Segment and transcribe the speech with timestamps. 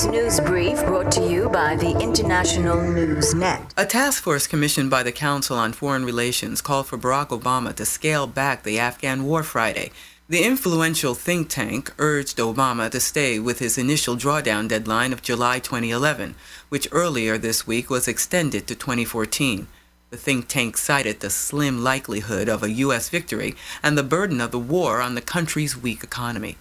[0.00, 3.74] This news brief brought to you by the International News Net.
[3.76, 7.84] A task force commissioned by the Council on Foreign Relations called for Barack Obama to
[7.84, 9.90] scale back the Afghan war Friday.
[10.26, 15.58] The influential think tank urged Obama to stay with his initial drawdown deadline of July
[15.58, 16.34] 2011,
[16.70, 19.66] which earlier this week was extended to 2014.
[20.08, 23.10] The think tank cited the slim likelihood of a U.S.
[23.10, 26.56] victory and the burden of the war on the country's weak economy.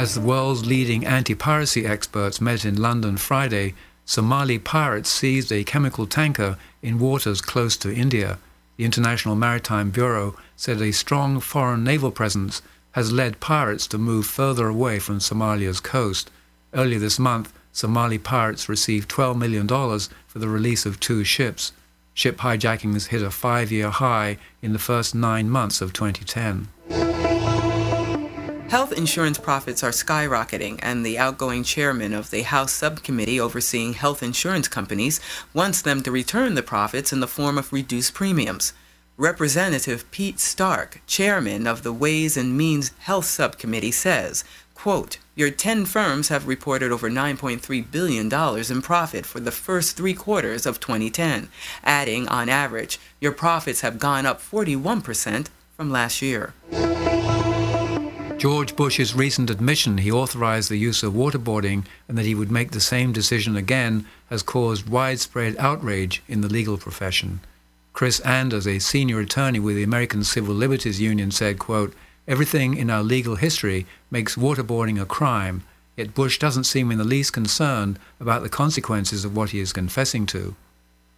[0.00, 3.74] As the world's leading anti piracy experts met in London Friday,
[4.06, 8.38] Somali pirates seized a chemical tanker in waters close to India.
[8.78, 14.24] The International Maritime Bureau said a strong foreign naval presence has led pirates to move
[14.24, 16.30] further away from Somalia's coast.
[16.72, 21.72] Earlier this month, Somali pirates received $12 million for the release of two ships.
[22.14, 27.19] Ship hijackings hit a five year high in the first nine months of 2010.
[28.70, 34.22] Health insurance profits are skyrocketing, and the outgoing chairman of the House subcommittee overseeing health
[34.22, 35.20] insurance companies
[35.52, 38.72] wants them to return the profits in the form of reduced premiums.
[39.16, 45.84] Representative Pete Stark, chairman of the Ways and Means Health Subcommittee, says, quote, Your 10
[45.84, 51.48] firms have reported over $9.3 billion in profit for the first three quarters of 2010,
[51.82, 56.54] adding, on average, your profits have gone up 41% from last year.
[58.40, 62.70] George Bush's recent admission he authorized the use of waterboarding and that he would make
[62.70, 67.40] the same decision again has caused widespread outrage in the legal profession.
[67.92, 71.92] Chris Anders, a senior attorney with the American Civil Liberties Union, said, quote,
[72.26, 75.62] Everything in our legal history makes waterboarding a crime,
[75.94, 79.74] yet Bush doesn't seem in the least concerned about the consequences of what he is
[79.74, 80.56] confessing to.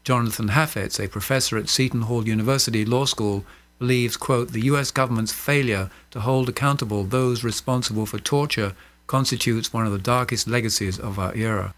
[0.02, 3.44] Jonathan Hafetz, a professor at Seton Hall University Law School,
[3.78, 4.90] believes, quote, the U.S.
[4.90, 8.74] government's failure to hold accountable those responsible for torture
[9.06, 11.74] constitutes one of the darkest legacies of our era.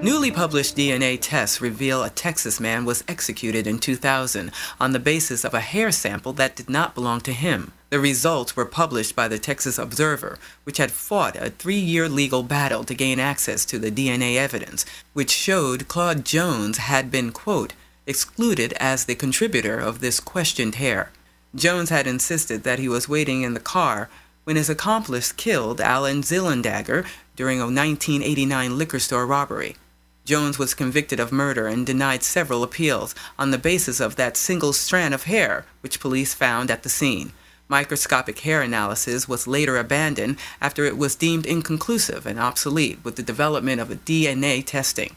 [0.00, 5.44] Newly published DNA tests reveal a Texas man was executed in 2000 on the basis
[5.44, 7.72] of a hair sample that did not belong to him.
[7.90, 12.44] The results were published by the Texas Observer, which had fought a three year legal
[12.44, 17.72] battle to gain access to the DNA evidence, which showed Claude Jones had been, quote,
[18.08, 21.12] excluded as the contributor of this questioned hair.
[21.54, 24.08] Jones had insisted that he was waiting in the car
[24.44, 29.76] when his accomplice killed Alan Hilzendager during a 1989 liquor store robbery.
[30.24, 34.72] Jones was convicted of murder and denied several appeals on the basis of that single
[34.72, 37.32] strand of hair which police found at the scene.
[37.68, 43.22] Microscopic hair analysis was later abandoned after it was deemed inconclusive and obsolete with the
[43.22, 45.14] development of DNA testing.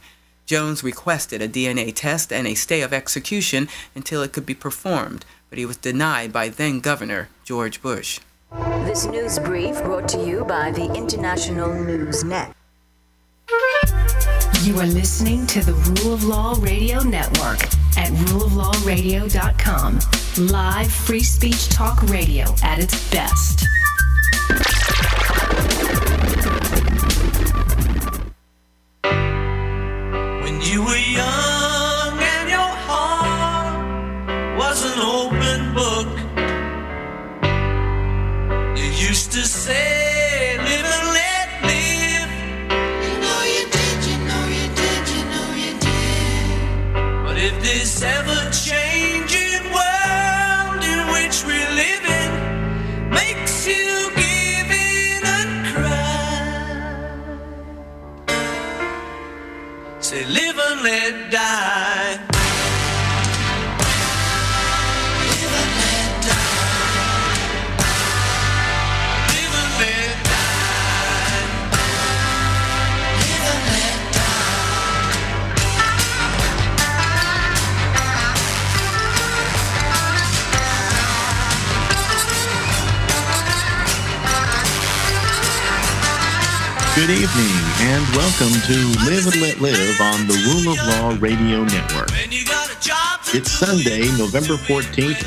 [0.51, 5.23] Jones requested a DNA test and a stay of execution until it could be performed,
[5.49, 8.19] but he was denied by then Governor George Bush.
[8.83, 12.53] This news brief brought to you by the International News Net.
[14.63, 17.63] You are listening to the Rule of Law Radio Network
[17.95, 19.99] at ruleoflawradio.com.
[20.47, 23.65] Live free speech talk radio at its best.
[30.71, 33.75] You were young and your heart
[34.57, 36.07] was an open book.
[38.77, 42.31] You used to say, live and let live.
[43.03, 47.25] You know you did, you know you did, you know you did.
[47.25, 52.31] But if this ever changing world in which we live in
[53.09, 57.11] makes you give in and cry,
[59.99, 60.50] say, live
[60.83, 62.17] let die.
[65.71, 66.61] Let die.
[69.79, 70.51] Let die.
[70.97, 71.21] Let
[86.95, 88.77] Good evening and welcome to
[89.09, 92.09] Live and Let Live on the Rule of Law Radio Network.
[93.33, 95.21] It's Sunday, November 14th,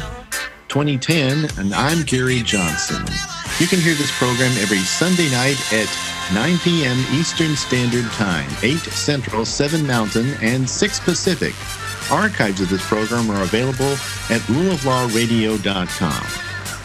[0.68, 3.04] 2010, and I'm Gary Johnson.
[3.58, 5.88] You can hear this program every Sunday night at
[6.32, 6.96] 9 p.m.
[7.12, 11.54] Eastern Standard Time, 8 Central, 7 Mountain, and 6 Pacific.
[12.12, 13.94] Archives of this program are available
[14.30, 16.24] at ruleoflawradio.com.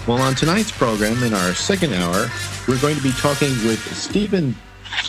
[0.07, 2.27] Well, on tonight's program, in our second hour,
[2.67, 4.55] we're going to be talking with Stephen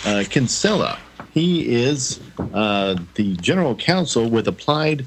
[0.05, 0.99] uh, Kinsella.
[1.33, 2.21] He is
[2.53, 5.07] uh, the general counsel with Applied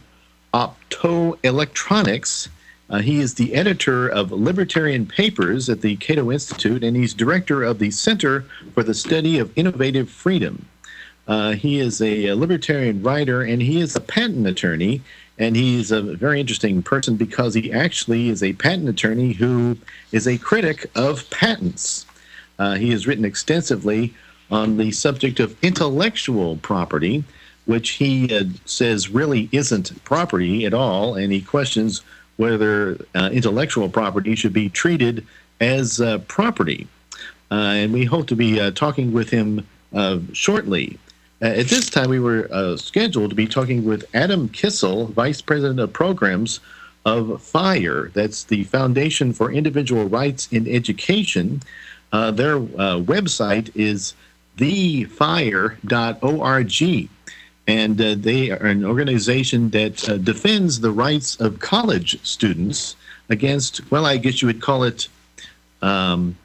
[0.53, 2.49] Optoelectronics,
[2.89, 7.63] Uh, he is the editor of Libertarian Papers at the Cato Institute, and he's director
[7.63, 10.65] of the Center for the Study of Innovative Freedom.
[11.27, 15.01] Uh, he is a, libertarian writer, and he is a patent attorney.
[15.39, 19.77] And he's a very interesting person because he actually is a patent attorney who
[20.11, 22.05] is a critic of patents.
[22.59, 24.13] Uh, he has written extensively
[24.51, 27.23] on the subject of intellectual property,
[27.65, 32.01] which he uh, says really isn't property at all, and he questions
[32.37, 35.25] whether uh, intellectual property should be treated
[35.61, 36.87] as uh, property.
[37.51, 40.97] Uh, and we hope to be uh, talking with him uh, shortly.
[41.41, 45.93] at this time, we were scheduled to be talking with Adam Kissel, Vice President of
[45.93, 46.59] Programs
[47.05, 48.09] of FIRE.
[48.13, 51.61] That's the Foundation for Individual Rights in Education.
[52.11, 54.13] their website is
[54.57, 55.79] thefire.org
[57.65, 62.95] and uh, they are an organization that uh, defends the rights of college students
[63.29, 65.07] against, well, I guess you would call it
[65.81, 66.35] um,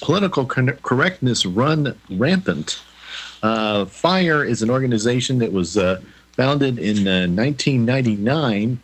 [0.00, 2.82] political correctness run rampant.
[3.42, 6.00] Uh, FIRE is an organization that was uh,
[6.32, 7.04] founded in
[7.36, 8.80] 1999,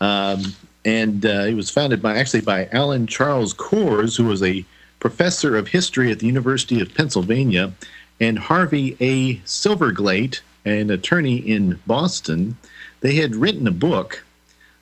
[0.00, 0.54] uh, um,
[0.84, 4.64] and uh, it was founded by actually by Alan Charles Kors, who was a
[5.00, 7.72] professor of history at the University of Pennsylvania,
[8.20, 9.36] and Harvey A.
[9.38, 12.56] Silverglate an attorney in Boston.
[13.00, 14.24] They had written a book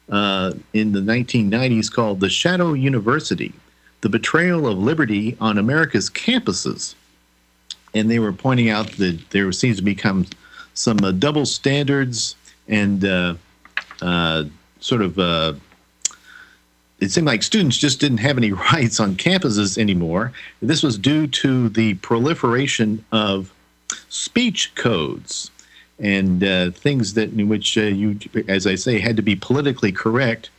[0.08, 3.52] uh, in the 1990s called The Shadow University
[4.00, 6.94] The Betrayal of Liberty on America's Campuses.
[7.94, 10.26] And they were pointing out that there seems to become
[10.74, 12.36] some uh, double standards
[12.68, 13.34] and uh,
[14.02, 14.44] uh
[14.80, 15.54] sort of uh,
[17.00, 20.32] it seemed like students just didn't have any rights on campuses anymore.
[20.62, 23.52] This was due to the proliferation of
[24.08, 25.50] speech codes
[25.98, 29.92] and uh, things that in which uh, you, as I say, had to be politically
[29.92, 30.50] correct.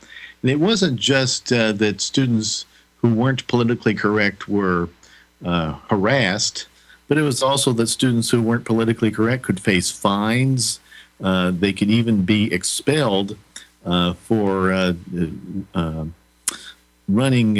[0.42, 2.66] And it wasn't just uh, that students
[2.98, 4.90] who weren't politically correct were
[5.46, 6.68] uh, harassed,
[7.08, 10.80] but it was also that students who weren't politically correct could face fines.
[11.22, 13.38] Uh, they could even be expelled
[13.86, 14.72] uh, for
[17.08, 17.58] running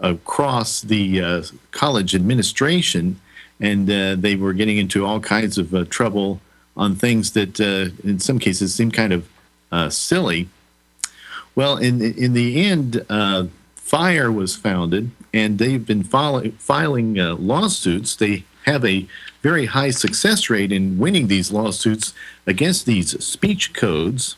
[0.00, 3.20] across the college administration
[3.60, 6.40] and uh, they were getting into all kinds of uh, trouble
[6.76, 9.28] on things that uh, in some cases seem kind of
[9.70, 10.48] uh, silly.
[11.54, 13.46] Well, in in the end, uh,
[13.76, 18.16] Fire was founded, and they've been filing uh, lawsuits.
[18.16, 19.06] They have a
[19.42, 22.12] very high success rate in winning these lawsuits
[22.46, 24.36] against these speech codes,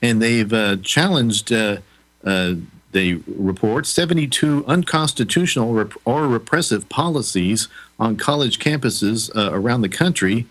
[0.00, 1.52] and they've uh, challenged.
[1.52, 1.78] Uh,
[2.24, 7.68] they report 72 unconstitutional or repressive policies
[7.98, 10.46] on college campuses around the country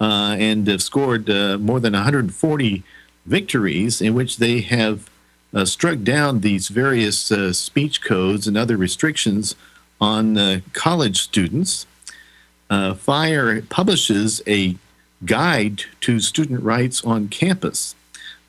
[0.00, 2.82] uh, and have scored uh, more than 140
[3.26, 5.08] victories in which they have
[5.54, 9.54] uh, struck down these various uh, speech codes and other restrictions
[10.00, 11.86] on uh, college students.
[12.68, 14.76] Uh, FIRE publishes a
[15.24, 17.94] guide to student rights on campus.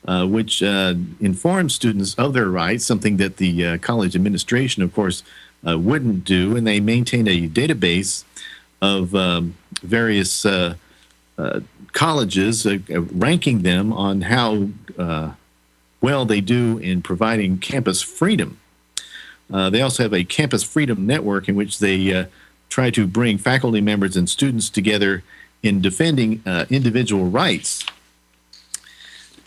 [0.06, 5.22] Which informs students of their rights, something that the college administration, of course,
[5.62, 6.56] wouldn't do.
[6.56, 8.24] And they maintain a database
[8.80, 10.46] of um, various
[11.38, 11.60] uh,
[11.92, 14.68] colleges, uh, uh, ranking them on how
[14.98, 15.32] uh,
[16.00, 18.58] well they do in providing campus freedom.
[19.52, 22.26] Uh, they also have a campus freedom network in which they
[22.68, 25.22] try to bring faculty members and students together
[25.62, 27.84] in defending individual rights.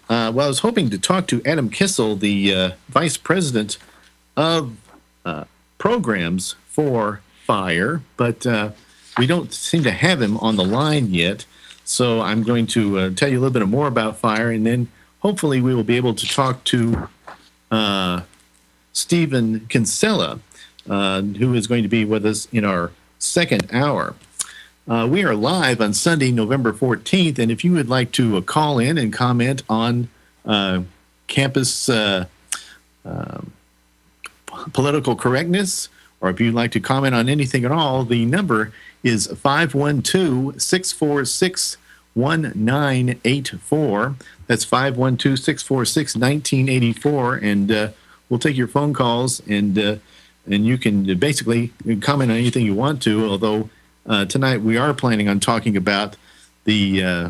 [0.10, 3.78] Well, I was hoping to talk to Adam Kissel, the vice president
[4.36, 4.76] of
[5.78, 8.46] programs for FIRE, but
[9.18, 11.46] we don't seem to have him on the line yet.
[11.84, 14.90] So I'm going to uh, tell you a little bit more about fire, and then
[15.22, 17.10] hopefully we will be able to talk to
[17.72, 18.22] uh,
[18.94, 20.40] Stephen Kinsella,
[20.88, 24.16] uh, who is going to be with us in our second hour.
[24.90, 28.42] Uh, we are live on Sunday, November 14th, and if you would like to uh,
[28.42, 30.10] call in and comment on
[30.48, 30.82] uh,
[31.28, 32.26] campus um,
[34.74, 35.90] political correctness,
[36.22, 41.78] or if you'd like to comment on anything at all, the number is 512 646
[42.16, 44.16] 1984.
[44.48, 47.36] That's 512 646 1984.
[47.36, 47.90] And uh,
[48.28, 49.98] we'll take your phone calls and uh,
[50.48, 53.28] and you can basically comment on anything you want to.
[53.28, 53.70] Although
[54.10, 56.18] uh, tonight we are planning on talking about
[56.66, 57.30] the uh,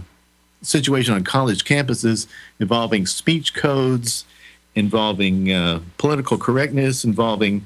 [0.62, 2.26] situation on college campuses
[2.60, 4.26] involving speech codes,
[4.74, 7.66] involving uh, political correctness, involving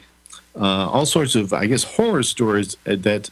[0.55, 3.29] uh, all sorts of, I guess, horror stories that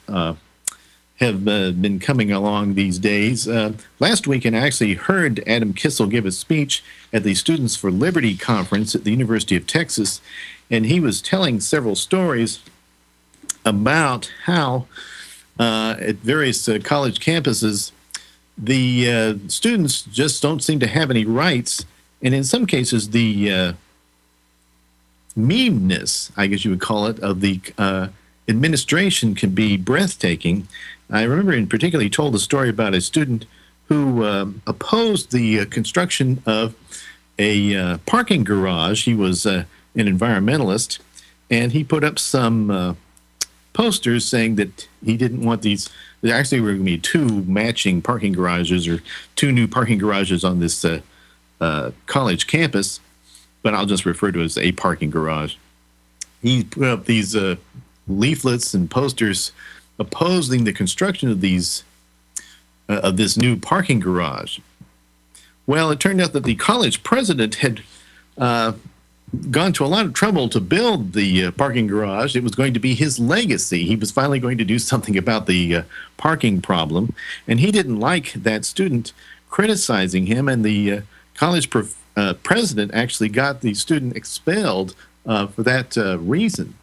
[1.21, 3.47] have uh, been coming along these days.
[3.47, 6.83] Uh, last weekend, I actually heard Adam Kissel give a speech
[7.13, 10.19] at the Students for Liberty conference at the University of Texas,
[10.71, 12.59] and he was telling several stories
[13.63, 14.87] about how
[15.61, 17.91] uh, at various uh, college campuses
[18.57, 21.85] the uh, students just don't seem to have any rights,
[22.21, 23.73] and in some cases, the uh,
[25.35, 27.59] meanness, I guess you would call it, of the
[28.47, 30.67] administration can be breathtaking
[31.11, 33.45] I remember in particular he told a story about a student
[33.87, 36.73] who um, opposed the uh, construction of
[37.37, 39.03] a uh, parking garage.
[39.03, 39.65] He was uh,
[39.95, 40.99] an environmentalist,
[41.49, 42.93] and he put up some uh,
[43.73, 45.89] posters saying that he didn't want these.
[46.21, 49.01] There actually were going to be two matching parking garages or
[49.35, 51.01] two new parking garages on this uh,
[51.59, 52.99] uh, college campus,
[53.63, 55.55] but I'll just refer to it as a parking garage.
[56.41, 57.35] He put up these
[58.07, 59.51] leaflets and posters
[59.99, 61.83] opposing the construction of these
[62.89, 64.59] uh, of this new parking garage.
[65.65, 67.83] Well, it turned out that the college president had
[68.37, 68.73] uh,
[69.49, 72.35] gone to a lot of trouble to build the uh, parking garage.
[72.35, 73.85] It was going to be his legacy.
[73.85, 75.83] He was finally going to do something about the uh,
[76.17, 77.13] parking problem,
[77.47, 79.13] and he didn't like that student
[79.49, 80.47] criticizing him.
[80.47, 81.01] And the uh,
[81.35, 81.69] college
[82.15, 86.75] uh, president actually got the student expelled for that reason.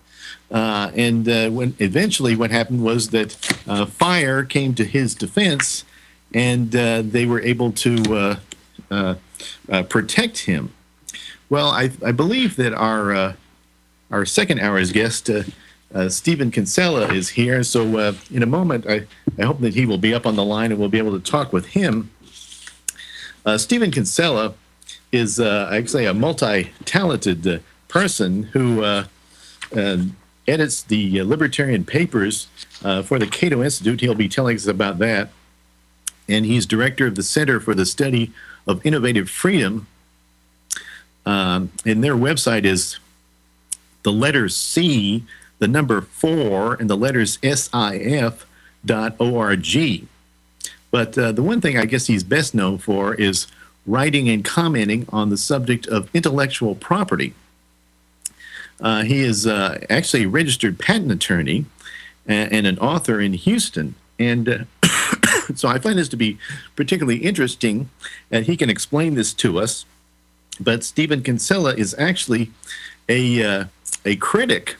[0.50, 5.84] Uh, and uh, when eventually, what happened was that uh, fire came to his defense,
[6.32, 8.38] and uh, they were able to
[8.90, 9.14] uh,
[9.70, 10.72] uh, protect him.
[11.50, 13.32] Well, I, I, believe that our uh,
[14.10, 15.44] our second hour's guest, uh,
[15.94, 17.62] uh, Stephen Kinsella, is here.
[17.62, 19.06] So in a moment, I,
[19.38, 21.30] I hope that he will be up on the line and we'll be able to
[21.30, 22.10] talk with him.
[23.56, 24.52] Stephen Kinsella
[25.10, 28.84] is actually a multi-talented person who
[29.74, 32.48] um, edits the uh, libertarian papers
[32.82, 34.00] uh, for the Cato Institute.
[34.00, 35.30] He'll be telling us about that.
[36.28, 38.32] And he's director of the Center for the Study
[38.66, 39.86] of Innovative Freedom.
[41.28, 42.98] Um, and their website is
[44.02, 45.24] the letters C,
[45.58, 48.46] the number four, and the letters SIF
[48.82, 50.06] dot org.
[50.90, 53.46] But uh, the one thing I guess he's best known for is
[53.86, 57.34] writing and commenting on the subject of intellectual property.
[58.80, 61.66] Uh, he is uh, actually a registered patent attorney
[62.26, 63.96] and, and an author in Houston.
[64.18, 64.58] And uh,
[65.54, 66.38] so I find this to be
[66.74, 67.90] particularly interesting,
[68.30, 69.84] and he can explain this to us.
[70.60, 72.50] But Stephen Kinsella is actually
[73.08, 73.64] a, uh,
[74.04, 74.76] a critic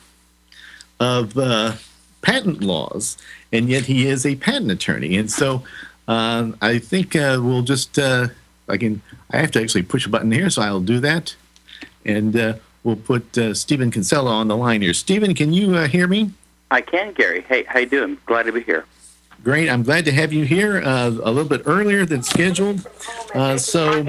[1.00, 1.75] of uh,
[2.23, 3.16] patent laws,
[3.52, 5.16] and yet he is a patent attorney.
[5.16, 5.62] And so
[6.08, 8.28] um, I think uh, we'll just, I
[8.76, 11.37] can, I have to actually push a button here, so I'll do that.
[12.04, 14.94] And we'll put uh, Stephen Kinsella on the line here.
[14.94, 16.32] Stephen, can you uh, hear me?
[16.70, 17.42] I can, Gary.
[17.42, 18.18] Hey, how you doing?
[18.26, 18.85] Glad to be here.
[19.45, 19.68] Great.
[19.68, 22.87] I'm glad to have you here uh, a little bit earlier than scheduled.
[23.35, 24.04] Uh, so,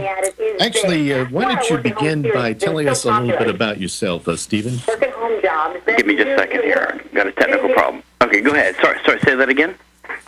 [0.60, 4.36] actually, uh, why don't you begin by telling us a little bit about yourself, uh,
[4.36, 4.80] Stephen?
[4.88, 7.00] Give me just a second here.
[7.04, 8.04] i Got a technical problem.
[8.22, 8.76] Okay, go ahead.
[8.82, 9.20] Sorry, sorry.
[9.22, 9.76] Say that again.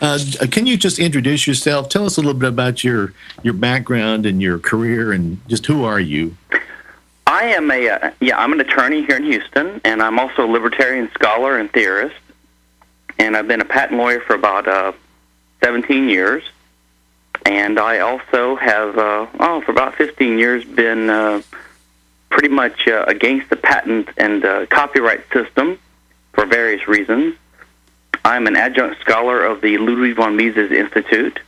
[0.01, 0.20] Uh,
[0.51, 1.89] can you just introduce yourself?
[1.89, 5.84] Tell us a little bit about your your background and your career, and just who
[5.84, 6.36] are you?
[7.27, 8.38] I am a uh, yeah.
[8.38, 12.15] I'm an attorney here in Houston, and I'm also a libertarian scholar and theorist.
[13.22, 14.94] And I've been a patent lawyer for about uh,
[15.63, 16.44] 17 years.
[17.46, 21.44] And I also have, uh, oh, for about 15 years, been uh,
[22.30, 25.78] pretty much uh, against the patent and uh, copyright system
[26.34, 27.36] for various reasons.
[28.25, 31.40] I'm an adjunct scholar of the Ludwig von Mises Institute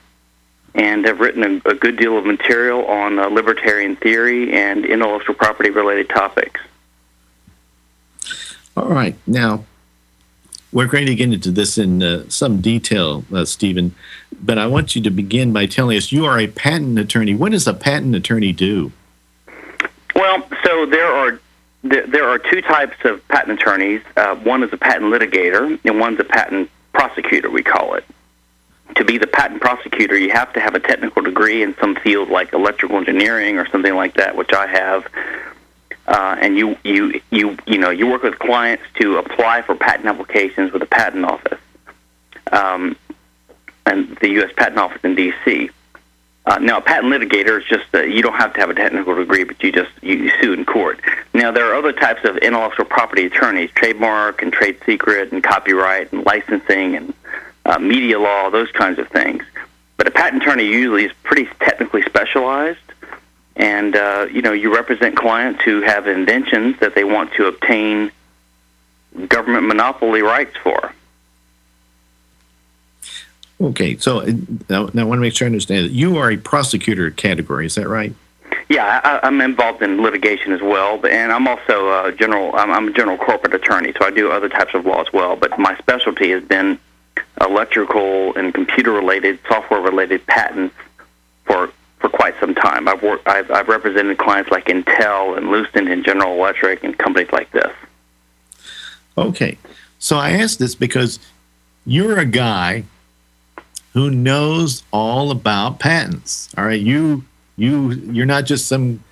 [0.76, 5.34] and have written a, a good deal of material on uh, libertarian theory and intellectual
[5.34, 6.62] property related topics.
[8.78, 9.16] All right.
[9.26, 9.66] Now,
[10.74, 13.96] we're going to get into this in uh, some detail, uh, Stephen,
[14.42, 17.36] but I want you to begin by telling us you are a patent attorney.
[17.36, 18.92] What does a patent attorney do?
[20.16, 21.40] Well, so there are
[21.86, 24.02] there are two types of patent attorneys.
[24.16, 27.50] Uh, one is a patent litigator, and one's a patent prosecutor.
[27.50, 28.06] We call it
[28.96, 32.30] to be the patent prosecutor, you have to have a technical degree in some field
[32.30, 35.08] like electrical engineering or something like that, which I have.
[36.06, 40.08] Uh, and you, you, you, you know, you work with clients to apply for patent
[40.08, 41.60] applications with the patent office,
[42.52, 42.96] um,
[43.86, 44.52] and the U.S.
[44.56, 45.70] Patent Office in D.C.
[46.46, 49.16] Uh, now, a patent litigator is just uh, you don't have to have a technical
[49.16, 51.00] degree, but you just you, you sue in court.
[51.34, 56.12] Now, there are other types of intellectual property attorneys: trademark and trade secret and copyright
[56.12, 57.14] and licensing and
[57.66, 59.44] uh, media law, those kinds of things.
[59.96, 62.80] But a patent attorney usually is pretty technically specialized,
[63.56, 68.12] and uh, you know you represent clients who have inventions that they want to obtain
[69.28, 70.94] government monopoly rights for.
[73.62, 74.32] Okay, so uh,
[74.70, 77.66] now, now I want to make sure I understand that you are a prosecutor category.
[77.66, 78.14] Is that right?
[78.70, 82.56] Yeah, I, I'm involved in litigation as well, and I'm also a general.
[82.56, 85.36] I'm, I'm a general corporate attorney, so I do other types of law as well.
[85.36, 86.80] But my specialty has been
[87.40, 90.76] electrical and computer-related, software-related patents
[92.24, 92.88] quite some time.
[92.88, 93.28] I've worked.
[93.28, 97.74] I've, I've represented clients like Intel and Lucent and General Electric and companies like this.
[99.18, 99.58] Okay,
[100.00, 101.20] so I asked this because
[101.86, 102.86] you're a guy
[103.92, 106.48] who knows all about patents.
[106.58, 107.26] All right, you
[107.58, 109.04] you you're not just some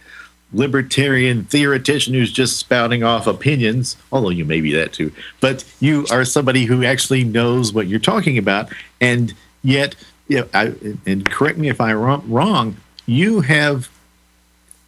[0.53, 5.11] libertarian theoretician who's just spouting off opinions, although you may be that too.
[5.41, 9.95] But you are somebody who actually knows what you're talking about, and yet,
[10.29, 10.73] yeah, I,
[11.05, 11.99] and correct me if I'm
[12.31, 12.77] wrong.
[13.05, 13.89] You have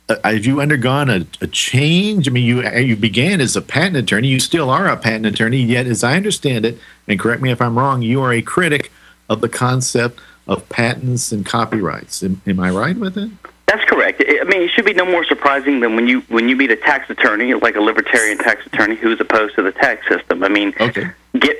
[0.09, 2.27] uh, have you undergone a, a, change?
[2.27, 4.27] I mean, you you began as a patent attorney.
[4.27, 5.61] You still are a patent attorney.
[5.61, 6.77] Yet, as I understand it,
[7.07, 8.91] and correct me if I'm wrong, you are a critic
[9.29, 12.21] of the concept of patents and copyrights.
[12.21, 13.31] Am, am I right with it?
[13.67, 14.21] That's correct.
[14.27, 16.75] I mean, it should be no more surprising than when you when you meet a
[16.75, 20.43] tax attorney, like a libertarian tax attorney, who's opposed to the tax system.
[20.43, 21.11] I mean, okay.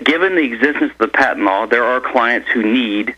[0.03, 3.15] given the existence of the patent law, there are clients who need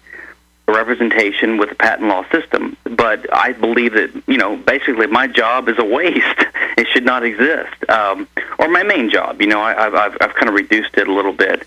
[0.68, 2.76] representation with the patent law system.
[2.84, 6.24] But I believe that you know, basically, my job is a waste.
[6.78, 7.90] it should not exist.
[7.90, 8.28] Um,
[8.60, 9.42] or my main job.
[9.42, 11.64] You know, I, I've I've kind of reduced it a little bit.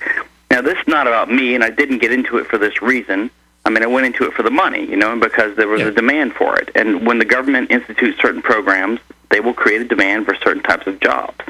[0.50, 3.30] Now, this is not about me, and I didn't get into it for this reason.
[3.64, 5.88] I mean, I went into it for the money, you know, because there was yeah.
[5.88, 6.70] a demand for it.
[6.74, 10.86] And when the government institutes certain programs, they will create a demand for certain types
[10.86, 11.44] of jobs.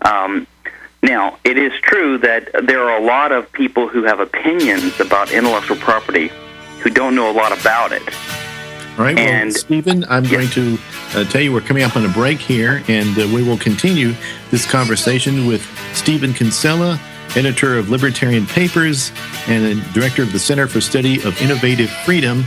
[0.00, 0.46] Um,
[1.02, 5.30] now, it is true that there are a lot of people who have opinions about
[5.32, 6.30] intellectual property
[6.82, 8.02] who don't know a lot about it.
[8.98, 10.32] All right, and, well, Stephen, I'm yes.
[10.32, 10.78] going to
[11.14, 14.14] uh, tell you we're coming up on a break here, and uh, we will continue
[14.50, 15.62] this conversation with
[15.94, 17.00] Stephen Kinsella
[17.34, 19.10] editor of Libertarian Papers
[19.46, 22.44] and director of the Center for Study of Innovative Freedom.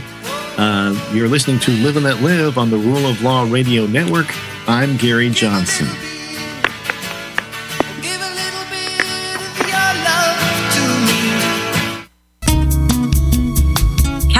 [0.56, 4.26] Uh, you're listening to Live and Let Live on the Rule of Law Radio Network.
[4.68, 6.15] I'm Gary Johnson.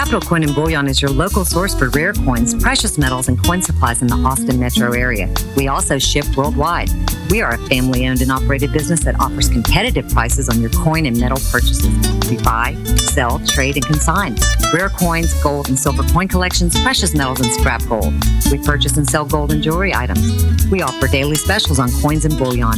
[0.06, 3.60] Capital Coin and Bullion is your local source for rare coins, precious metals, and coin
[3.60, 5.28] supplies in the Austin metro area.
[5.56, 6.90] We also ship worldwide.
[7.30, 11.06] We are a family owned and operated business that offers competitive prices on your coin
[11.06, 11.86] and metal purchases.
[12.30, 14.36] We buy, sell, trade, and consign
[14.72, 18.12] rare coins, gold and silver coin collections, precious metals, and scrap gold.
[18.50, 20.66] We purchase and sell gold and jewelry items.
[20.70, 22.70] We offer daily specials on coins and bullion.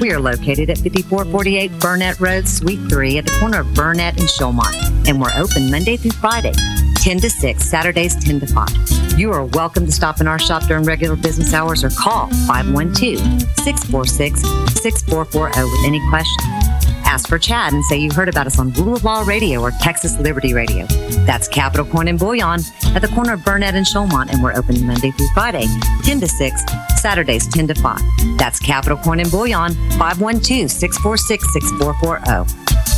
[0.00, 4.28] We are located at 5448 Burnet Road, Suite 3 at the corner of Burnet and
[4.28, 6.52] Shoalmont, and we're open Monday through Friday.
[6.96, 8.99] 10 to 6, Saturdays 10 to 5.
[9.20, 13.18] You are welcome to stop in our shop during regular business hours or call 512
[13.58, 14.40] 646
[14.80, 16.48] 6440 with any questions.
[17.04, 19.72] Ask for Chad and say you heard about us on Rule of Law Radio or
[19.72, 20.86] Texas Liberty Radio.
[21.26, 22.60] That's Capital Coin and Bullion
[22.94, 25.66] at the corner of Burnet and Shoalmont, and we're open Monday through Friday,
[26.04, 26.62] 10 to 6,
[26.96, 28.00] Saturdays 10 to 5.
[28.38, 32.89] That's Capital Coin and Bullion, 512 646 6440.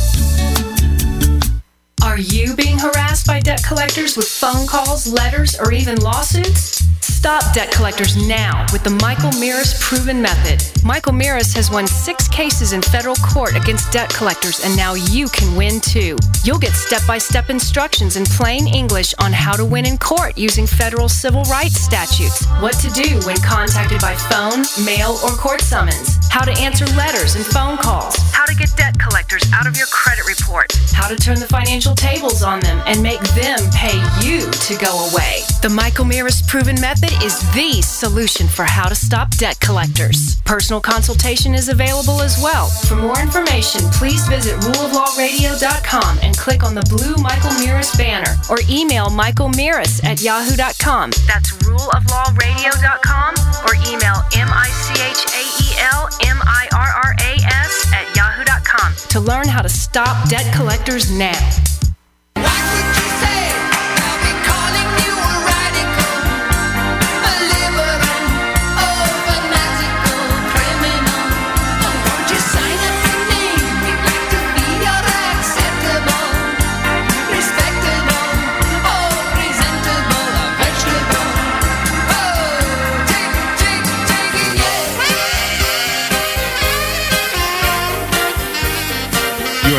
[2.03, 6.83] Are you being harassed by debt collectors with phone calls, letters, or even lawsuits?
[7.23, 10.61] Stop debt collectors now with the Michael Mirras proven method.
[10.83, 15.29] Michael Mirras has won six cases in federal court against debt collectors, and now you
[15.29, 16.17] can win too.
[16.43, 20.37] You'll get step by step instructions in plain English on how to win in court
[20.37, 25.61] using federal civil rights statutes, what to do when contacted by phone, mail, or court
[25.61, 29.77] summons, how to answer letters and phone calls, how to get debt collectors out of
[29.77, 33.95] your credit report, how to turn the financial tables on them and make them pay
[34.19, 35.39] you to go away.
[35.61, 40.41] The Michael Mirras proven method is the solution for how to stop debt collectors.
[40.41, 42.67] Personal consultation is available as well.
[42.87, 48.57] For more information, please visit ruleoflawradio.com and click on the blue Michael Mirras banner or
[48.69, 51.11] email Michael Mirras at yahoo.com.
[51.27, 53.35] That's ruleoflawradio.com
[53.67, 61.82] or email M-I-C-H-A-E-L M-I-R-R-A-S at yahoo.com to learn how to stop debt collectors now.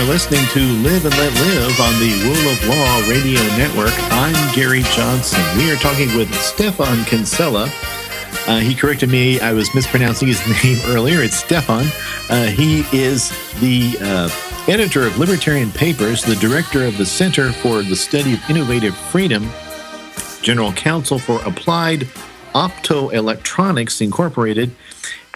[0.04, 3.92] Are listening to Live and Let Live on the Rule of Law Radio Network.
[4.12, 5.40] I'm Gary Johnson.
[5.56, 7.70] We are talking with Stephan Kinsella.
[8.46, 9.40] Uh, he corrected me.
[9.40, 11.22] I was mispronouncing his name earlier.
[11.22, 11.86] It's Stephan.
[12.28, 14.28] Uh, he is the uh,
[14.70, 19.48] editor of Libertarian Papers, the director of the Center for the Study of Innovative Freedom,
[20.42, 22.00] general counsel for Applied
[22.54, 24.70] Optoelectronics Incorporated,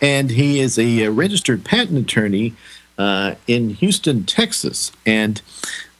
[0.02, 2.54] and he is a registered patent attorney
[2.98, 4.92] uh, in Houston, Texas.
[5.06, 5.40] And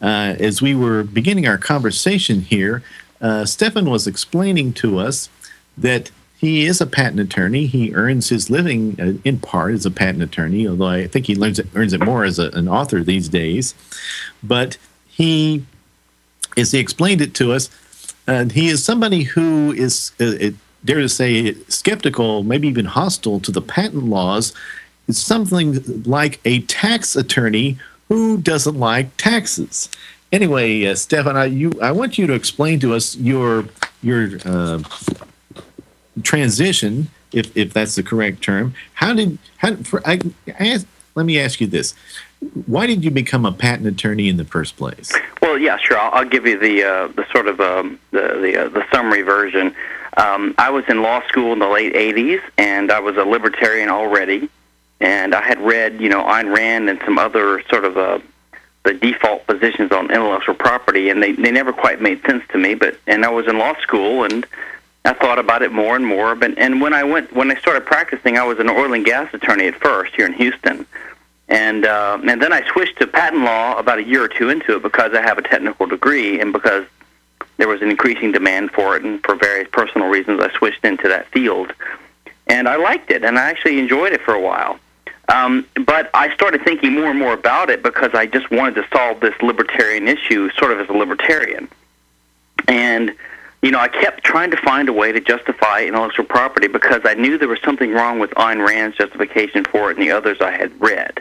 [0.03, 2.83] uh, as we were beginning our conversation here,
[3.21, 5.29] uh, Stephan was explaining to us
[5.77, 7.67] that he is a patent attorney.
[7.67, 11.35] He earns his living uh, in part as a patent attorney, although I think he
[11.35, 13.75] learns it, earns it more as a, an author these days.
[14.43, 15.65] But he,
[16.57, 17.71] as he explained it to us,
[18.53, 20.51] he is somebody who is, uh,
[20.85, 24.53] dare to say, skeptical, maybe even hostile to the patent laws.
[25.09, 29.89] It's something like a tax attorney who doesn't like taxes.
[30.31, 33.65] Anyway, uh, Stephan, I, you, I want you to explain to us your
[34.03, 34.83] your uh,
[36.23, 38.75] transition, if if that's the correct term.
[38.95, 40.21] How did how for, I,
[40.61, 41.95] I let me ask you this:
[42.67, 45.11] Why did you become a patent attorney in the first place?
[45.41, 45.99] Well, yeah, sure.
[45.99, 49.23] I'll, I'll give you the uh, the sort of um, the the, uh, the summary
[49.23, 49.75] version.
[50.19, 53.89] Um, I was in law school in the late '80s, and I was a libertarian
[53.89, 54.51] already.
[55.01, 58.19] And I had read, you know, Ayn Rand and some other sort of uh,
[58.85, 62.75] the default positions on intellectual property, and they they never quite made sense to me.
[62.75, 64.47] But and I was in law school, and
[65.05, 66.35] I thought about it more and more.
[66.35, 69.33] But and when I went when I started practicing, I was an oil and gas
[69.35, 70.87] attorney at first here in Houston,
[71.49, 74.77] and uh, and then I switched to patent law about a year or two into
[74.77, 76.87] it because I have a technical degree and because
[77.59, 81.09] there was an increasing demand for it, and for various personal reasons, I switched into
[81.09, 81.73] that field,
[82.47, 84.79] and I liked it, and I actually enjoyed it for a while.
[85.29, 88.87] Um, but I started thinking more and more about it because I just wanted to
[88.93, 91.69] solve this libertarian issue, sort of as a libertarian,
[92.67, 93.15] and
[93.63, 97.15] you know, I kept trying to find a way to justify intellectual property because I
[97.15, 100.53] knew there was something wrong with Ayn Rand's justification for it and the others I
[100.53, 101.21] had read.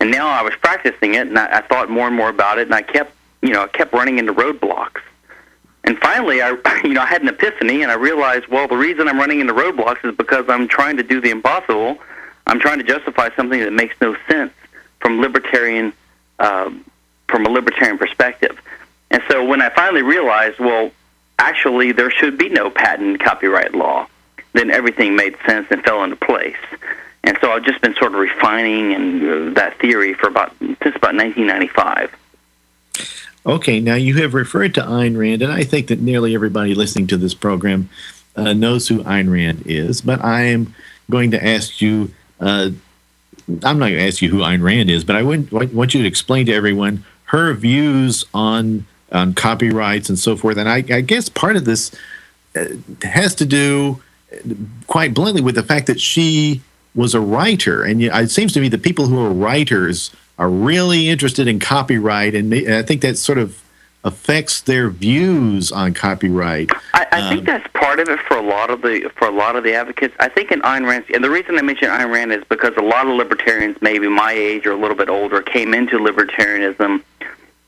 [0.00, 2.66] And now I was practicing it, and I, I thought more and more about it,
[2.66, 5.00] and I kept, you know, I kept running into roadblocks.
[5.82, 6.50] And finally, I,
[6.84, 9.52] you know, I had an epiphany, and I realized, well, the reason I'm running into
[9.52, 11.98] roadblocks is because I'm trying to do the impossible.
[12.46, 14.52] I'm trying to justify something that makes no sense
[15.00, 15.92] from libertarian,
[16.38, 16.84] um,
[17.28, 18.60] from a libertarian perspective.
[19.10, 20.90] And so when I finally realized, well,
[21.38, 24.06] actually there should be no patent copyright law,
[24.52, 26.56] then everything made sense and fell into place.
[27.24, 30.96] And so I've just been sort of refining and uh, that theory for about since
[30.96, 32.14] about 1995.
[33.46, 37.06] Okay, now you have referred to Ayn Rand, and I think that nearly everybody listening
[37.08, 37.90] to this program
[38.36, 40.00] uh, knows who Ayn Rand is.
[40.00, 40.74] But I am
[41.10, 42.12] going to ask you.
[42.40, 42.70] Uh,
[43.48, 46.02] I'm not going to ask you who Ayn Rand is, but I would, want you
[46.02, 50.58] to explain to everyone her views on on copyrights and so forth.
[50.58, 51.94] And I, I guess part of this
[52.56, 52.64] uh,
[53.02, 54.02] has to do,
[54.88, 56.62] quite bluntly, with the fact that she
[56.94, 57.82] was a writer.
[57.82, 62.34] And it seems to me that people who are writers are really interested in copyright,
[62.34, 63.62] and, I think that sort of
[64.04, 66.70] affects their views on copyright.
[66.92, 69.30] I, I um, think that's part of it for a lot of the for a
[69.30, 70.14] lot of the advocates.
[70.20, 72.82] I think in Ayn Rand, and the reason I mention Ayn Rand is because a
[72.82, 77.02] lot of libertarians, maybe my age or a little bit older, came into libertarianism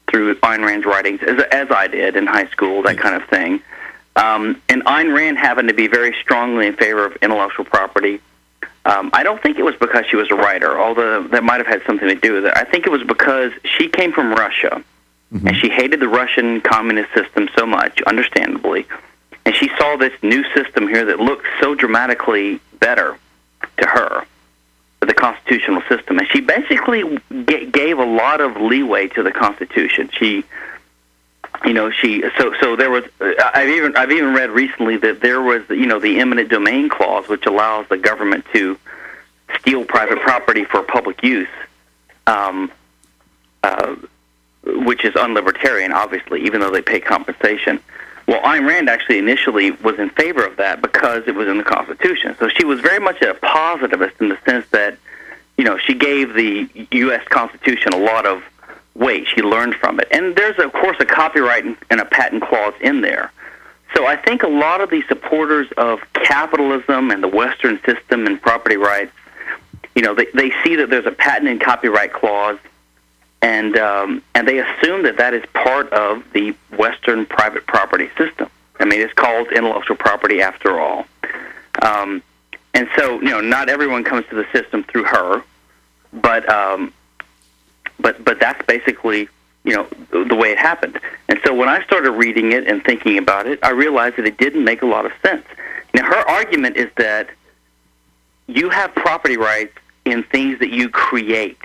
[0.09, 3.61] through Ayn Rand's writings, as, as I did in high school, that kind of thing.
[4.14, 8.20] Um, and Ayn Rand happened to be very strongly in favor of intellectual property.
[8.85, 11.66] Um, I don't think it was because she was a writer, although that might have
[11.66, 12.53] had something to do with it.
[12.57, 14.83] I think it was because she came from Russia,
[15.33, 15.47] mm-hmm.
[15.47, 18.87] and she hated the Russian communist system so much, understandably.
[19.45, 23.17] And she saw this new system here that looked so dramatically better
[23.79, 24.27] to her
[25.07, 30.11] the constitutional system, and she basically g- gave a lot of leeway to the Constitution.
[30.12, 30.45] She,
[31.65, 33.05] you know, she so so there was.
[33.21, 37.29] I've even I've even read recently that there was you know the eminent domain clause,
[37.29, 38.79] which allows the government to
[39.61, 41.49] steal private property for public use,
[42.27, 42.71] um,
[43.62, 43.97] uh,
[44.67, 47.81] which is unlibertarian, obviously, even though they pay compensation.
[48.27, 51.65] Well, Ayn Rand actually initially was in favor of that because it was in the
[51.65, 52.35] Constitution.
[52.39, 54.99] So she was very much a positivist in the sense that,
[55.57, 57.27] you know, she gave the U.S.
[57.29, 58.43] Constitution a lot of
[58.95, 59.29] weight.
[59.29, 60.09] She learned from it.
[60.11, 63.33] And there's, of course, a copyright and a patent clause in there.
[63.95, 68.43] So I think a lot of the supporters of capitalism and the Western system and
[68.43, 69.13] property rights,
[69.95, 72.59] you know, they, they see that there's a patent and copyright clause–
[73.42, 78.49] and um, and they assume that that is part of the Western private property system.
[78.79, 81.07] I mean, it's called intellectual property after all.
[81.83, 82.22] Um,
[82.75, 85.42] and so, you know, not everyone comes to the system through her,
[86.12, 86.92] but um,
[87.99, 89.29] but but that's basically
[89.64, 90.99] you know the, way it happened.
[91.29, 94.38] And so, when I started reading it and thinking about it, I realized that it
[94.38, 95.46] didn't make a lot of sense.
[95.94, 97.31] Now, her argument is that
[98.46, 101.59] you have property rights in things that you create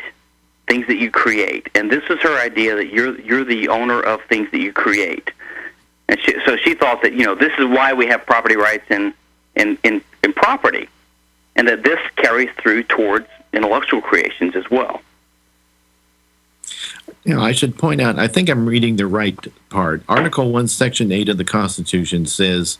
[0.71, 1.67] things that you create.
[1.75, 5.29] And this is her idea that you're you're the owner of things that you create.
[6.07, 8.85] And she, so she thought that you know this is why we have property rights
[8.89, 9.13] in
[9.57, 10.87] in in, in property,
[11.57, 15.01] and that this carries through towards intellectual creations as well.
[17.25, 19.37] You know, I should point out, I think I'm reading the right
[19.69, 20.03] part.
[20.07, 22.77] Article 1, Section 8 of the Constitution says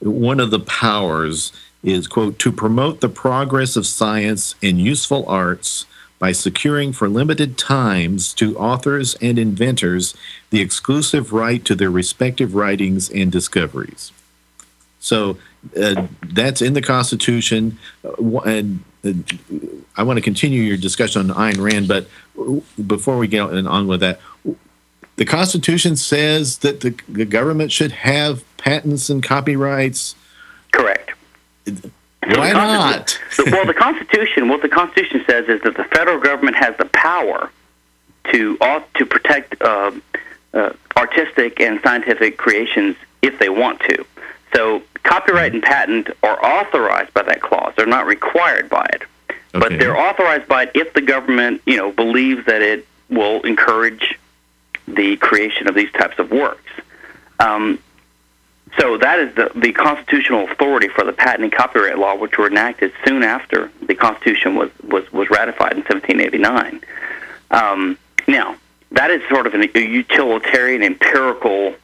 [0.00, 5.86] one of the powers is, quote, to promote the progress of science and useful arts
[6.24, 10.14] by securing for limited times to authors and inventors
[10.48, 14.10] the exclusive right to their respective writings and discoveries.
[15.00, 15.36] So
[15.78, 17.78] uh, that's in the Constitution.
[18.02, 19.12] Uh, and uh,
[19.98, 22.08] I want to continue your discussion on Ayn Rand, but
[22.86, 24.18] before we get on with that,
[25.16, 30.14] the Constitution says that the, the government should have patents and copyrights.
[30.72, 31.12] Correct.
[32.26, 33.18] Why not?
[33.46, 37.50] well, the Constitution, what the Constitution says is that the federal government has the power
[38.32, 38.56] to
[38.94, 39.92] to protect uh,
[40.52, 44.04] uh, artistic and scientific creations if they want to.
[44.54, 49.38] So, copyright and patent are authorized by that clause; they're not required by it, okay.
[49.52, 54.18] but they're authorized by it if the government, you know, believes that it will encourage
[54.86, 56.70] the creation of these types of works.
[57.40, 57.78] Um,
[58.78, 62.46] so that is the, the constitutional authority for the patent and copyright law, which were
[62.46, 66.80] enacted soon after the Constitution was, was, was ratified in 1789.
[67.50, 68.56] Um, now,
[68.92, 71.74] that is sort of an, a utilitarian empirical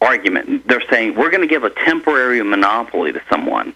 [0.00, 0.66] argument.
[0.68, 3.74] They're saying we're going to give a temporary monopoly to someone,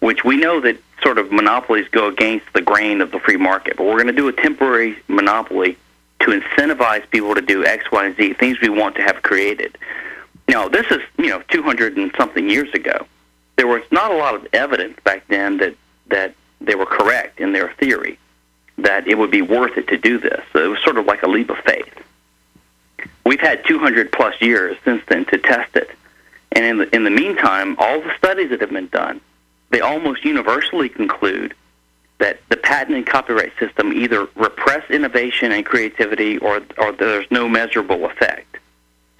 [0.00, 3.76] which we know that sort of monopolies go against the grain of the free market,
[3.76, 5.76] but we're going to do a temporary monopoly
[6.20, 9.78] to incentivize people to do X, Y, and Z, things we want to have created.
[10.48, 13.06] Now, this is, you know, 200 and something years ago.
[13.56, 15.74] There was not a lot of evidence back then that,
[16.06, 18.18] that they were correct in their theory,
[18.78, 20.42] that it would be worth it to do this.
[20.52, 21.92] So it was sort of like a leap of faith.
[23.24, 25.90] We've had 200 plus years since then to test it.
[26.52, 29.20] And in the, in the meantime, all the studies that have been done,
[29.70, 31.54] they almost universally conclude
[32.18, 37.48] that the patent and copyright system either repress innovation and creativity or, or there's no
[37.48, 38.56] measurable effect.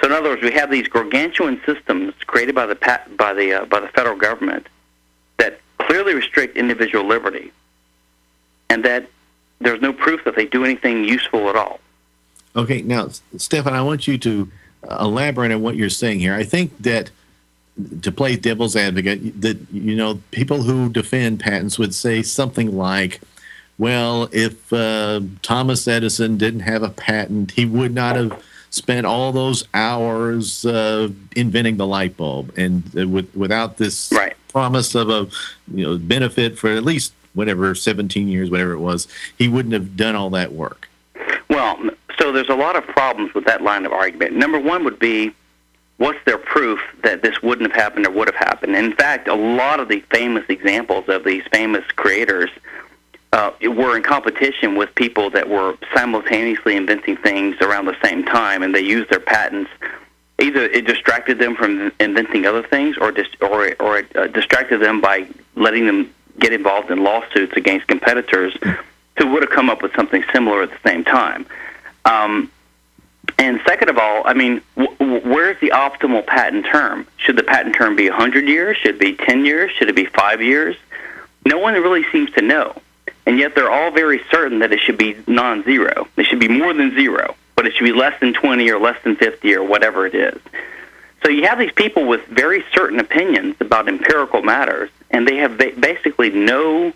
[0.00, 2.76] So in other words, we have these gargantuan systems created by the
[3.16, 4.68] by the uh, by the federal government
[5.38, 7.52] that clearly restrict individual liberty,
[8.70, 9.08] and that
[9.60, 11.80] there's no proof that they do anything useful at all.
[12.54, 14.50] Okay, now, Stephan, I want you to
[14.88, 16.34] elaborate on what you're saying here.
[16.34, 17.10] I think that
[18.02, 23.20] to play devil's advocate, that you know, people who defend patents would say something like,
[23.78, 29.32] "Well, if uh, Thomas Edison didn't have a patent, he would not have." Spent all
[29.32, 34.36] those hours uh, inventing the light bulb, and uh, with, without this right.
[34.48, 35.28] promise of a
[35.74, 39.96] you know benefit for at least whatever 17 years, whatever it was, he wouldn't have
[39.96, 40.88] done all that work.
[41.48, 41.78] Well,
[42.18, 44.34] so there's a lot of problems with that line of argument.
[44.34, 45.32] Number one would be
[45.98, 48.74] what's their proof that this wouldn't have happened or would have happened?
[48.74, 52.50] in fact, a lot of the famous examples of these famous creators
[53.32, 58.62] uh, were in competition with people that were simultaneously inventing things around the same time,
[58.62, 59.70] and they used their patents.
[60.40, 64.78] Either it distracted them from inventing other things, or dis- or or it uh, distracted
[64.78, 68.56] them by letting them get involved in lawsuits against competitors
[69.18, 71.44] who would have come up with something similar at the same time.
[72.04, 72.50] Um,
[73.38, 77.06] and second of all, I mean, w- where's the optimal patent term?
[77.18, 78.76] Should the patent term be 100 years?
[78.76, 79.72] Should it be 10 years?
[79.72, 80.76] Should it be five years?
[81.44, 82.80] No one really seems to know
[83.28, 86.08] and yet they're all very certain that it should be non-zero.
[86.16, 88.96] It should be more than zero, but it should be less than 20 or less
[89.04, 90.40] than 50 or whatever it is.
[91.22, 95.58] So you have these people with very certain opinions about empirical matters, and they have
[95.58, 96.94] basically no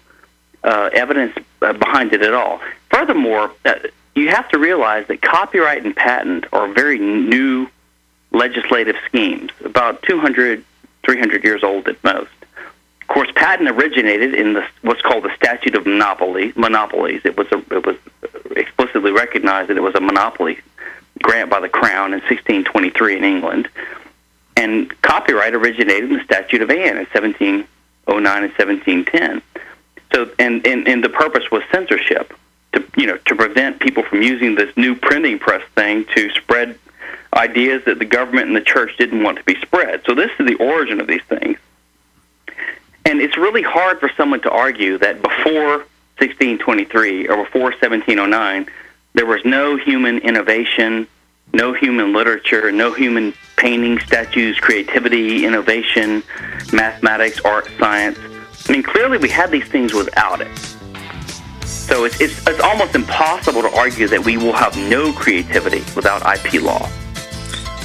[0.64, 2.62] uh, evidence uh, behind it at all.
[2.88, 3.75] Furthermore, uh,
[4.14, 7.68] you have to realize that copyright and patent are very new
[8.31, 10.64] legislative schemes, about 200,
[11.05, 12.31] 300 years old at most.
[13.12, 17.20] Of course, patent originated in the, what's called the Statute of Monopoly, Monopolies.
[17.27, 17.96] It was a, it was
[18.57, 20.59] explicitly recognized that it was a monopoly
[21.22, 23.68] grant by the Crown in 1623 in England.
[24.57, 27.66] And copyright originated in the Statute of Anne in 1709
[28.09, 29.42] and 1710.
[30.14, 32.33] So, and, and, and the purpose was censorship
[32.72, 36.79] to you know to prevent people from using this new printing press thing to spread
[37.35, 40.01] ideas that the government and the church didn't want to be spread.
[40.07, 41.59] So this is the origin of these things.
[43.05, 45.79] And it's really hard for someone to argue that before
[46.19, 48.67] 1623 or before 1709,
[49.15, 51.07] there was no human innovation,
[51.53, 56.23] no human literature, no human painting, statues, creativity, innovation,
[56.73, 58.19] mathematics, art, science.
[58.69, 60.57] I mean, clearly we had these things without it.
[61.67, 66.23] So it's, it's, it's almost impossible to argue that we will have no creativity without
[66.25, 66.88] IP law.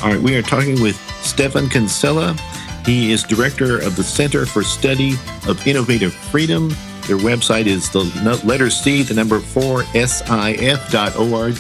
[0.03, 2.37] All right, we are talking with Stephan Kinsella.
[2.87, 6.69] He is director of the Center for Study of Innovative Freedom.
[7.05, 8.05] Their website is the
[8.45, 11.57] letter C, the number four, SIF.org.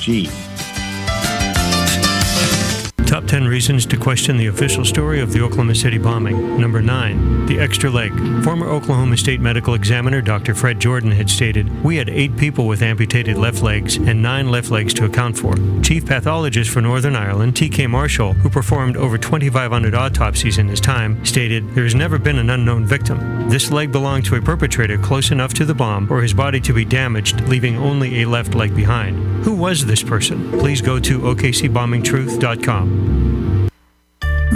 [3.27, 6.61] Top 10 reasons to question the official story of the Oklahoma City bombing.
[6.61, 7.45] Number 9.
[7.47, 8.13] The extra leg.
[8.41, 10.55] Former Oklahoma State Medical Examiner Dr.
[10.55, 14.71] Fred Jordan had stated, We had eight people with amputated left legs and nine left
[14.71, 15.55] legs to account for.
[15.83, 17.87] Chief pathologist for Northern Ireland, T.K.
[17.87, 22.49] Marshall, who performed over 2,500 autopsies in his time, stated, There has never been an
[22.49, 23.49] unknown victim.
[23.49, 26.71] This leg belonged to a perpetrator close enough to the bomb for his body to
[26.71, 29.43] be damaged, leaving only a left leg behind.
[29.43, 30.49] Who was this person?
[30.59, 33.16] Please go to okcbombingtruth.com.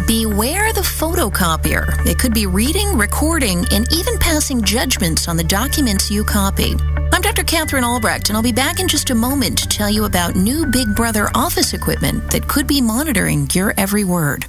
[0.08, 2.06] Beware the photocopier.
[2.06, 6.76] It could be reading, recording, and even passing judgments on the documents you copy.
[7.12, 7.44] I'm Dr.
[7.44, 10.66] Katherine Albrecht, and I'll be back in just a moment to tell you about new
[10.66, 14.46] Big Brother office equipment that could be monitoring your every word.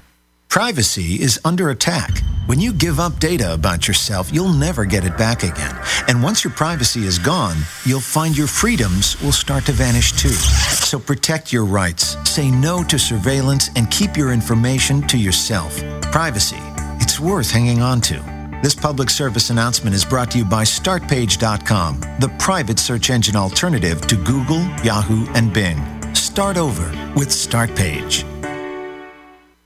[0.53, 2.23] Privacy is under attack.
[2.45, 5.75] When you give up data about yourself, you'll never get it back again.
[6.09, 10.29] And once your privacy is gone, you'll find your freedoms will start to vanish too.
[10.29, 15.83] So protect your rights, say no to surveillance, and keep your information to yourself.
[16.13, 16.61] Privacy,
[17.01, 18.61] it's worth hanging on to.
[18.63, 24.07] This public service announcement is brought to you by StartPage.com, the private search engine alternative
[24.07, 25.81] to Google, Yahoo, and Bing.
[26.15, 28.32] Start over with StartPage.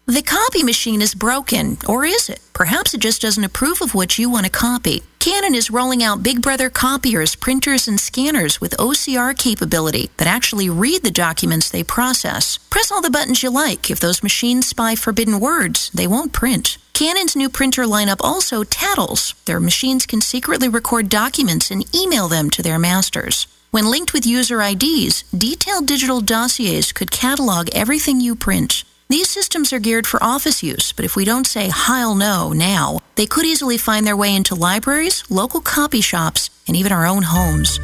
[0.08, 2.38] The copy machine is broken, or is it?
[2.52, 5.02] Perhaps it just doesn't approve of what you want to copy.
[5.18, 10.70] Canon is rolling out Big Brother copiers, printers, and scanners with OCR capability that actually
[10.70, 12.56] read the documents they process.
[12.70, 13.90] Press all the buttons you like.
[13.90, 16.78] If those machines spy forbidden words, they won't print.
[16.92, 19.34] Canon's new printer lineup also tattles.
[19.46, 23.48] Their machines can secretly record documents and email them to their masters.
[23.72, 28.84] When linked with user IDs, detailed digital dossiers could catalog everything you print.
[29.08, 32.98] These systems are geared for office use, but if we don't say Heil no now,
[33.14, 37.22] they could easily find their way into libraries, local copy shops, and even our own
[37.22, 37.78] homes.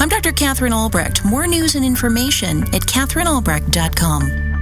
[0.00, 0.30] I'm Dr.
[0.30, 1.24] Katherine Albrecht.
[1.24, 4.61] More news and information at katherinealbrecht.com.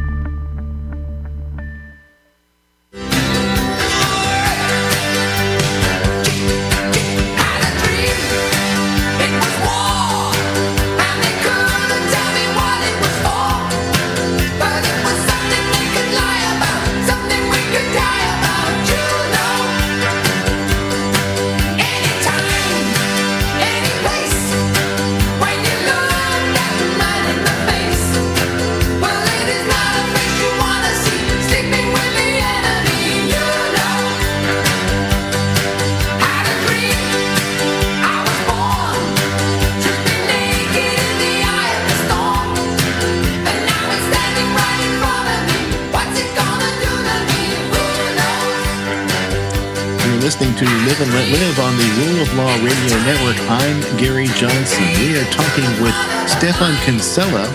[50.41, 53.39] listening to Live and Let Live on the Rule of Law Radio Network.
[53.51, 54.85] I'm Gary Johnson.
[54.99, 55.95] We are talking with
[56.31, 57.47] Stephan Kinsella.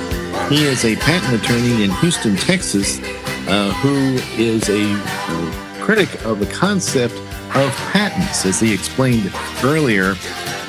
[0.49, 2.99] He is a patent attorney in Houston, Texas,
[3.47, 7.15] uh, who is a uh, critic of the concept
[7.55, 8.45] of patents.
[8.45, 10.13] As he explained earlier,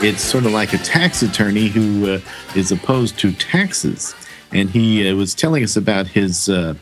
[0.00, 2.20] it's sort of like a tax attorney who uh,
[2.54, 4.14] is opposed to taxes.
[4.52, 6.76] And he uh, was telling us about his uh,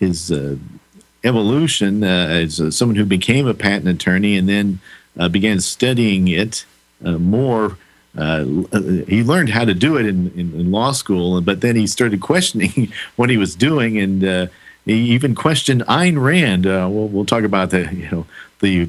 [0.00, 0.56] his uh,
[1.26, 4.78] evolution uh, as uh, someone who became a patent attorney and then
[5.18, 6.64] uh, began studying it
[7.04, 7.76] uh, more.
[8.16, 8.44] Uh,
[9.08, 12.20] he learned how to do it in, in, in, law school, but then he started
[12.20, 14.46] questioning what he was doing, and uh,
[14.86, 16.64] he even questioned Ayn Rand.
[16.64, 18.26] we'll, we'll talk about the you know
[18.60, 18.88] the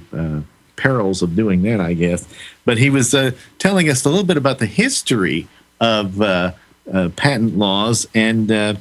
[0.77, 2.25] perils of doing that, I guess.
[2.63, 3.13] But he was
[3.57, 5.47] telling us a little bit about the history
[5.81, 6.19] of
[7.17, 8.79] patent laws, and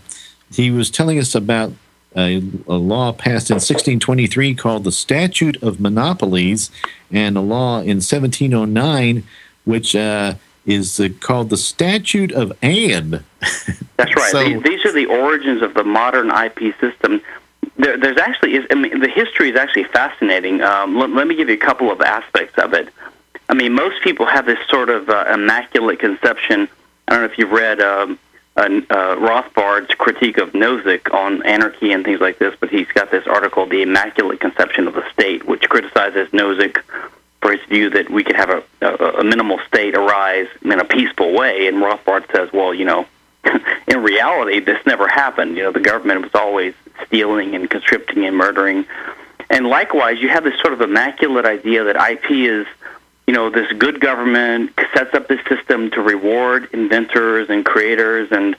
[0.53, 1.73] he was telling us about
[2.17, 6.71] a, a, law passed in 1623 called the Statute of Monopolies,
[7.11, 9.25] and a law in 1709
[9.67, 13.25] which uh, is uh, called the Statute of Anne.
[13.97, 14.31] That's right.
[14.31, 17.21] so, these, these, are the origins of the modern IP system.
[17.77, 20.63] There, there's actually, I mean, the history is actually fascinating.
[20.63, 22.89] Um, let, let, me give you a couple of aspects of it.
[23.49, 26.69] I mean, most people have this sort of uh, immaculate conception.
[27.07, 28.19] I don't know if you've read um,
[28.57, 33.27] uh, Rothbard's critique of Nozick on anarchy and things like this, but he's got this
[33.27, 36.83] article, The Immaculate Conception of the State, which criticizes Nozick
[37.43, 40.85] for his view that we could have a, a, a minimal state arise in a
[40.85, 41.67] peaceful way.
[41.67, 43.07] And Rothbard says, well, you know,
[43.87, 45.57] in reality, this never happened.
[45.57, 46.75] You know, the government was always
[47.07, 48.87] stealing and conscripting and murdering.
[49.51, 52.67] And likewise, you have this sort of immaculate idea that IP is
[53.27, 58.57] you know, this good government sets up this system to reward inventors and creators, and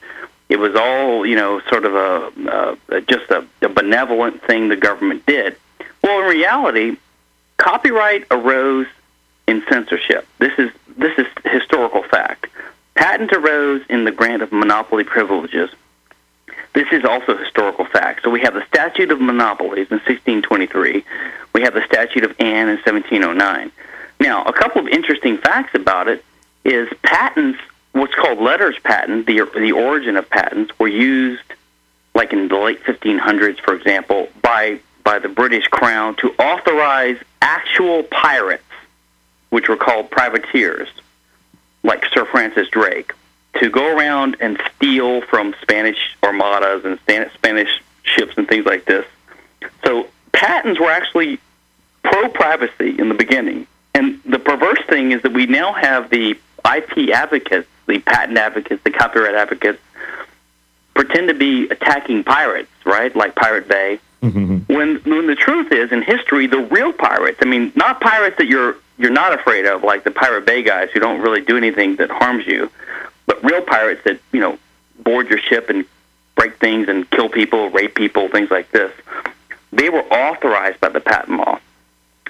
[0.50, 4.76] it was all, you know, sort of a, a just a, a benevolent thing the
[4.76, 5.56] government did.
[6.04, 6.98] Well, in reality,
[7.58, 8.88] copyright arose
[9.48, 10.28] in censorship.
[10.40, 12.48] This is this is historical fact.
[12.96, 15.70] Patent arose in the grant of monopoly privileges.
[16.74, 18.24] This is also historical fact.
[18.24, 21.04] So we have the Statute of Monopolies in 1623.
[21.54, 23.72] We have the Statute of Anne in 1709.
[24.20, 26.24] Now, a couple of interesting facts about it
[26.66, 27.60] is patents,
[27.92, 31.44] what's called letters patent, the the origin of patents, were used
[32.14, 38.04] like in the late 1500s, for example, by by the British Crown to authorize actual
[38.04, 38.64] pirates,
[39.52, 40.90] which were called privateers,
[41.84, 43.14] like Sir Francis Drake,
[43.60, 49.06] to go around and steal from Spanish armadas and Spanish ships and things like this.
[49.86, 51.40] So patents were actually
[52.04, 56.38] pro privacy in the beginning and the perverse thing is that we now have the
[56.76, 59.80] IP advocates, the patent advocates, the copyright advocates,
[60.94, 63.16] pretend to be attacking pirates, right?
[63.16, 64.00] Like Pirate Bay.
[64.22, 64.72] Mm-hmm.
[64.72, 67.40] When when the truth is, in history, the real pirates.
[67.42, 70.90] I mean, not pirates that you're you're not afraid of, like the Pirate Bay guys
[70.92, 72.70] who don't really do anything that harms you,
[73.26, 74.60] but real pirates that you know
[75.00, 75.86] board your ship and
[76.36, 78.92] break things and kill people, rape people, things like this.
[79.72, 81.60] They were authorized by the patent law.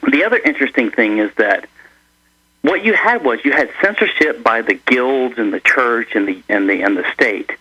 [0.01, 1.67] The other interesting thing is that
[2.61, 6.43] what you had was you had censorship by the guilds and the church and the
[6.49, 7.51] and the and the state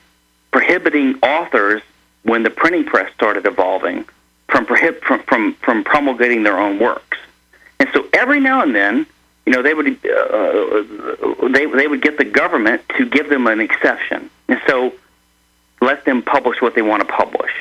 [0.51, 1.83] prohibiting authors
[2.23, 4.05] when the printing press started evolving
[4.49, 7.19] from prohib- from, from from promulgating their own works.
[7.79, 9.07] And so every now and then,
[9.45, 13.61] you know, they would uh, they they would get the government to give them an
[13.61, 14.95] exception, and so
[15.81, 17.53] let them publish what they want to publish.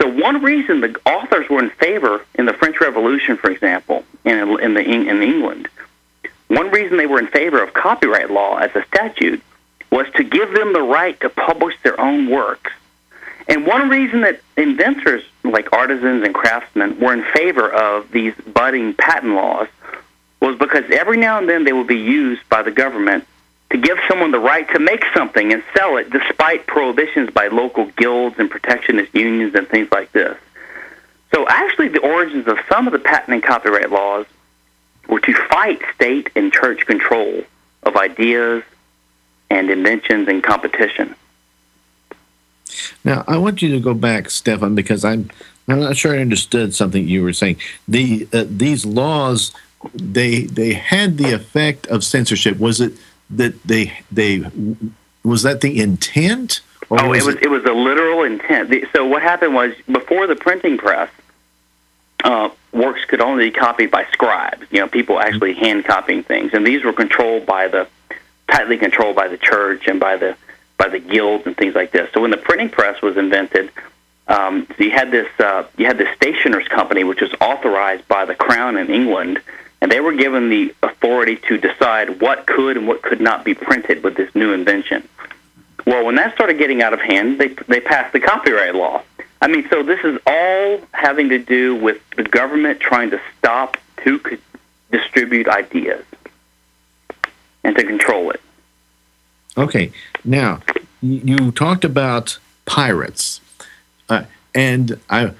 [0.00, 4.38] So one reason the authors were in favor in the French Revolution, for example, in
[4.60, 5.68] in the in England,
[6.48, 9.42] one reason they were in favor of copyright law as a statute
[9.90, 12.72] was to give them the right to publish their own works.
[13.48, 18.94] And one reason that inventors like artisans and craftsmen were in favor of these budding
[18.94, 19.68] patent laws
[20.40, 23.26] was because every now and then they would be used by the government
[23.70, 27.86] to give someone the right to make something and sell it despite prohibitions by local
[27.96, 30.36] guilds and protectionist unions and things like this.
[31.32, 34.26] So actually the origins of some of the patent and copyright laws
[35.08, 37.44] were to fight state and church control
[37.84, 38.64] of ideas
[39.48, 41.14] and inventions and competition.
[43.04, 45.30] Now, I want you to go back, Stephan, because I'm
[45.68, 47.56] I'm not sure I understood something you were saying.
[47.86, 49.52] The uh, these laws
[49.94, 52.58] they they had the effect of censorship.
[52.58, 52.92] Was it
[53.30, 54.44] that they they
[55.22, 56.60] was that the intent?
[56.90, 58.72] oh, was it was it, it was a literal intent.
[58.92, 61.10] So what happened was before the printing press,
[62.24, 64.66] uh, works could only be copied by scribes.
[64.70, 67.88] You know, people actually hand copying things, and these were controlled by the
[68.48, 70.36] tightly controlled by the church and by the
[70.76, 72.10] by the guilds and things like this.
[72.12, 73.70] So when the printing press was invented,
[74.28, 78.24] um, so you had this uh, you had the stationers company, which was authorized by
[78.24, 79.40] the crown in England
[79.80, 83.54] and they were given the authority to decide what could and what could not be
[83.54, 85.08] printed with this new invention.
[85.86, 89.02] Well, when that started getting out of hand, they they passed the copyright law.
[89.42, 93.78] I mean, so this is all having to do with the government trying to stop
[94.02, 94.40] who could
[94.90, 96.04] distribute ideas
[97.64, 98.40] and to control it.
[99.56, 99.92] Okay,
[100.24, 100.60] now
[101.00, 103.40] you talked about pirates,
[104.08, 104.24] uh,
[104.54, 105.32] and I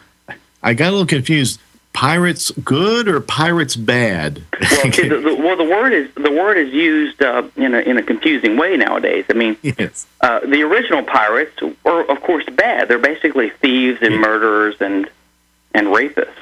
[0.62, 1.60] I got a little confused
[1.92, 4.42] pirates good or pirates bad?
[4.60, 7.96] well, the, the, well, the word is the word is used uh, in a in
[7.96, 9.24] a confusing way nowadays.
[9.28, 10.06] I mean, yes.
[10.20, 12.88] uh, the original pirates were, of course, bad.
[12.88, 15.08] They're basically thieves and murderers and
[15.74, 16.34] and rapists.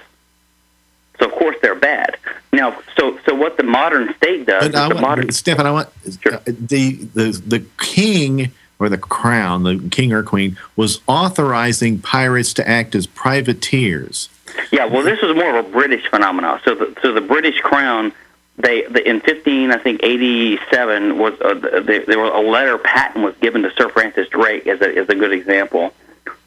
[1.19, 2.17] So of course they're bad.
[2.53, 4.75] Now, so so what the modern state does?
[4.75, 5.89] I want, modern, Stephan, I want
[6.23, 6.35] sure.
[6.35, 12.53] uh, the the the king or the crown, the king or queen, was authorizing pirates
[12.55, 14.29] to act as privateers.
[14.71, 16.61] Yeah, well, this was more of a British phenomenon.
[16.65, 18.13] So, the, so the British Crown,
[18.57, 21.55] they the, in fifteen, I think eighty seven was uh,
[21.85, 25.09] they, there was a letter patent was given to Sir Francis Drake as a as
[25.09, 25.93] a good example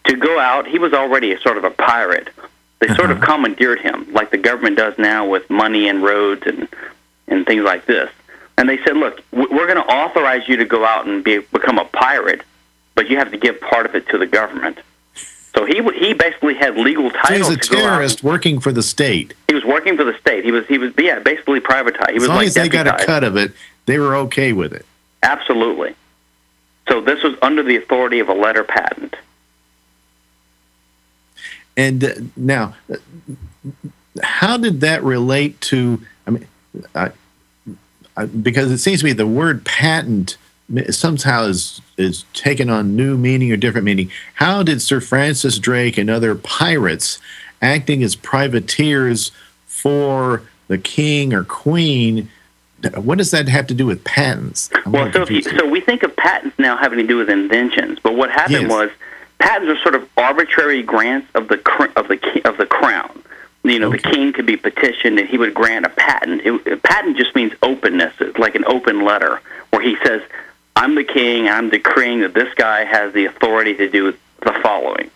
[0.06, 0.68] to go out.
[0.68, 2.30] He was already a sort of a pirate.
[2.80, 2.96] They uh-huh.
[2.96, 3.34] sort of uh-huh.
[3.34, 6.68] commandeered him, like the government does now with money and roads and
[7.28, 8.10] and things like this.
[8.62, 11.80] And they said, "Look, we're going to authorize you to go out and be, become
[11.80, 12.44] a pirate,
[12.94, 14.78] but you have to give part of it to the government."
[15.56, 17.44] So he he basically had legal title.
[17.44, 19.34] So he's a terrorist working for the state.
[19.48, 20.46] He was working for the state.
[20.46, 22.12] He was he was yeah basically privatized.
[22.12, 23.52] He as was long like as they got a cut of it,
[23.88, 24.86] they were okay with it.
[25.24, 25.96] Absolutely.
[26.88, 29.16] So this was under the authority of a letter patent.
[31.76, 32.76] And uh, now,
[34.22, 36.00] how did that relate to?
[36.28, 36.48] I mean,
[36.94, 37.10] I, uh,
[38.42, 40.38] because it seems to me the word patent
[40.90, 44.12] somehow is is taken on new meaning or different meaning.
[44.36, 47.20] How did Sir Francis Drake and other pirates
[47.62, 49.32] acting as privateers
[49.66, 52.30] for the king or queen?
[52.96, 54.70] What does that have to do with patents?
[54.86, 58.00] I'm well, so, you, so we think of patents now having to do with inventions,
[58.02, 58.72] but what happened yes.
[58.72, 58.90] was
[59.38, 61.58] patents are sort of arbitrary grants of the
[61.96, 63.21] of the of the crown.
[63.64, 63.98] You know, okay.
[63.98, 66.42] the king could be petitioned and he would grant a patent.
[66.44, 68.14] It, a patent just means openness.
[68.20, 69.40] It's like an open letter
[69.70, 70.22] where he says,
[70.76, 71.48] I'm the king.
[71.48, 75.12] I'm decreeing that this guy has the authority to do the following.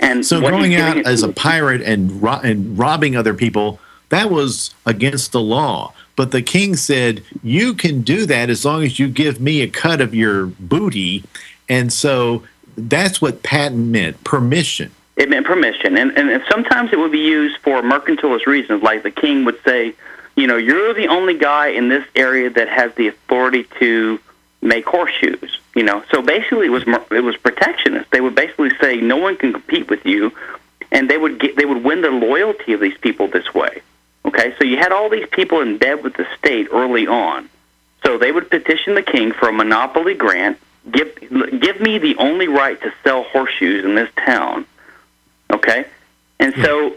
[0.00, 3.80] And so, going out as a pirate and ro- and robbing other people
[4.10, 5.92] that was against the law.
[6.14, 9.66] But the king said, "You can do that as long as you give me a
[9.66, 11.24] cut of your booty."
[11.68, 12.44] And so
[12.76, 14.92] that's what patent meant permission.
[15.18, 15.96] It meant permission.
[15.96, 19.94] And, and sometimes it would be used for mercantilist reasons, like the king would say,
[20.36, 24.20] you know, you're the only guy in this area that has the authority to
[24.62, 25.60] make horseshoes.
[25.74, 28.10] You know, so basically it was it was protectionist.
[28.12, 30.32] They would basically say no one can compete with you,
[30.92, 33.82] and they would get they would win the loyalty of these people this way.
[34.24, 37.48] Okay, so you had all these people in bed with the state early on.
[38.04, 40.58] So they would petition the king for a monopoly grant.
[40.90, 41.12] Give
[41.60, 44.64] give me the only right to sell horseshoes in this town.
[45.50, 45.86] Okay,
[46.40, 46.94] and so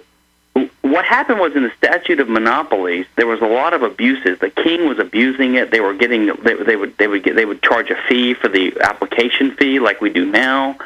[0.81, 4.39] what happened was in the statute of monopolies, there was a lot of abuses.
[4.39, 5.71] The king was abusing it.
[5.71, 8.49] They were getting they, they would they would get they would charge a fee for
[8.49, 10.77] the application fee like we do now.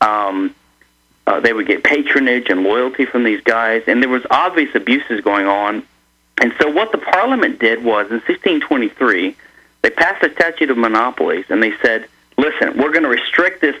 [0.00, 0.54] Um,
[1.26, 5.20] uh, they would get patronage and loyalty from these guys, and there was obvious abuses
[5.22, 5.84] going on.
[6.40, 9.36] And so what the Parliament did was in 1623
[9.86, 13.76] they passed a statute of monopolies, and they said, "Listen, we're going to restrict this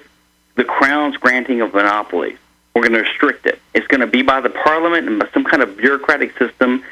[0.54, 2.38] the crown's granting of monopolies."
[2.76, 3.58] We're going to restrict it.
[3.72, 6.84] It's going to be by the parliament and by some kind of bureaucratic system,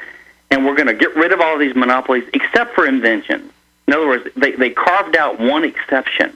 [0.49, 3.51] and we're going to get rid of all these monopolies except for inventions.
[3.87, 6.35] In other words, they, they carved out one exception.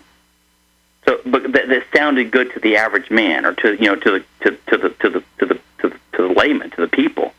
[1.06, 4.20] So, but that, that sounded good to the average man, or to you know, to
[4.20, 6.88] the to, to the to the to the to the, to the layman, to the
[6.88, 7.34] people.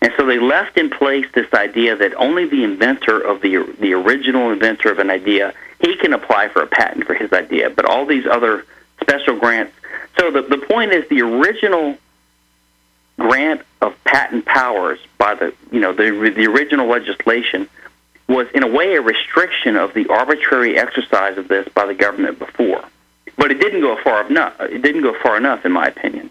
[0.00, 3.92] And so they left in place this idea that only the inventor of the the
[3.92, 7.84] original inventor of an idea he can apply for a patent for his idea, but
[7.84, 8.64] all these other
[9.02, 9.74] special grants
[10.18, 11.96] so the, the point is the original
[13.18, 17.68] grant of patent powers by the you know the the original legislation
[18.28, 22.38] was in a way a restriction of the arbitrary exercise of this by the government
[22.38, 22.84] before,
[23.36, 24.54] but it didn't go far enough.
[24.60, 26.30] It didn't go far enough, in my opinion.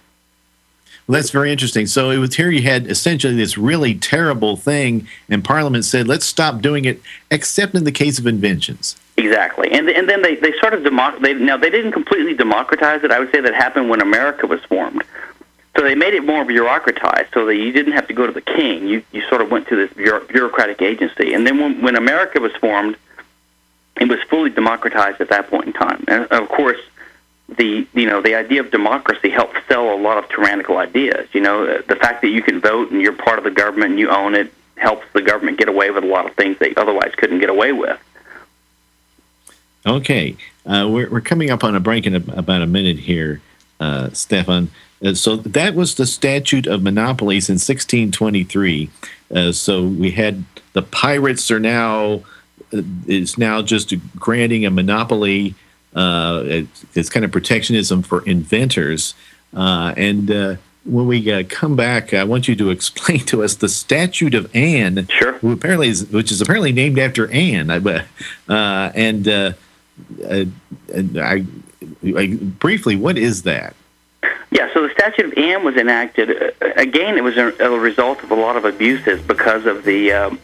[1.07, 1.85] That's very interesting.
[1.85, 6.25] So it was here you had essentially this really terrible thing, and Parliament said, let's
[6.25, 6.99] stop doing it,
[7.29, 8.95] except in the case of inventions.
[9.17, 13.03] Exactly, and and then they they sort of democ- they now they didn't completely democratize
[13.03, 13.11] it.
[13.11, 15.03] I would say that happened when America was formed.
[15.77, 18.41] So they made it more bureaucratized, so that you didn't have to go to the
[18.41, 18.87] king.
[18.87, 22.51] You you sort of went to this bureaucratic agency, and then when when America was
[22.53, 22.97] formed,
[24.01, 26.03] it was fully democratized at that point in time.
[26.07, 26.79] And of course,
[27.47, 31.27] the you know the idea of democracy helped sell a lot of tyrannical ideas.
[31.33, 33.99] You know, the fact that you can vote and you're part of the government and
[33.99, 37.13] you own it helps the government get away with a lot of things they otherwise
[37.15, 37.99] couldn't get away with.
[39.85, 40.35] Okay,
[40.65, 43.41] uh, we're we're coming up on a break in a, about a minute here,
[43.79, 44.71] uh, Stephan.
[45.03, 48.89] Uh, so that was the statute of monopolies in 1623.
[49.33, 50.43] Uh, so we had
[50.73, 52.23] the pirates are now
[52.73, 55.53] uh, is now just granting a monopoly.
[55.95, 59.13] Uh, it's kind of protectionism for inventors,
[59.53, 64.53] and when we come back, I want you to explain to us the Statute of
[64.55, 65.33] Anne, sure.
[65.39, 68.03] Who apparently is, which is apparently named after Anne, uh,
[68.47, 69.53] and uh,
[70.27, 70.45] uh,
[70.93, 71.45] I,
[72.03, 72.27] I,
[72.59, 73.75] briefly, what is that?
[74.51, 76.29] Yeah, so the Statute of Anne was enacted.
[76.61, 80.11] Uh, again, it was a, a, result of a lot of abuses because of the,
[80.11, 80.39] um,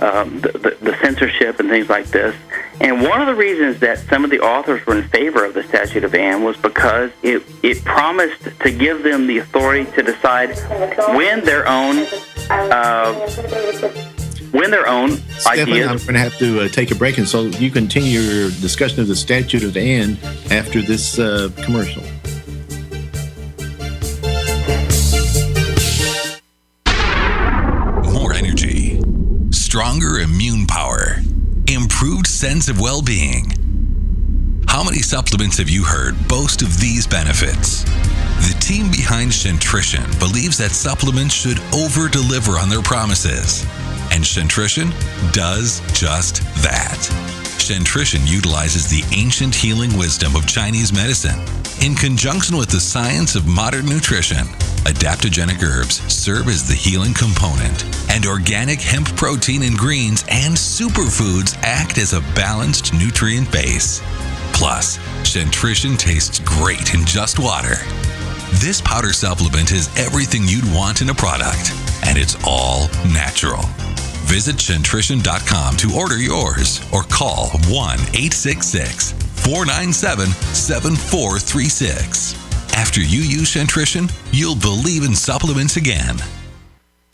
[0.00, 2.34] um, the, the, the censorship and things like this.
[2.80, 5.62] And one of the reasons that some of the authors were in favor of the
[5.62, 10.56] Statute of Anne was because it it promised to give them the authority to decide
[11.16, 12.06] when their own
[12.50, 13.12] uh,
[14.52, 15.88] win their own Stephan, ideas.
[15.88, 19.00] I'm going to have to uh, take a break, and so you continue your discussion
[19.00, 20.18] of the Statute of Anne
[20.50, 22.02] after this uh, commercial.
[29.74, 31.16] Stronger immune power,
[31.66, 33.50] improved sense of well being.
[34.68, 37.82] How many supplements have you heard boast of these benefits?
[38.46, 43.66] The team behind Shintrition believes that supplements should over deliver on their promises
[44.12, 44.92] and Shintrition
[45.32, 47.00] does just that.
[47.58, 51.40] Shintrition utilizes the ancient healing wisdom of Chinese medicine
[51.82, 54.46] in conjunction with the science of modern nutrition
[54.84, 61.56] Adaptogenic herbs serve as the healing component, and organic hemp protein and greens and superfoods
[61.62, 64.02] act as a balanced nutrient base.
[64.52, 67.76] Plus, Centrition tastes great in just water.
[68.60, 71.72] This powder supplement is everything you'd want in a product,
[72.04, 73.62] and it's all natural.
[74.28, 79.12] Visit Centrition.com to order yours or call 1 866
[79.44, 82.43] 497 7436.
[82.74, 86.16] After you use Centrition, you'll believe in supplements again.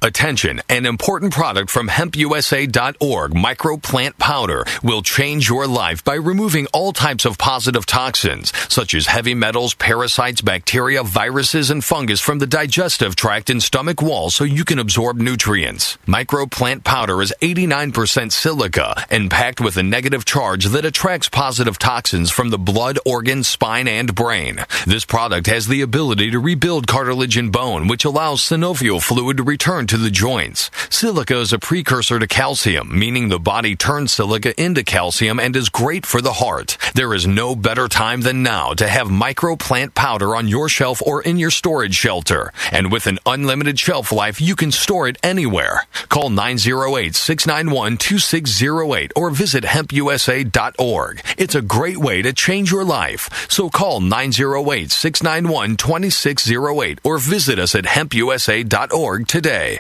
[0.02, 6.94] Attention, an important product from hempusa.org, microplant powder, will change your life by removing all
[6.94, 12.46] types of positive toxins, such as heavy metals, parasites, bacteria, viruses, and fungus from the
[12.46, 15.98] digestive tract and stomach wall so you can absorb nutrients.
[16.06, 22.30] Microplant powder is 89% silica and packed with a negative charge that attracts positive toxins
[22.30, 24.64] from the blood, organ, spine, and brain.
[24.86, 29.42] This product has the ability to rebuild cartilage and bone, which allows synovial fluid to
[29.42, 30.70] return to the joints.
[30.88, 35.68] Silica is a precursor to calcium, meaning the body turns silica into calcium and is
[35.68, 36.78] great for the heart.
[36.94, 41.22] There is no better time than now to have microplant powder on your shelf or
[41.22, 42.52] in your storage shelter.
[42.70, 45.88] And with an unlimited shelf life, you can store it anywhere.
[46.08, 51.20] Call 908 691 2608 or visit hempusa.org.
[51.36, 53.50] It's a great way to change your life.
[53.50, 59.79] So call 908 691 2608 or visit us at hempusa.org today.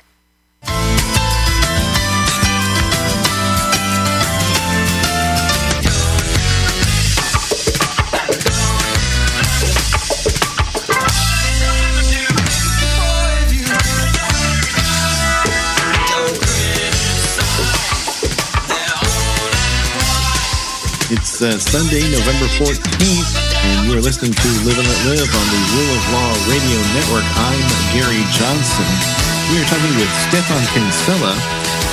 [21.12, 23.34] It's uh, Sunday, November 14th,
[23.64, 27.24] and you're listening to Live and Let Live on the Rule of Law Radio Network.
[27.34, 27.60] I'm
[27.92, 29.29] Gary Johnson.
[29.50, 31.34] We are talking with Stephan Kinsella.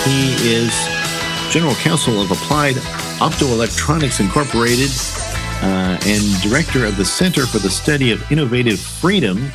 [0.05, 0.71] He is
[1.51, 2.75] General Counsel of Applied
[3.17, 4.91] Optoelectronics Incorporated
[5.63, 9.51] uh, and Director of the Center for the Study of Innovative Freedom.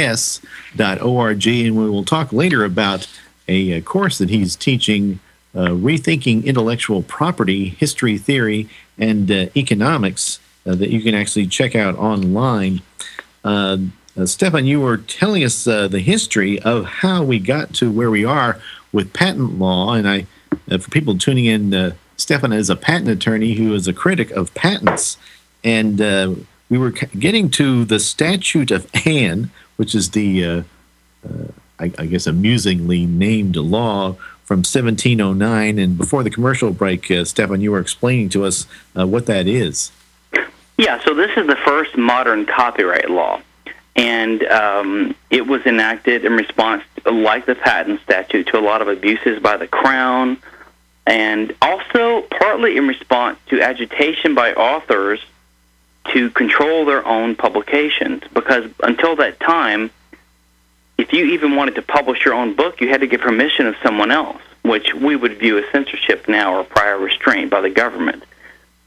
[1.48, 3.08] and we will talk later about
[3.48, 5.20] a, a course that he's teaching
[5.56, 11.76] uh, rethinking intellectual property history theory and uh, economics uh, that you can actually check
[11.76, 12.82] out online.
[13.44, 13.78] Uh,
[14.18, 18.12] uh, Stephan, you were telling us uh, the history of how we got to where
[18.12, 18.60] we are
[18.92, 20.28] with patent law, and I,
[20.68, 25.18] for people tuning in, Stephan is a patent attorney who is a critic of patents,
[25.64, 26.02] and
[26.70, 30.64] we were getting to the Statute of Anne, which is the, uh,
[31.80, 34.14] I, I, guess, amusingly named law
[34.44, 35.80] from 1709.
[35.80, 39.92] And before the commercial break, Stephan, you were explaining to us what that is.
[40.78, 43.42] Yeah, so this is the first modern copyright law
[44.00, 48.88] and um, it was enacted in response, like the patent statute, to a lot of
[48.88, 50.38] abuses by the crown,
[51.06, 55.20] and also partly in response to agitation by authors
[56.14, 58.24] to control their own publications.
[58.34, 59.92] Because until that time,
[60.98, 63.76] if you even wanted to publish your own book, you had to get permission of
[63.82, 68.24] someone else, which we would view as censorship now or prior restraint by the government.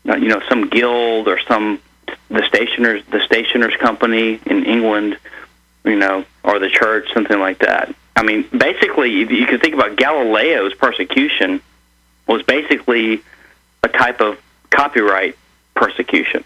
[0.04, 1.80] You know, some guild or some
[2.28, 5.16] the stationers the stationers company in England,
[5.84, 7.94] you know, or the church, something like that.
[8.16, 11.60] I mean, basically, you can think about Galileo's persecution
[12.26, 13.22] was basically
[13.82, 14.38] a type of
[14.70, 15.36] copyright
[15.74, 16.44] persecution.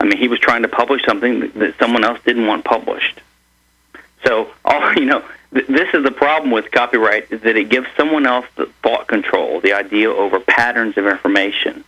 [0.00, 3.20] I mean, he was trying to publish something that someone else didn't want published.
[4.24, 7.86] So, all you know, th- this is the problem with copyright is that it gives
[7.96, 11.84] someone else the thought control, the idea over patterns of information.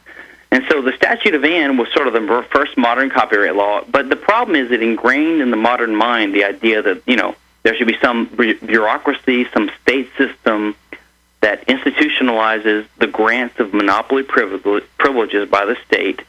[0.52, 3.82] And so the Statute of Anne was sort of the first modern copyright law.
[3.88, 7.36] But the problem is it ingrained in the modern mind the idea that, you know,
[7.62, 10.74] there should be some bureaucracy, some state system
[11.40, 16.22] that institutionalizes the grants of monopoly privileges by the state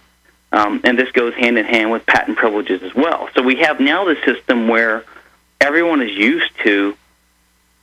[0.53, 3.29] Um, and this goes hand in hand with patent privileges as well.
[3.35, 5.05] So we have now the system where
[5.61, 6.97] everyone is used to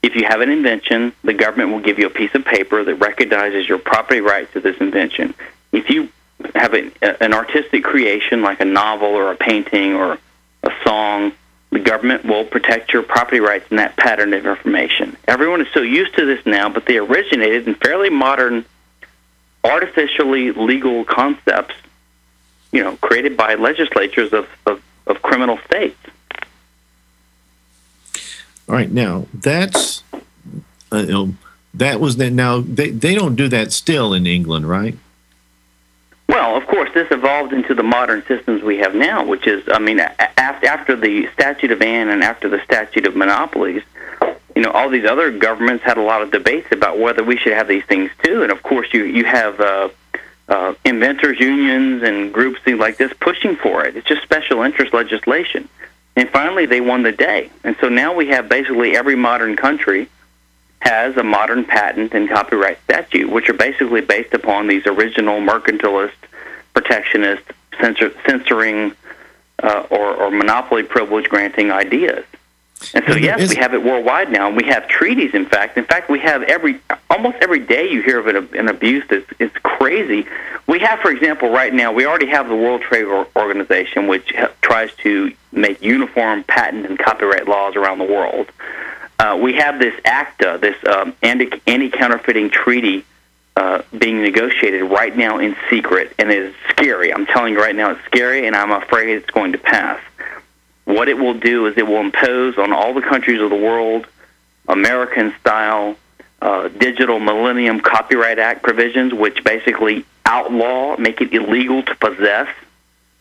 [0.02, 2.94] if you have an invention, the government will give you a piece of paper that
[2.96, 5.34] recognizes your property rights to this invention.
[5.72, 6.08] If you
[6.54, 10.18] have a, an artistic creation like a novel or a painting or
[10.62, 11.32] a song,
[11.70, 15.16] the government will protect your property rights in that pattern of information.
[15.26, 18.64] Everyone is so used to this now, but they originated in fairly modern,
[19.64, 21.74] artificially legal concepts,
[22.72, 25.96] you know, created by legislatures of, of, of criminal states.
[28.68, 30.02] All right, now that's
[30.92, 31.34] uh, you know,
[31.74, 32.32] that was that.
[32.32, 34.96] Now they they don't do that still in England, right?
[36.28, 39.78] Well, of course, this evolved into the modern systems we have now, which is, I
[39.78, 43.82] mean, after after the Statute of Anne and after the Statute of Monopolies,
[44.54, 47.54] you know, all these other governments had a lot of debates about whether we should
[47.54, 48.42] have these things too.
[48.42, 49.88] And of course, you you have uh,
[50.48, 53.96] uh, inventors unions and groups like this pushing for it.
[53.96, 55.68] It's just special interest legislation.
[56.16, 57.50] And finally, they won the day.
[57.64, 60.08] And so now we have basically every modern country
[60.80, 66.12] has a modern patent and copyright statute, which are basically based upon these original mercantilist,
[66.72, 67.42] protectionist,
[67.80, 68.92] censor, censoring,
[69.62, 72.24] uh, or, or monopoly privilege granting ideas.
[72.94, 75.34] And so, yes, we have it worldwide now, and we have treaties.
[75.34, 78.68] In fact, in fact, we have every almost every day you hear of an, an
[78.68, 80.26] abuse that's it's crazy.
[80.66, 83.06] We have, for example, right now we already have the World Trade
[83.36, 88.50] Organization, which tries to make uniform patent and copyright laws around the world.
[89.18, 93.04] Uh, we have this ACTA, this um, anti counterfeiting treaty.
[93.56, 97.12] Uh, being negotiated right now in secret, and it is scary.
[97.12, 99.98] I'm telling you right now, it's scary, and I'm afraid it's going to pass.
[100.88, 104.06] What it will do is it will impose on all the countries of the world
[104.66, 105.98] American style
[106.40, 112.48] uh, digital Millennium Copyright Act provisions, which basically outlaw, make it illegal to possess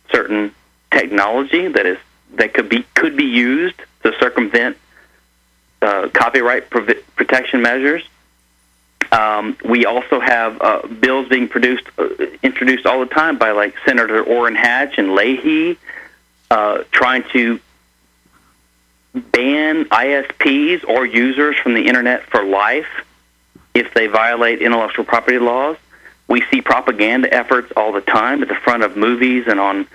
[0.10, 0.56] certain
[0.92, 1.98] technology that is
[2.36, 4.78] that could be could be used to circumvent
[5.82, 8.08] uh, copyright provi- protection measures.
[9.12, 12.08] Um, we also have uh, bills being produced, uh,
[12.42, 15.78] introduced all the time by like Senator Orrin Hatch and Leahy
[16.50, 17.60] uh, trying to
[19.14, 23.06] ban ISPs or users from the internet for life
[23.74, 25.78] if they violate intellectual property laws.
[26.28, 29.88] We see propaganda efforts all the time at the front of movies and on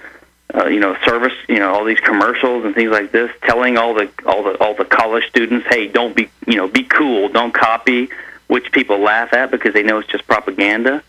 [0.55, 3.95] uh, you know service you know all these commercials and things like this telling all
[3.95, 7.55] the all the all the college students hey don't be you know be cool don't
[7.55, 8.11] copy
[8.49, 11.03] which people laugh at because they know it's just propaganda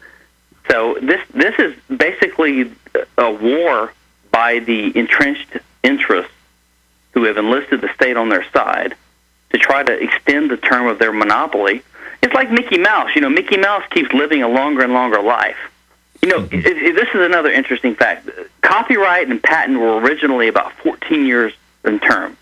[0.72, 2.72] so this this is basically
[3.18, 3.92] a war
[4.34, 6.34] by the entrenched interests
[7.12, 8.96] who have enlisted the state on their side
[9.52, 11.84] to try to extend the term of their monopoly.
[12.24, 13.16] It's like Mickey Mouse.
[13.16, 15.58] You know, Mickey Mouse keeps living a longer and longer life.
[16.24, 16.56] You know, mm-hmm.
[16.56, 18.28] it, it, this is another interesting fact.
[18.62, 21.54] Copyright and patent were originally about 14 years
[21.86, 22.36] in term.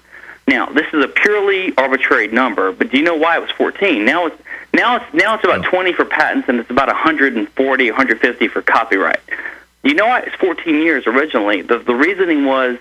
[0.48, 4.06] Now, this is a purely arbitrary number, but do you know why it was 14?
[4.06, 4.42] Now it's
[4.74, 9.20] now it's now it's about 20 for patents and it's about 140, 150 for copyright.
[9.84, 11.62] You know why it's 14 years originally?
[11.62, 12.78] The, the reasoning was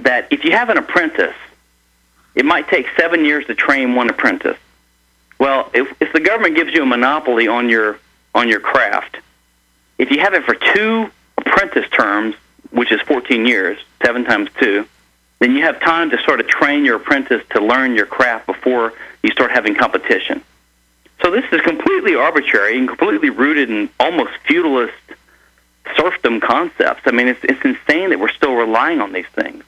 [0.00, 1.34] that if you have an apprentice,
[2.34, 4.58] it might take seven years to train one apprentice.
[5.38, 7.98] Well, if, if the government gives you a monopoly on your
[8.34, 9.18] on your craft,
[9.98, 12.34] if you have it for two apprentice terms,
[12.70, 14.86] which is 14 years, seven times two,
[15.38, 18.92] then you have time to sort of train your apprentice to learn your craft before
[19.22, 20.42] you start having competition.
[21.22, 24.94] So this is completely arbitrary and completely rooted in almost feudalist
[25.96, 27.02] serfdom concepts.
[27.06, 29.64] I mean, it's, it's insane that we're still relying on these things.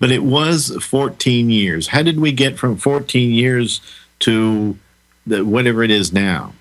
[0.00, 1.88] But it was 14 years.
[1.88, 3.80] How did we get from 14 years
[4.20, 4.76] to
[5.26, 6.52] the, whatever it is now?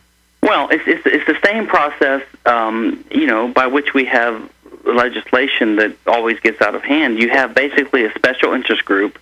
[0.42, 4.50] Well, it's, it's, it's the same process, um, you know, by which we have
[4.86, 7.18] legislation that always gets out of hand.
[7.18, 9.18] You have basically a special interest group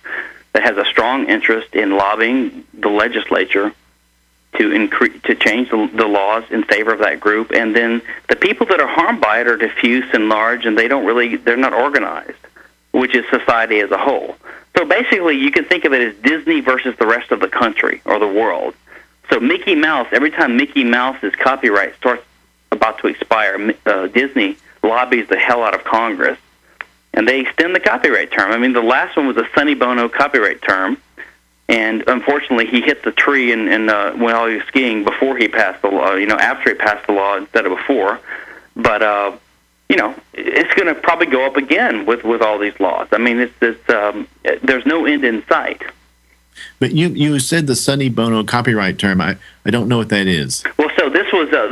[0.52, 3.72] that has a strong interest in lobbying the legislature
[4.58, 8.36] to increase to change the, the laws in favor of that group, and then the
[8.36, 11.56] people that are harmed by it are diffuse and large, and they don't really they're
[11.56, 12.38] not organized,
[12.92, 14.36] which is society as a whole.
[14.76, 18.00] So basically, you can think of it as Disney versus the rest of the country
[18.04, 18.74] or the world.
[19.30, 22.24] So Mickey Mouse, every time Mickey Mouse's copyright starts
[22.70, 26.38] about to expire, uh, Disney lobbies the hell out of Congress,
[27.14, 28.50] and they extend the copyright term.
[28.50, 30.98] I mean, the last one was a Sonny Bono copyright term
[31.68, 35.48] and unfortunately he hit the tree and, and uh, while he was skiing before he
[35.48, 36.14] passed the law.
[36.14, 38.20] You know, after he passed the law instead of before.
[38.74, 39.36] But uh,
[39.88, 43.08] you know, it's going to probably go up again with with all these laws.
[43.12, 44.26] I mean, it's, it's um,
[44.62, 45.82] there's no end in sight.
[46.78, 49.20] But you you said the Sonny Bono copyright term.
[49.20, 50.64] I, I don't know what that is.
[50.78, 51.68] Well, so this was uh,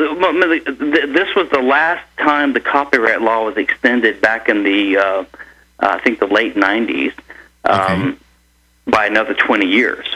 [1.07, 5.25] this was the last time the copyright law was extended back in the uh, uh,
[5.81, 7.13] I think the late '90s
[7.65, 8.19] um, okay.
[8.91, 10.07] By another 20 years.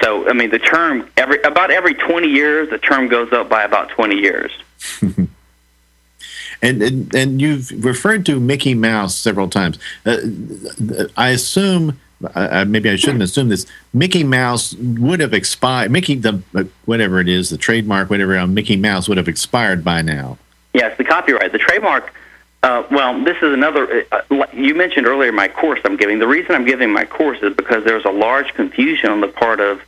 [0.00, 3.62] So I mean, the term every about every 20 years, the term goes up by
[3.62, 4.50] about 20 years.
[6.62, 9.78] and, and, and you've referred to Mickey Mouse several times.
[10.04, 10.18] Uh,
[11.16, 12.00] I assume
[12.34, 13.66] uh, maybe I shouldn't assume this.
[13.92, 15.90] Mickey Mouse would have expired.
[15.90, 19.84] Mickey, the uh, whatever it is, the trademark, whatever on Mickey Mouse would have expired
[19.84, 20.38] by now.
[20.72, 22.12] Yes, the copyright, the trademark.
[22.62, 24.06] Uh, well, this is another.
[24.12, 26.20] Uh, you mentioned earlier my course I'm giving.
[26.20, 29.58] The reason I'm giving my course is because there's a large confusion on the part
[29.58, 29.82] of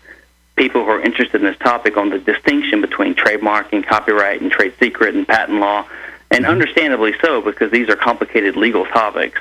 [0.56, 4.50] people who are interested in this topic on the distinction between trademark and copyright and
[4.50, 5.86] trade secret and patent law,
[6.30, 6.50] and mm-hmm.
[6.50, 9.40] understandably so because these are complicated legal topics.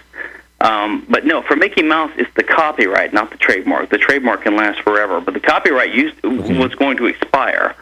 [0.61, 3.89] Um, but no, for Mickey Mouse, it's the copyright, not the trademark.
[3.89, 7.75] The trademark can last forever, but the copyright used was going to expire.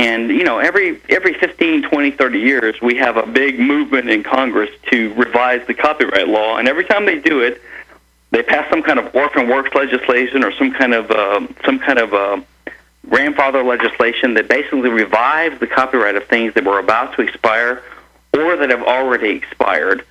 [0.00, 4.22] And you know, every every 15, 20, 30 years, we have a big movement in
[4.22, 7.60] Congress to revise the copyright law, and every time they do it,
[8.30, 11.98] they pass some kind of orphan works legislation or some kind of uh, some kind
[11.98, 12.40] of uh,
[13.10, 17.82] grandfather legislation that basically revives the copyright of things that were about to expire
[18.32, 20.06] or that have already expired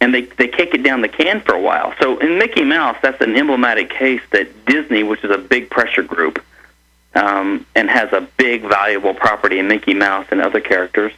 [0.00, 1.92] and they they kick it down the can for a while.
[2.00, 6.04] So in Mickey Mouse, that's an emblematic case that Disney, which is a big pressure
[6.04, 6.40] group,
[7.14, 11.12] um, and has a big valuable property in Mickey Mouse and other characters.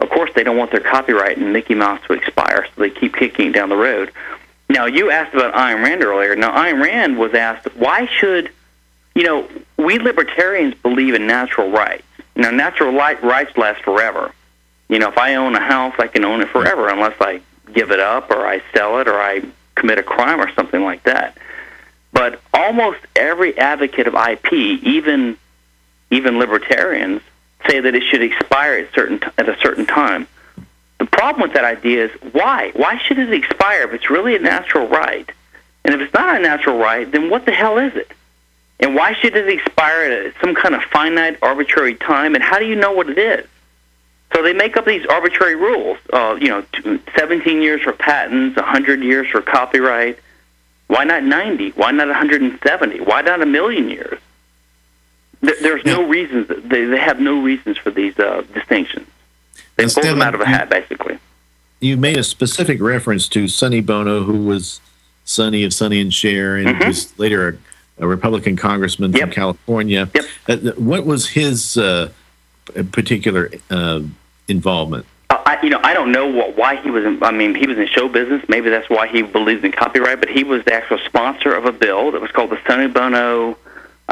[0.00, 3.14] Of course, they don't want their copyright in Mickey Mouse to expire, so they keep
[3.14, 4.10] kicking it down the road.
[4.68, 6.34] Now, you asked about Ayn Rand earlier.
[6.34, 8.50] Now, Ayn Rand was asked, why should,
[9.14, 12.04] you know, we libertarians believe in natural rights.
[12.34, 14.32] Now, natural rights last forever.
[14.88, 17.42] You know, if I own a house, I can own it forever unless I
[17.72, 19.42] give it up or I sell it or I
[19.74, 21.36] commit a crime or something like that.
[22.12, 25.38] But almost every advocate of IP, even
[26.12, 27.22] even libertarians,
[27.68, 30.28] say that it should expire at certain t- at a certain time.
[30.98, 32.70] The problem with that idea is why?
[32.74, 35.28] Why should it expire if it's really a natural right?
[35.84, 38.12] And if it's not a natural right, then what the hell is it?
[38.78, 42.34] And why should it expire at some kind of finite, arbitrary time?
[42.34, 43.46] And how do you know what it is?
[44.34, 45.98] So they make up these arbitrary rules.
[46.12, 46.64] Uh, you know,
[47.16, 50.18] 17 years for patents, 100 years for copyright.
[50.88, 51.70] Why not 90?
[51.70, 53.00] Why not 170?
[53.00, 54.18] Why not a million years?
[55.42, 56.48] There's no reasons.
[56.48, 59.08] They they have no reasons for these uh, distinctions.
[59.76, 61.18] They pull them out of a hat, basically.
[61.80, 64.80] You made a specific reference to Sonny Bono, who was
[65.24, 66.86] Sonny of Sonny and Cher, and mm-hmm.
[66.86, 67.58] was later
[67.98, 69.22] a, a Republican congressman yep.
[69.22, 70.08] from California.
[70.14, 70.24] Yep.
[70.48, 72.10] Uh, what was his uh,
[72.92, 74.02] particular uh,
[74.46, 75.06] involvement?
[75.28, 77.04] Uh, I, you know, I don't know what, why he was.
[77.04, 78.44] In, I mean, he was in show business.
[78.48, 80.20] Maybe that's why he believes in copyright.
[80.20, 83.58] But he was the actual sponsor of a bill that was called the Sonny Bono.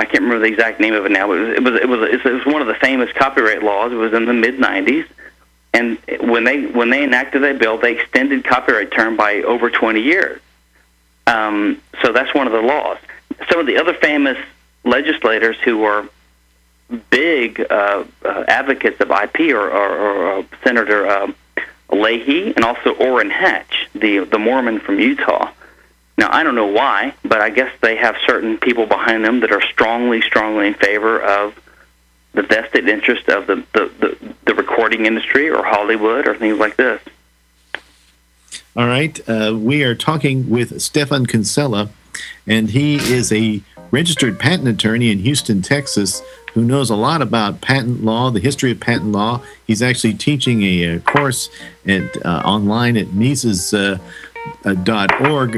[0.00, 2.12] I can't remember the exact name of it now, but it was it was it
[2.12, 3.92] was, it was one of the famous copyright laws.
[3.92, 5.06] It was in the mid '90s,
[5.74, 10.00] and when they when they enacted that bill, they extended copyright term by over 20
[10.00, 10.40] years.
[11.26, 12.96] Um, so that's one of the laws.
[13.50, 14.38] Some of the other famous
[14.84, 16.08] legislators who were
[17.10, 21.30] big uh, uh, advocates of IP or, or, or uh, Senator uh,
[21.90, 25.52] Leahy and also Orrin Hatch, the the Mormon from Utah.
[26.20, 29.52] Now I don't know why, but I guess they have certain people behind them that
[29.52, 31.58] are strongly, strongly in favor of
[32.34, 36.76] the vested interest of the the, the, the recording industry or Hollywood or things like
[36.76, 37.00] this.
[38.76, 41.88] All right, uh, we are talking with Stephan Kinsella,
[42.46, 46.22] and he is a registered patent attorney in Houston, Texas
[46.54, 49.40] who knows a lot about patent law, the history of patent law.
[49.66, 51.48] He's actually teaching a, a course
[51.86, 54.02] at, uh, online at Mises.org uh,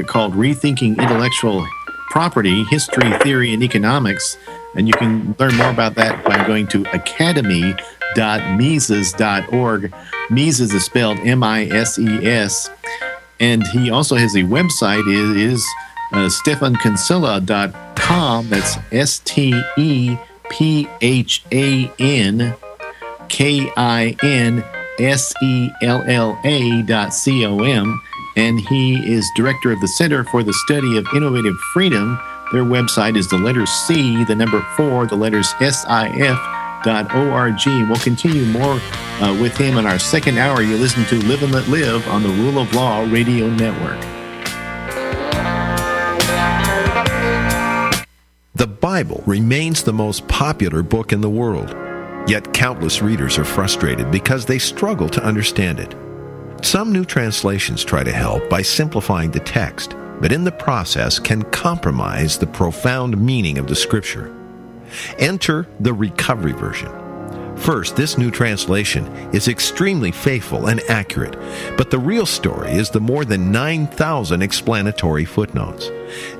[0.07, 1.65] called Rethinking Intellectual
[2.09, 4.37] Property, History, Theory, and Economics.
[4.75, 9.93] And you can learn more about that by going to academy.mises.org.
[10.29, 12.69] Mises is spelled M I S E S.
[13.39, 15.65] And he also has a website, it is
[16.13, 16.29] uh.
[18.49, 20.17] That's S T E
[20.49, 22.55] P H A N
[23.29, 24.63] K I N
[24.99, 28.01] S E L L A dot C O M.
[28.35, 32.19] And he is director of the Center for the Study of Innovative Freedom.
[32.51, 37.13] Their website is the letter C, the number four, the letters S I F dot
[37.15, 37.55] org.
[37.65, 38.79] We'll continue more
[39.21, 40.61] uh, with him in our second hour.
[40.61, 44.01] You listen to Live and Let Live on the Rule of Law Radio Network.
[48.55, 51.75] The Bible remains the most popular book in the world,
[52.29, 55.95] yet countless readers are frustrated because they struggle to understand it.
[56.63, 61.43] Some new translations try to help by simplifying the text, but in the process can
[61.51, 64.33] compromise the profound meaning of the scripture.
[65.19, 66.89] Enter the Recovery Version.
[67.57, 71.37] First, this new translation is extremely faithful and accurate,
[71.77, 75.91] but the real story is the more than 9,000 explanatory footnotes.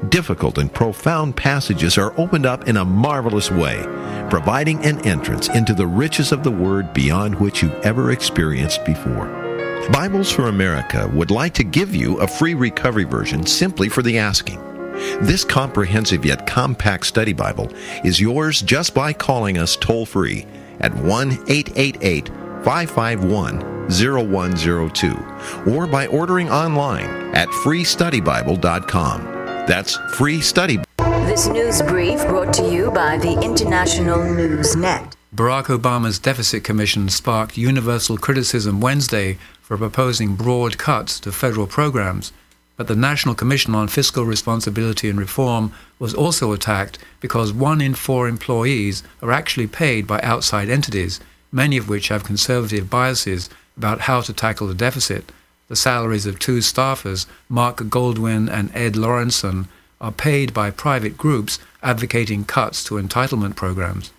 [0.08, 3.84] Difficult and profound passages are opened up in a marvelous way,
[4.30, 9.43] providing an entrance into the riches of the Word beyond which you ever experienced before.
[9.92, 14.18] Bibles for America would like to give you a free recovery version simply for the
[14.18, 14.62] asking.
[15.22, 17.70] This comprehensive yet compact study Bible
[18.06, 20.48] is yours just by calling us toll free
[20.80, 22.30] at 1 888
[22.64, 23.60] 551
[23.90, 29.22] 0102 or by ordering online at freestudybible.com.
[29.68, 30.80] That's free study.
[30.98, 35.18] This news brief brought to you by the International News Net.
[35.36, 42.32] Barack Obama's Deficit Commission sparked universal criticism Wednesday for proposing broad cuts to federal programs.
[42.76, 47.94] But the National Commission on Fiscal Responsibility and Reform was also attacked because one in
[47.96, 51.20] four employees are actually paid by outside entities,
[51.52, 55.32] many of which have conservative biases about how to tackle the deficit.
[55.70, 59.68] The salaries of two staffers, Mark Goldwyn and Ed Lorenzen,
[60.02, 64.12] are paid by private groups advocating cuts to entitlement programs.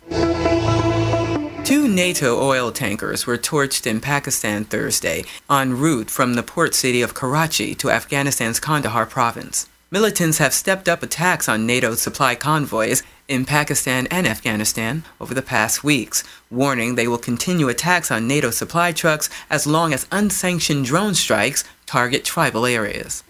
[1.94, 7.14] NATO oil tankers were torched in Pakistan Thursday en route from the port city of
[7.14, 9.68] Karachi to Afghanistan's Kandahar province.
[9.92, 15.40] Militants have stepped up attacks on NATO supply convoys in Pakistan and Afghanistan over the
[15.40, 20.86] past weeks, warning they will continue attacks on NATO supply trucks as long as unsanctioned
[20.86, 23.22] drone strikes target tribal areas.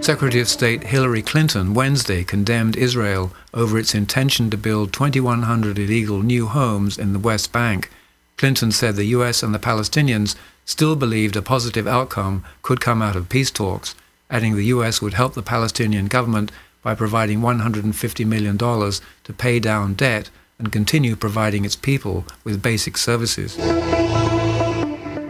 [0.00, 6.22] Secretary of State Hillary Clinton Wednesday condemned Israel over its intention to build 2,100 illegal
[6.22, 7.90] new homes in the West Bank.
[8.38, 9.42] Clinton said the U.S.
[9.42, 13.94] and the Palestinians still believed a positive outcome could come out of peace talks,
[14.30, 15.02] adding the U.S.
[15.02, 16.50] would help the Palestinian government
[16.82, 22.96] by providing $150 million to pay down debt and continue providing its people with basic
[22.96, 23.58] services.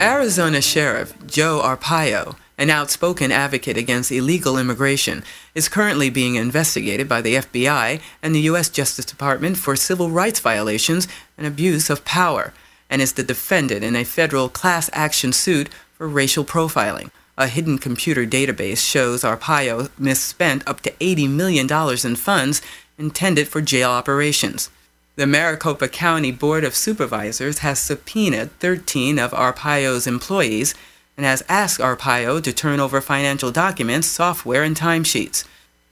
[0.00, 7.22] Arizona Sheriff Joe Arpaio an outspoken advocate against illegal immigration, is currently being investigated by
[7.22, 8.68] the FBI and the U.S.
[8.68, 11.08] Justice Department for civil rights violations
[11.38, 12.52] and abuse of power,
[12.90, 17.11] and is the defendant in a federal class action suit for racial profiling.
[17.38, 21.66] A hidden computer database shows Arpaio misspent up to $80 million
[22.04, 22.61] in funds
[22.98, 24.68] intended for jail operations.
[25.16, 30.74] The Maricopa County Board of Supervisors has subpoenaed 13 of Arpaio's employees
[31.20, 35.44] and has asked Arpaio to turn over financial documents, software, and timesheets.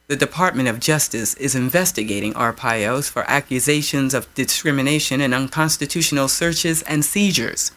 [0.07, 7.05] The Department of Justice is investigating Arpaios for accusations of discrimination and unconstitutional searches and
[7.05, 7.73] seizures.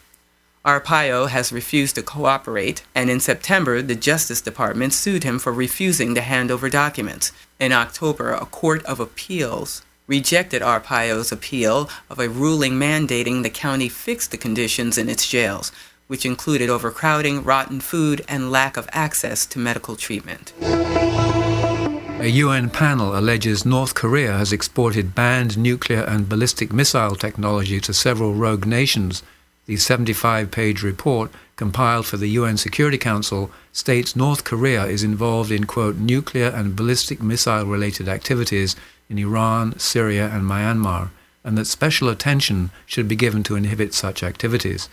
[0.66, 6.16] Arpaio has refused to cooperate, and in September, the Justice Department sued him for refusing
[6.16, 7.34] to hand over documents.
[7.60, 13.90] In October, a court of appeals rejected Arpaio's appeal of a ruling mandating the county
[13.90, 15.74] fix the conditions in its jails,
[16.12, 20.52] which included overcrowding, rotten food, and lack of access to medical treatment.
[20.60, 27.94] A UN panel alleges North Korea has exported banned nuclear and ballistic missile technology to
[27.94, 29.24] several rogue nations.
[29.68, 35.50] The 75 page report, compiled for the UN Security Council, states North Korea is involved
[35.50, 38.76] in, quote, nuclear and ballistic missile related activities
[39.10, 41.12] in Iran, Syria, and Myanmar,
[41.46, 44.90] and that special attention should be given to inhibit such activities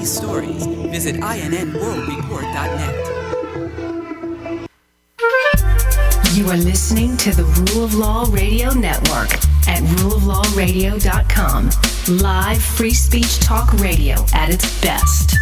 [0.00, 2.94] these stories, visit INNWorldReport.net.
[6.34, 9.30] You are listening to the Rule of Law Radio Network
[9.68, 11.70] at ruleoflawradio.com.
[12.16, 15.36] Live free speech talk radio at its best.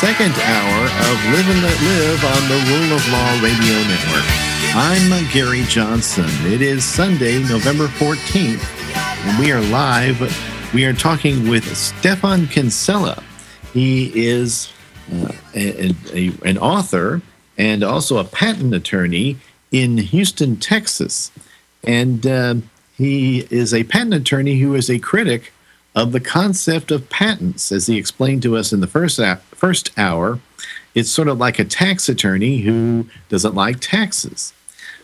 [0.00, 4.24] Second hour of Live and Let Live on the Rule of Law Radio Network.
[4.74, 6.26] I'm Gary Johnson.
[6.52, 8.62] It is Sunday, November 14th,
[9.24, 10.20] and we are live.
[10.74, 13.22] We are talking with Stephan Kinsella.
[13.72, 14.70] He is
[15.10, 17.22] uh, a, a, an author
[17.56, 19.38] and also a patent attorney
[19.72, 21.32] in Houston, Texas.
[21.84, 22.56] And uh,
[22.98, 25.54] he is a patent attorney who is a critic
[25.94, 29.18] of the concept of patents, as he explained to us in the first
[29.56, 30.40] first hour.
[30.94, 34.52] It's sort of like a tax attorney who doesn't like taxes.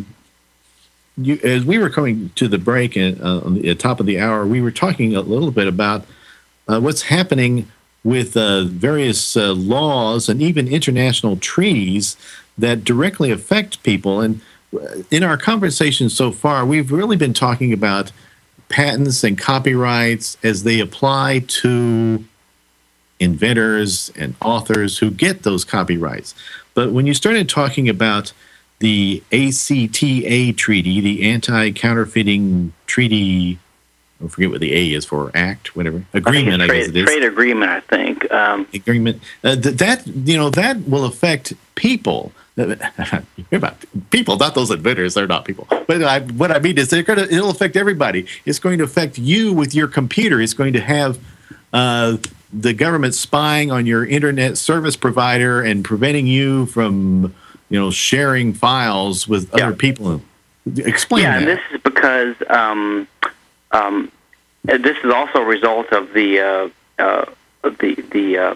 [1.16, 4.44] you, as we were coming to the break uh, on the top of the hour,
[4.44, 6.04] we were talking a little bit about
[6.66, 7.70] uh, what's happening
[8.04, 12.16] with uh, various uh, laws and even international treaties
[12.56, 14.20] that directly affect people.
[14.20, 14.40] And
[15.10, 18.12] in our conversation so far, we've really been talking about
[18.68, 22.24] patents and copyrights as they apply to
[23.20, 26.34] inventors and authors who get those copyrights.
[26.74, 28.32] But when you started talking about
[28.78, 33.58] the ACTA treaty, the Anti Counterfeiting Treaty,
[34.22, 36.96] I forget what the A is for, Act, whatever, agreement, I, trade, I guess it
[36.96, 37.04] is.
[37.06, 38.30] Trade agreement, I think.
[38.30, 39.22] Um, agreement.
[39.42, 43.76] Uh, th- that, you know, that will affect people about
[44.10, 45.14] people, not those inventors.
[45.14, 45.66] They're not people.
[45.70, 48.26] But I, what I mean is, they're gonna, it'll affect everybody.
[48.44, 50.40] It's going to affect you with your computer.
[50.40, 51.18] It's going to have
[51.72, 52.16] uh,
[52.52, 57.34] the government spying on your internet service provider and preventing you from,
[57.68, 59.66] you know, sharing files with Yeah.
[59.68, 60.22] other people.
[60.76, 61.48] Explain yeah, that.
[61.48, 63.08] and this is because um,
[63.72, 64.12] um,
[64.64, 66.68] this is also a result of the uh,
[67.02, 67.24] uh,
[67.62, 68.54] the the uh,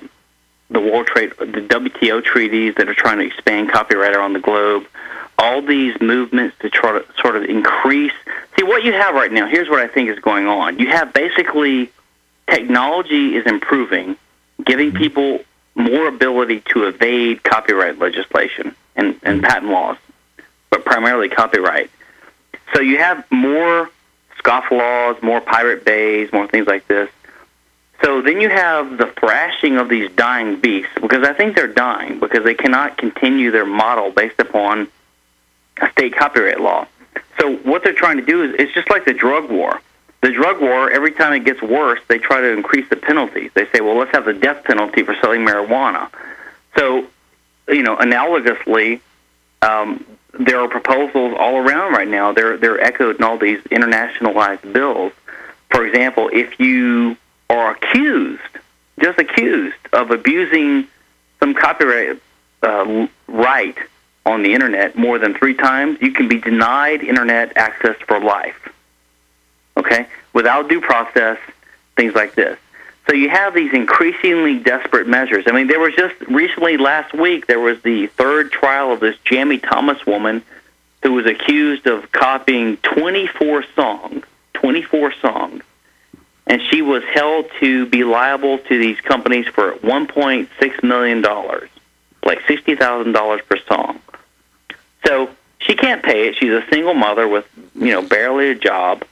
[0.73, 4.87] the World Trade, the WTO treaties that are trying to expand copyright around the globe.
[5.39, 8.13] All these movements to try to sort of increase.
[8.57, 9.49] See what you have right now.
[9.49, 10.79] Here's what I think is going on.
[10.79, 11.91] You have basically
[12.47, 14.17] technology is improving,
[14.65, 14.99] giving mm-hmm.
[14.99, 15.41] people
[15.75, 19.47] more ability to evade copyright legislation and, and mm-hmm.
[19.47, 19.97] patent laws,
[20.71, 21.91] but primarily copyright.
[22.75, 23.91] So you have more
[24.39, 27.09] scofflaws, more pirate bays, more things like this.
[28.03, 32.19] So then you have the thrashing of these dying beasts, because I think they're dying
[32.19, 34.89] because they cannot continue their model based upon
[35.81, 36.87] a state copyright law.
[37.39, 39.81] So what they're trying to do is it's just like the drug war.
[40.21, 43.51] The drug war, every time it gets worse, they try to increase the penalties.
[43.55, 46.11] They say, well, let's have the death penalty for selling marijuana.
[46.77, 47.07] So,
[47.69, 49.01] you know, analogously,
[49.63, 50.05] um,
[50.39, 52.33] there are proposals all around right now.
[52.33, 55.13] They're they're echoed in all these internationalized bills.
[55.71, 57.17] For example, if you
[57.53, 58.41] are accused,
[59.01, 60.89] just accused of abusing
[61.39, 62.21] some copyright
[62.63, 63.77] uh, right
[64.25, 68.69] on the internet more than three times, you can be denied internet access for life.
[69.77, 71.39] Okay, without due process,
[71.97, 72.59] things like this.
[73.09, 75.45] So you have these increasingly desperate measures.
[75.49, 79.17] I mean, there was just recently last week there was the third trial of this
[79.25, 80.43] Jammie Thomas woman
[81.03, 84.25] who was accused of copying 24 songs,
[84.55, 85.63] 24 songs,
[86.53, 91.71] and she was held to be liable to these companies for 1.6 million dollars,
[92.27, 94.03] like sixty thousand dollars per song.
[95.07, 95.31] So
[95.61, 96.37] she can't pay it.
[96.37, 99.03] She's a single mother with you know barely a job,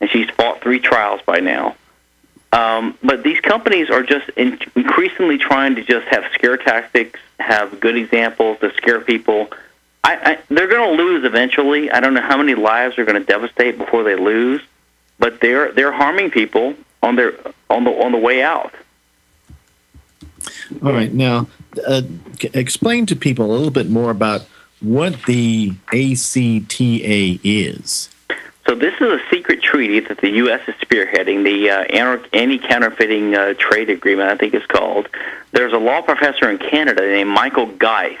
[0.00, 1.76] and she's fought three trials by now.
[2.52, 7.78] Um, but these companies are just in- increasingly trying to just have scare tactics, have
[7.78, 9.52] good examples to scare people.
[10.02, 11.88] I, I, they're going to lose eventually.
[11.92, 14.60] I don't know how many lives they're going to devastate before they lose,
[15.20, 17.34] but they're they're harming people on their
[17.68, 18.74] on the on the way out.
[20.82, 21.12] All right.
[21.12, 21.46] Now,
[21.86, 22.02] uh,
[22.54, 24.46] explain to people a little bit more about
[24.80, 28.08] what the ACTA is.
[28.66, 30.60] So this is a secret treaty that the U.S.
[30.68, 31.82] is spearheading, the uh,
[32.32, 35.08] Anti-Counterfeiting uh, Trade Agreement, I think it's called.
[35.52, 38.18] There's a law professor in Canada named Michael Geist,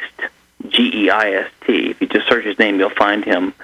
[0.68, 1.90] G-E-I-S-T.
[1.90, 3.54] If you just search his name, you'll find him,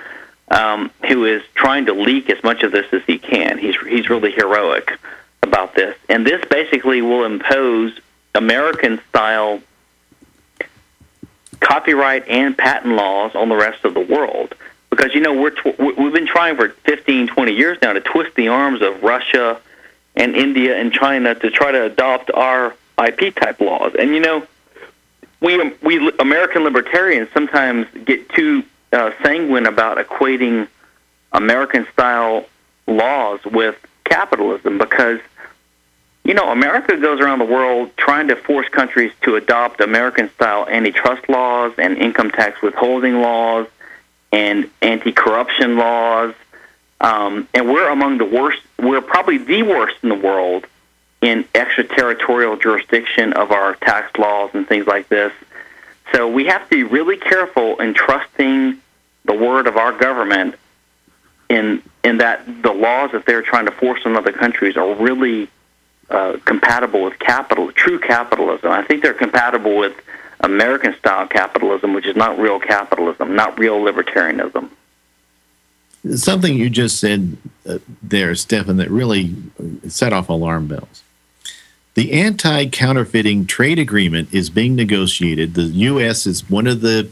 [0.49, 3.59] um, who is trying to leak as much of this as he can.
[3.59, 4.99] He's he's really heroic
[5.43, 7.99] about this, and this basically will impose
[8.35, 9.61] American-style
[11.61, 14.55] copyright and patent laws on the rest of the world
[14.91, 18.35] because you know we're tw- we've been trying for 15, 20 years now to twist
[18.37, 19.61] the arms of Russia
[20.15, 23.95] and India and China to try to adopt our IP type laws.
[23.99, 24.47] And you know,
[25.41, 28.65] we we American libertarians sometimes get too
[28.97, 30.67] uh, sanguine about equating
[31.33, 32.47] American style
[32.87, 35.21] laws with capitalism because
[36.25, 40.67] you know America goes around the world trying to force countries to adopt American style
[40.69, 43.67] antitrust laws and income tax withholding laws
[44.33, 46.35] and anti-corruption laws,
[47.01, 48.61] um, and we're among the worst.
[48.79, 50.67] We're probably the worst in the world
[51.21, 55.33] in extraterritorial jurisdiction of our tax laws and things like this.
[56.13, 58.81] So we have to be really careful in trusting
[59.27, 60.55] the word of our government
[61.49, 65.49] in in that the laws that they're trying to force on other countries are really
[66.09, 68.71] uh, compatible with capital, true capitalism.
[68.71, 69.95] I think they're compatible with
[70.41, 74.71] American style capitalism, which is not real capitalism, not real libertarianism.
[76.15, 77.37] Something you just said
[77.69, 79.35] uh, there, Stephan, that really
[79.89, 81.03] set off alarm bells.
[81.95, 85.55] The anti counterfeiting trade agreement is being negotiated.
[85.55, 86.27] The U.S.
[86.27, 87.09] is one of the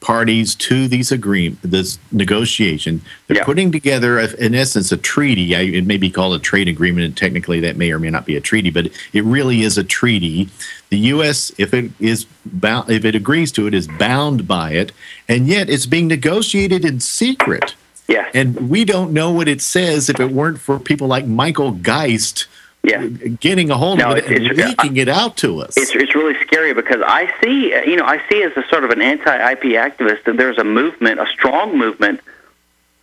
[0.00, 3.02] parties to these agreement, this negotiation.
[3.26, 3.44] They're yeah.
[3.44, 5.54] putting together, a, in essence, a treaty.
[5.54, 8.24] I, it may be called a trade agreement, and technically that may or may not
[8.24, 10.48] be a treaty, but it really is a treaty.
[10.88, 14.92] The U.S., if it is bound, if it agrees to it, is bound by it,
[15.28, 17.74] and yet it's being negotiated in secret.
[18.08, 18.28] Yeah.
[18.34, 22.46] And we don't know what it says if it weren't for people like Michael Geist
[22.82, 23.06] yeah.
[23.06, 25.76] getting a hold no, of it and leaking it out to us.
[25.76, 28.90] It's, it's really scary because I see, you know, I see as a sort of
[28.90, 32.20] an anti-IP activist that there's a movement, a strong movement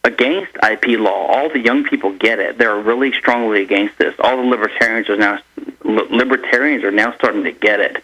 [0.03, 1.27] against IP law.
[1.27, 2.57] All the young people get it.
[2.57, 4.15] They're really strongly against this.
[4.19, 5.39] All the libertarians are now
[5.83, 8.03] libertarians are now starting to get it.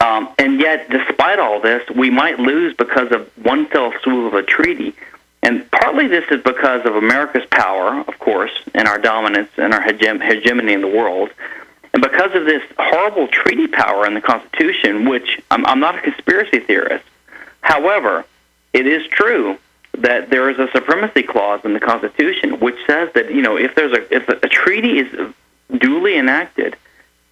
[0.00, 4.34] Um, and yet, despite all this, we might lose because of one fell swoop of
[4.34, 4.94] a treaty.
[5.42, 9.82] And partly this is because of America's power, of course, and our dominance and our
[9.82, 11.30] hegemony in the world.
[11.92, 16.00] And because of this horrible treaty power in the Constitution, which I'm, I'm not a
[16.00, 17.04] conspiracy theorist.
[17.60, 18.24] However,
[18.72, 19.58] it is true
[19.98, 23.74] that there is a supremacy clause in the Constitution which says that you know if
[23.74, 25.34] there's a if a treaty is
[25.76, 26.76] duly enacted,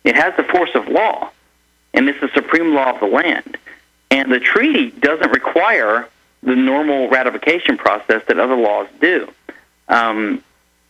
[0.04, 1.30] it has the force of law,
[1.94, 3.56] and it's the supreme law of the land.
[4.10, 6.08] And the treaty doesn't require
[6.42, 9.32] the normal ratification process that other laws do.
[9.88, 10.42] Um,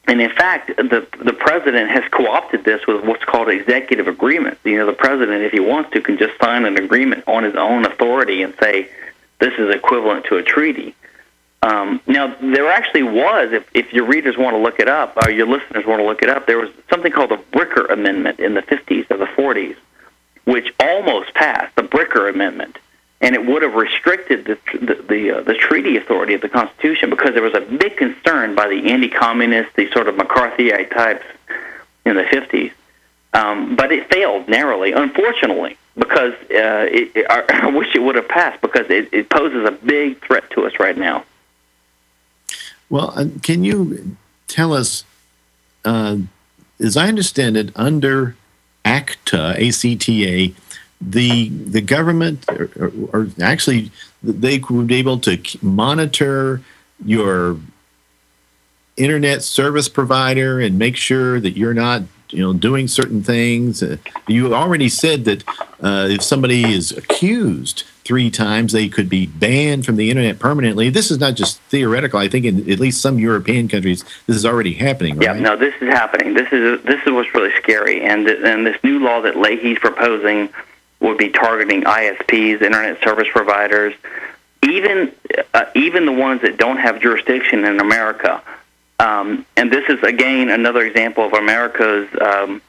[0.07, 4.61] and in fact, the the president has co-opted this with what's called executive agreements.
[4.65, 7.55] You know, the president, if he wants to, can just sign an agreement on his
[7.55, 8.89] own authority and say
[9.39, 10.95] this is equivalent to a treaty.
[11.63, 15.31] Um, now, there actually was, if, if your readers want to look it up, or
[15.31, 18.55] your listeners want to look it up, there was something called the Bricker Amendment in
[18.55, 19.77] the 50s or the 40s,
[20.45, 22.79] which almost passed, the Bricker Amendment
[23.21, 27.11] and it would have restricted the the the, uh, the, treaty authority of the Constitution
[27.11, 31.25] because there was a big concern by the anti-communist, the sort of McCarthyite types
[32.05, 32.73] in the 50s.
[33.33, 38.29] Um, but it failed narrowly, unfortunately, because uh, it, it, I wish it would have
[38.29, 41.25] passed because it, it poses a big threat to us right now.
[42.89, 44.17] Well, uh, can you
[44.49, 45.05] tell us,
[45.85, 46.19] uh,
[46.81, 48.35] as I understand it, under
[48.85, 50.55] ACTA, ACTA,
[51.01, 53.91] the the government or, or, actually
[54.23, 56.61] they would be able to monitor
[57.05, 57.59] your
[58.99, 63.83] internet service provider and make sure that you're not you know doing certain things.
[63.83, 63.97] Uh,
[64.29, 65.43] you already said that
[65.83, 70.91] uh, if somebody is accused three times they could be banned from the internet permanently.
[70.91, 72.19] This is not just theoretical.
[72.19, 75.37] I think in at least some european countries this is already happening right?
[75.37, 76.35] yeah no this is happening.
[76.35, 78.03] This is this is what's really scary.
[78.03, 80.51] And and this new law that leahy's proposing
[81.01, 83.95] would be targeting ISPs, internet service providers,
[84.63, 85.13] even
[85.55, 88.43] uh, even the ones that don't have jurisdiction in America.
[88.99, 92.09] Um, and this is again another example of America's.
[92.21, 92.63] Um,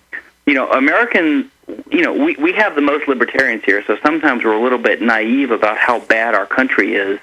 [0.46, 1.52] you know, American.
[1.90, 5.02] You know, we we have the most libertarians here, so sometimes we're a little bit
[5.02, 7.20] naive about how bad our country is.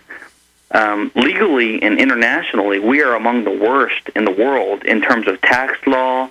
[0.70, 5.40] Um, legally and internationally, we are among the worst in the world in terms of
[5.40, 6.28] tax law,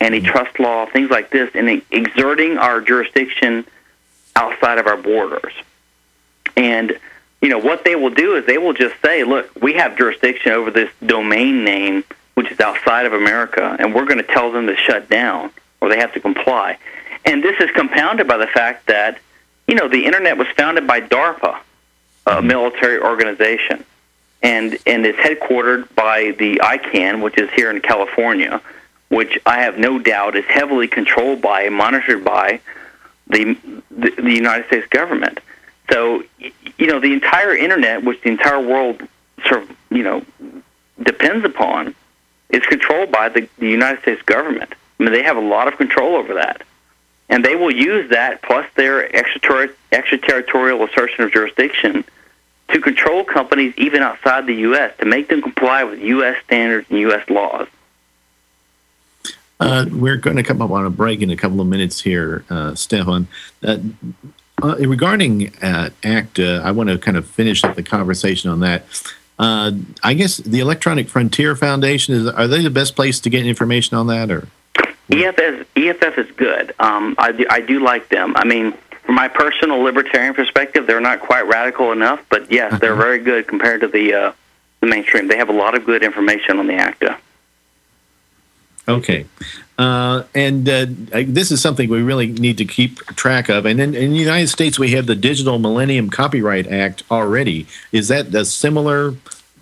[0.00, 3.64] antitrust law, things like this, and exerting our jurisdiction
[4.36, 5.52] outside of our borders.
[6.56, 6.98] And
[7.40, 10.52] you know, what they will do is they will just say, look, we have jurisdiction
[10.52, 12.04] over this domain name,
[12.34, 15.50] which is outside of America, and we're going to tell them to shut down
[15.80, 16.78] or they have to comply.
[17.24, 19.18] And this is compounded by the fact that,
[19.66, 21.58] you know, the internet was founded by DARPA,
[22.26, 22.46] a mm-hmm.
[22.46, 23.84] military organization,
[24.42, 28.60] and and it's headquartered by the ICANN, which is here in California,
[29.08, 32.60] which I have no doubt is heavily controlled by and monitored by
[33.30, 33.56] the
[33.90, 35.40] the, United States government.
[35.90, 36.22] So,
[36.78, 39.02] you know, the entire internet, which the entire world
[39.46, 40.24] sort of, you know,
[41.02, 41.94] depends upon,
[42.50, 44.72] is controlled by the, the United States government.
[44.98, 46.62] I mean, they have a lot of control over that.
[47.28, 52.04] And they will use that plus their extraterri- extraterritorial assertion of jurisdiction
[52.68, 54.92] to control companies even outside the U.S.
[54.98, 56.36] to make them comply with U.S.
[56.44, 57.28] standards and U.S.
[57.30, 57.68] laws.
[59.60, 62.44] Uh, we're going to come up on a break in a couple of minutes here,
[62.48, 63.28] uh, Stephan.
[63.62, 63.78] Uh,
[64.62, 68.84] uh, regarding uh, ACTA, I want to kind of finish up the conversation on that.
[69.38, 69.72] Uh,
[70.02, 73.96] I guess the Electronic Frontier Foundation is are they the best place to get information
[73.96, 74.48] on that, or
[75.10, 76.74] EFF, EFF is good.
[76.78, 78.34] Um, I, do, I do like them.
[78.36, 78.74] I mean,
[79.04, 83.48] from my personal libertarian perspective, they're not quite radical enough, but yes, they're very good
[83.48, 84.32] compared to the uh,
[84.80, 85.28] the mainstream.
[85.28, 87.18] They have a lot of good information on the ACTA.
[88.88, 89.26] Okay.
[89.78, 90.86] Uh, and uh,
[91.26, 93.64] this is something we really need to keep track of.
[93.64, 97.66] And in, in the United States, we have the Digital Millennium Copyright Act already.
[97.92, 99.12] Is that a similar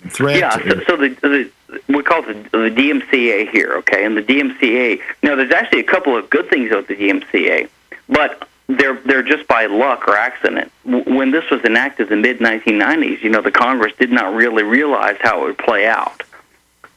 [0.09, 0.39] threat?
[0.39, 1.51] Yeah, so, so the, the
[1.89, 4.05] we call it the, the DMCA here, okay?
[4.05, 5.01] And the DMCA.
[5.23, 7.69] Now, there's actually a couple of good things about the DMCA,
[8.09, 10.70] but they're they're just by luck or accident.
[10.85, 14.62] When this was enacted in the mid 1990s, you know, the Congress did not really
[14.62, 16.23] realize how it would play out.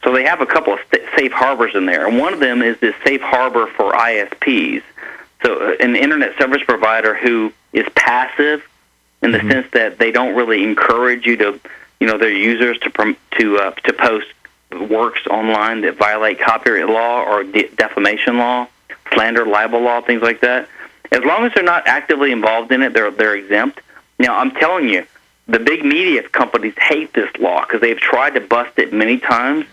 [0.04, 2.62] So they have a couple of st- safe harbors in there, and one of them
[2.62, 4.82] is this safe harbor for ISPs.
[5.44, 8.66] So uh, an internet service provider who is passive
[9.22, 11.60] in the sense that they don't really encourage you to,
[12.00, 14.26] you know, their users to prom- to uh, to post
[14.88, 18.66] works online that violate copyright law or de- defamation law,
[19.12, 20.68] slander, libel law, things like that.
[21.12, 23.80] As long as they're not actively involved in it, they're they're exempt.
[24.18, 25.06] Now, I'm telling you,
[25.46, 29.66] the big media companies hate this law because they've tried to bust it many times.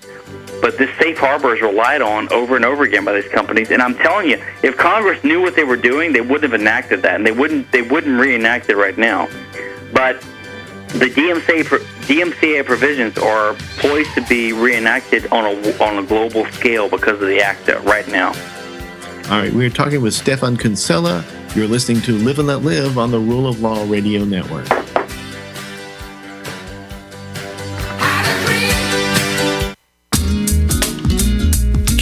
[0.62, 3.72] But this safe harbor is relied on over and over again by these companies.
[3.72, 7.02] And I'm telling you, if Congress knew what they were doing, they wouldn't have enacted
[7.04, 9.28] that, and they wouldn't they wouldn't reenact it right now.
[9.94, 10.20] But
[10.90, 11.64] the DMCA
[12.08, 17.28] DMCA provisions are poised to be reenacted on a on a global scale because of
[17.28, 18.34] the ACTA right now.
[19.32, 21.24] All right, we're talking with Stephan Kinsella.
[21.56, 24.68] You're listening to Live and Let Live on the Rule of Law Radio Network.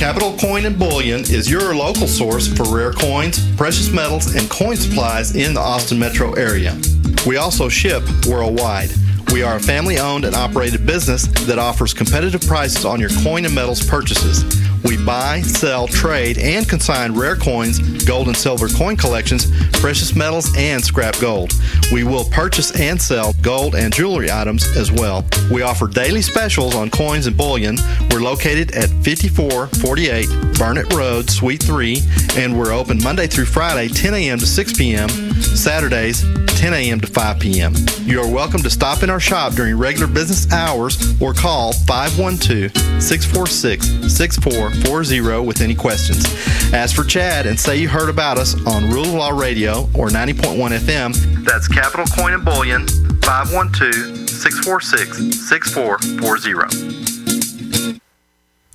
[0.07, 4.77] Capital Coin and Bullion is your local source for rare coins, precious metals, and coin
[4.77, 6.79] supplies in the Austin metro area.
[7.25, 8.89] We also ship worldwide.
[9.31, 13.45] We are a family owned and operated business that offers competitive prices on your coin
[13.45, 14.43] and metals purchases.
[14.83, 20.55] We buy, sell, trade, and consign rare coins, gold and silver coin collections, precious metals,
[20.57, 21.53] and scrap gold.
[21.91, 25.25] We will purchase and sell gold and jewelry items as well.
[25.51, 27.77] We offer daily specials on coins and bullion.
[28.11, 32.01] We're located at 5448 Burnet Road, Suite 3,
[32.37, 34.39] and we're open Monday through Friday, 10 a.m.
[34.39, 36.23] to 6 p.m., Saturdays,
[36.57, 36.99] 10 a.m.
[37.01, 37.73] to 5 p.m.
[38.03, 42.71] You are welcome to stop in our shop during regular business hours or call 512
[43.01, 46.25] 646 6440 with any questions.
[46.73, 50.09] Ask for Chad and say you heard about us on Rule of Law Radio or
[50.09, 51.45] 90.1 FM.
[51.45, 52.87] That's Capital Coin and Bullion,
[53.21, 57.16] 512 646 6440.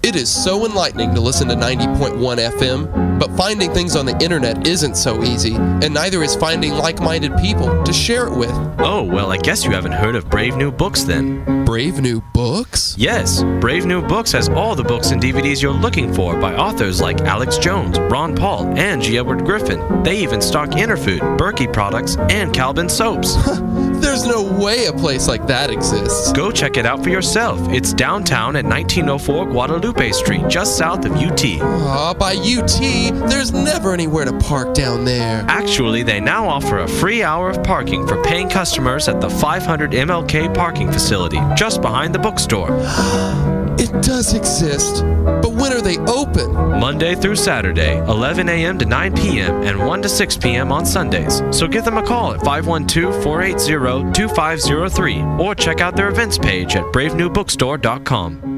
[0.02, 4.66] It is so enlightening to listen to 90.1 FM, but finding things on the internet
[4.66, 8.50] isn't so easy, and neither is finding like minded people to share it with.
[8.80, 11.61] Oh, well, I guess you haven't heard of Brave New Books then.
[11.72, 12.94] Brave New Books?
[12.98, 17.00] Yes, Brave New Books has all the books and DVDs you're looking for by authors
[17.00, 19.16] like Alex Jones, Ron Paul, and G.
[19.16, 20.02] Edward Griffin.
[20.02, 23.36] They even stock Interfood, Berkey products, and Calvin soaps.
[24.02, 26.32] There's no way a place like that exists.
[26.32, 27.58] Go check it out for yourself.
[27.72, 31.42] It's downtown at 1904 Guadalupe Street, just south of UT.
[31.62, 32.80] Ah, by UT,
[33.30, 35.44] there's never anywhere to park down there.
[35.48, 39.92] Actually, they now offer a free hour of parking for paying customers at the 500
[39.92, 42.70] MLK parking facility, just behind the bookstore.
[43.78, 45.02] It does exist,
[45.42, 46.52] but when are they open?
[46.52, 48.78] Monday through Saturday, 11 a.m.
[48.78, 50.70] to 9 p.m., and 1 to 6 p.m.
[50.70, 51.42] on Sundays.
[51.50, 56.76] So give them a call at 512 480 2503 or check out their events page
[56.76, 58.51] at bravenewbookstore.com.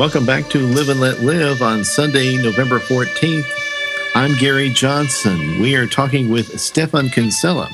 [0.00, 3.44] Welcome back to Live and Let Live on Sunday, November 14th.
[4.14, 5.60] I'm Gary Johnson.
[5.60, 7.68] We are talking with Stephan Kinsella.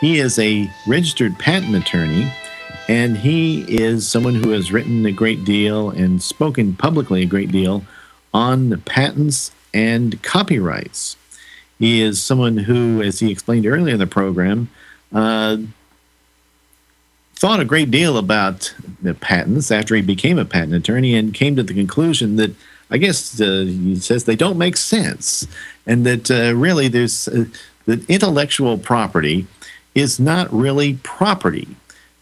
[0.00, 2.32] He is a registered patent attorney,
[2.88, 7.50] and he is someone who has written a great deal and spoken publicly a great
[7.50, 7.84] deal
[8.32, 11.16] on patents and copyrights.
[11.80, 14.70] He is someone who, as he explained earlier in the program,
[15.12, 15.56] uh,
[17.36, 21.54] thought a great deal about the patents after he became a patent attorney and came
[21.56, 22.54] to the conclusion that
[22.90, 25.46] I guess uh, he says they don't make sense,
[25.86, 27.46] and that uh, really there's uh,
[27.86, 29.46] that intellectual property
[29.94, 31.68] is not really property,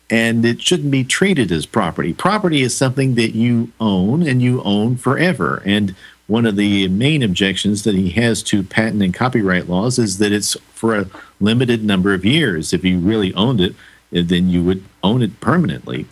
[0.09, 2.15] and it shouldn't be treated as property.
[2.15, 5.63] Property is something that you own and you own forever.
[5.67, 5.95] And
[6.27, 10.33] one of the main objections that he has to patent and copyright laws is that
[10.33, 11.07] it's for a
[11.41, 12.73] limited number of years.
[12.73, 13.75] If you really owned it,
[14.11, 16.07] then you would own it permanently.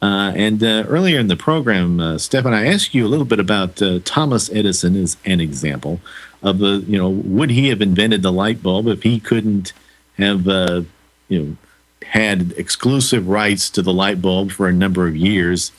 [0.00, 3.38] Uh, and uh, earlier in the program, uh, Stephan, I asked you a little bit
[3.38, 6.00] about uh, Thomas Edison as an example
[6.42, 9.72] of the, you know, would he have invented the light bulb if he couldn't
[10.18, 10.82] have, uh,
[11.28, 11.56] you know,
[12.04, 15.70] had exclusive rights to the light bulb for a number of years,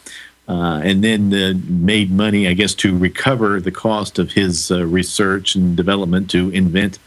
[0.48, 4.86] uh, and then uh, made money, I guess, to recover the cost of his uh,
[4.86, 6.98] research and development to invent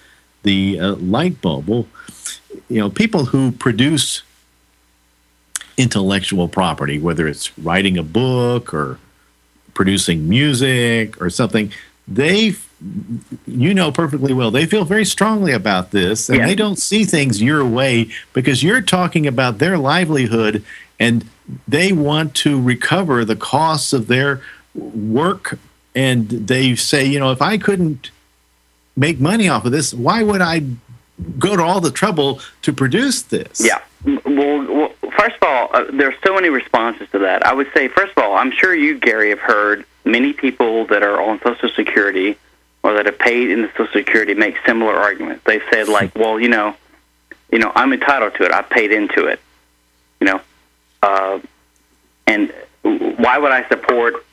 [0.43, 1.67] the uh, light bulb.
[1.67, 1.87] Well,
[2.69, 4.23] you know, people who produce
[5.77, 8.99] intellectual property, whether it's writing a book or
[9.75, 11.71] producing music or something,
[12.09, 12.55] they,
[13.47, 16.47] you know perfectly well, they feel very strongly about this and Yeah.
[16.47, 20.63] they don't see things your way because you're talking about their livelihood
[20.99, 21.25] and
[21.69, 24.41] they want to recover the costs of their
[24.75, 25.59] work.
[25.95, 28.11] And they say, you know, if I couldn't
[28.97, 30.63] make money off of this, why would I
[31.39, 33.63] go to all the trouble to produce this?
[33.65, 33.81] Yeah.
[34.05, 37.47] Well, well first of all, uh, are so many responses to that.
[37.47, 41.03] I would say, first of all, I'm sure you, Gary, have heard many people that
[41.03, 42.37] are on Social Security
[42.83, 45.43] or that have paid into Social Security make similar arguments.
[45.45, 46.77] They've said, like, well, you know,
[47.51, 48.53] you know, I'm entitled to it.
[48.53, 49.41] I paid into it.
[50.21, 50.41] You know,
[51.03, 51.41] uh,
[52.27, 52.53] and
[52.83, 54.25] why would I support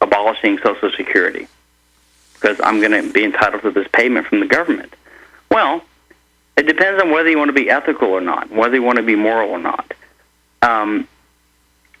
[0.00, 1.48] abolishing Social Security?
[2.34, 4.94] Because I'm going to be entitled to this payment from the government.
[5.50, 5.82] Well,
[6.56, 9.02] it depends on whether you want to be ethical or not, whether you want to
[9.02, 9.92] be moral or not.
[10.66, 11.06] Um,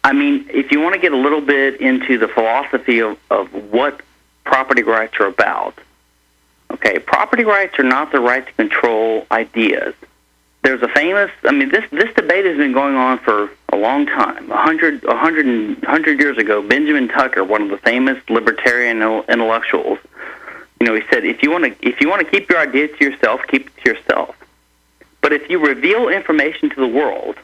[0.02, 3.52] I mean, if you want to get a little bit into the philosophy of, of
[3.72, 4.00] what
[4.44, 5.78] property rights are about,
[6.72, 9.94] okay, property rights are not the right to control ideas.
[10.62, 14.06] There's a famous, I mean, this, this debate has been going on for a long
[14.06, 14.50] time.
[14.50, 19.00] A hundred, a hundred, and- hundred years ago, Benjamin Tucker, one of the famous libertarian
[19.28, 19.98] intellectuals,
[20.80, 22.90] you know, he said, if you want to, if you want to keep your ideas
[22.98, 24.36] to yourself, keep it to yourself.
[25.20, 27.36] But if you reveal information to the world,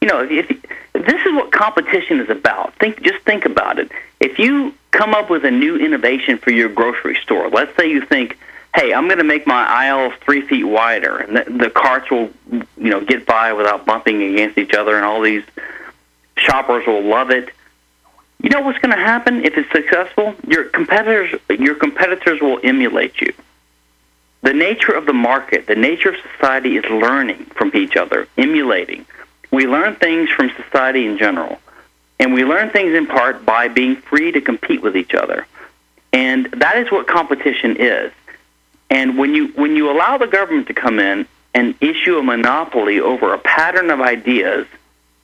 [0.00, 2.74] you know, if, if this is what competition is about.
[2.76, 3.90] Think, just think about it.
[4.20, 8.00] If you come up with a new innovation for your grocery store, let's say you
[8.04, 8.38] think,
[8.74, 12.30] hey, I'm going to make my aisles three feet wider, and the, the carts will,
[12.50, 15.44] you know, get by without bumping against each other, and all these
[16.36, 17.50] shoppers will love it.
[18.40, 20.34] You know what's going to happen if it's successful?
[20.46, 23.32] Your competitors, your competitors will emulate you.
[24.42, 29.04] The nature of the market, the nature of society is learning from each other, emulating.
[29.50, 31.58] We learn things from society in general,
[32.20, 35.46] and we learn things in part by being free to compete with each other.
[36.12, 38.12] And that is what competition is.
[38.90, 43.00] And when you when you allow the government to come in and issue a monopoly
[43.00, 44.66] over a pattern of ideas,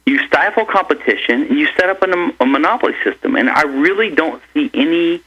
[0.06, 3.36] you stifle competition and you set up an, a monopoly system.
[3.36, 5.22] And I really don't see any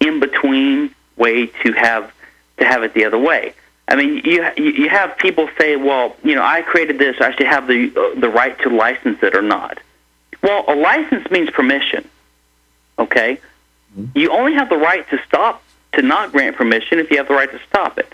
[0.00, 2.12] in between way to have
[2.58, 3.54] to have it the other way.
[3.88, 7.46] I mean, you you have people say, well, you know, I created this, I should
[7.46, 9.78] have the uh, the right to license it or not.
[10.42, 12.08] Well, a license means permission.
[12.98, 13.38] Okay,
[14.14, 17.34] you only have the right to stop to not grant permission if you have the
[17.34, 18.12] right to stop it.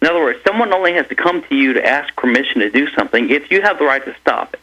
[0.00, 2.88] In other words, someone only has to come to you to ask permission to do
[2.90, 4.60] something if you have the right to stop it.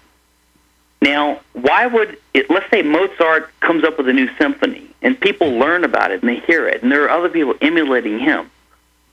[1.02, 5.52] Now, why would it, let's say Mozart comes up with a new symphony and people
[5.52, 8.50] learn about it and they hear it and there are other people emulating him.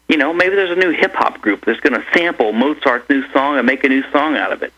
[0.08, 3.26] You know, maybe there's a new hip hop group that's going to sample Mozart's new
[3.30, 4.72] song and make a new song out of it.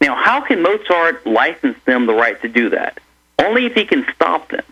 [0.00, 2.98] Now, how can Mozart license them the right to do that?
[3.38, 4.64] Only if he can stop them.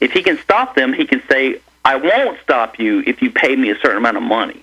[0.00, 3.56] If he can stop them, he can say, I won't stop you if you pay
[3.56, 4.62] me a certain amount of money.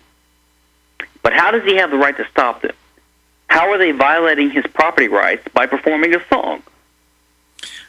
[1.22, 2.76] But how does he have the right to stop them?
[3.48, 6.64] How are they violating his property rights by performing a song?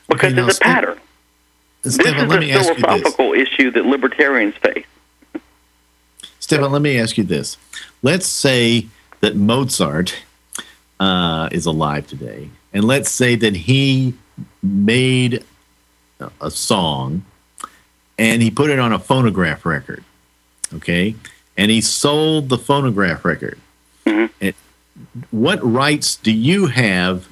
[0.09, 1.01] Because Okay, now, there's a Stephan- pattern.
[1.83, 2.81] this is a me ask you this.
[2.85, 4.87] philosophical issue that libertarians face.
[6.45, 7.57] Stephan, let me ask you this.
[8.03, 8.87] Let's say
[9.21, 10.15] that Mozart
[11.01, 14.13] uh, is alive today, and let's say that he
[14.63, 15.43] made
[16.43, 17.25] a- song
[18.19, 20.05] and he put it on a phonograph record.
[20.75, 21.15] Okay,
[21.57, 23.59] and he sold the phonograph record.
[24.05, 24.53] And
[25.31, 27.27] what rights do you have?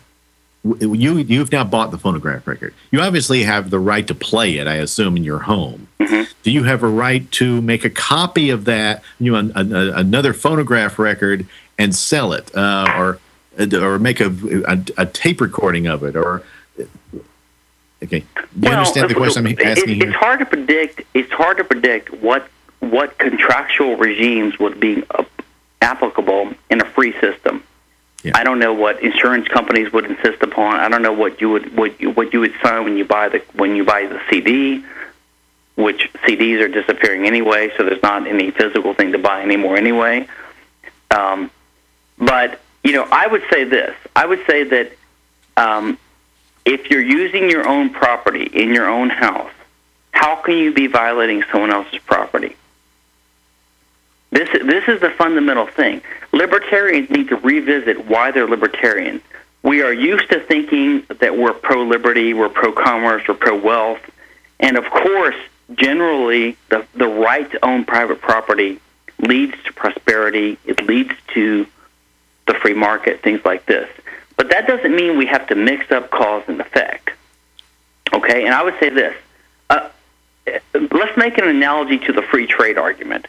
[0.64, 2.72] You you've now bought the phonograph record.
[2.93, 4.68] You obviously have the right to play it.
[4.68, 5.89] I assume in your home.
[5.98, 9.02] Do you have a right to make a copy of that?
[9.18, 11.47] You know, an, an- another phonograph record
[11.78, 13.18] and sell it, uh, or
[13.74, 14.26] or make a,
[14.68, 16.43] a a tape recording of it, or
[18.02, 18.20] okay.
[18.20, 20.12] Do you understand the question I'm it- asking it's here?
[20.12, 21.02] hard to predict.
[21.14, 22.48] It's hard to predict what
[22.78, 25.24] what contractual regimes would be uh,
[25.80, 27.64] applicable in a free system.
[28.34, 30.78] I don't know what insurance companies would insist upon.
[30.78, 33.28] I don't know what you would what you, what you would sign when you buy
[33.28, 34.84] the when you buy the CD,
[35.76, 40.28] which CDs are disappearing anyway, so there's not any physical thing to buy anymore anyway.
[41.10, 41.50] Um,
[42.18, 43.94] but you know, I would say this.
[44.14, 44.92] I would say that
[45.56, 45.98] um,
[46.64, 49.52] if you're using your own property in your own house,
[50.12, 52.56] how can you be violating someone else's property?
[54.32, 56.00] This this is the fundamental thing.
[56.32, 59.20] Libertarians need to revisit why they're libertarian.
[59.62, 64.00] We are used to thinking that we're pro liberty, we're pro commerce, we're pro wealth,
[64.59, 65.36] and of course,
[65.74, 68.80] generally, the the right to own private property
[69.18, 70.59] leads to prosperity.
[70.64, 71.66] It leads to
[72.46, 73.88] the free market, things like this.
[74.36, 77.10] But that doesn't mean we have to mix up cause and effect.
[78.14, 79.14] Okay, and I would say this.
[79.68, 79.90] Uh,
[80.74, 83.28] let's make an analogy to the free trade argument.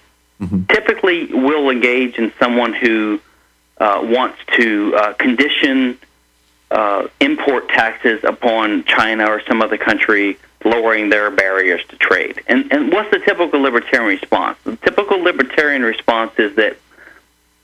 [0.67, 3.21] Typically, we'll engage in someone who
[3.77, 5.97] uh, wants to uh, condition
[6.71, 12.41] uh, import taxes upon China or some other country, lowering their barriers to trade.
[12.47, 14.57] And, and what's the typical libertarian response?
[14.63, 16.77] The typical libertarian response is that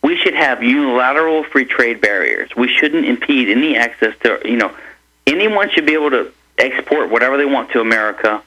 [0.04, 2.56] we should have unilateral free trade barriers.
[2.56, 4.74] We shouldn't impede any access to, you know,
[5.28, 8.42] anyone should be able to export whatever they want to America,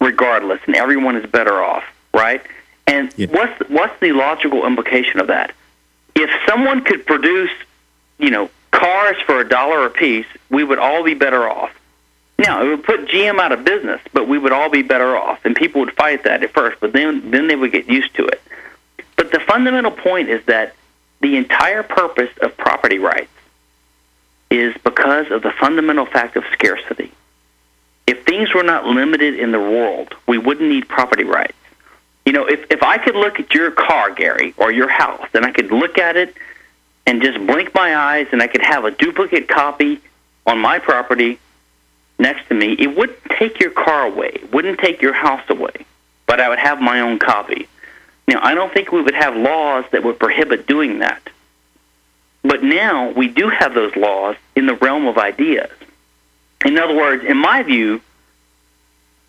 [0.00, 2.42] regardless, and everyone is better off, right?
[2.90, 5.52] And what's what's the logical implication of that?
[6.16, 7.52] If someone could produce,
[8.18, 11.70] you know, cars for a dollar a piece, we would all be better off.
[12.36, 15.44] Now, it would put GM out of business, but we would all be better off,
[15.44, 18.26] and people would fight that at first, but then then they would get used to
[18.26, 18.42] it.
[19.16, 20.74] But the fundamental point is that
[21.20, 23.30] the entire purpose of property rights
[24.50, 27.12] is because of the fundamental fact of scarcity.
[28.08, 31.54] If things were not limited in the world, we wouldn't need property rights.
[32.26, 35.44] You know, if, if I could look at your car, Gary, or your house, and
[35.44, 36.34] I could look at it
[37.06, 40.00] and just blink my eyes and I could have a duplicate copy
[40.46, 41.38] on my property
[42.20, 44.30] next to me, it wouldn't take your car away.
[44.34, 45.72] It wouldn't take your house away.
[46.26, 47.66] But I would have my own copy.
[48.28, 51.22] Now, I don't think we would have laws that would prohibit doing that.
[52.42, 55.70] But now we do have those laws in the realm of ideas.
[56.64, 58.00] In other words, in my view,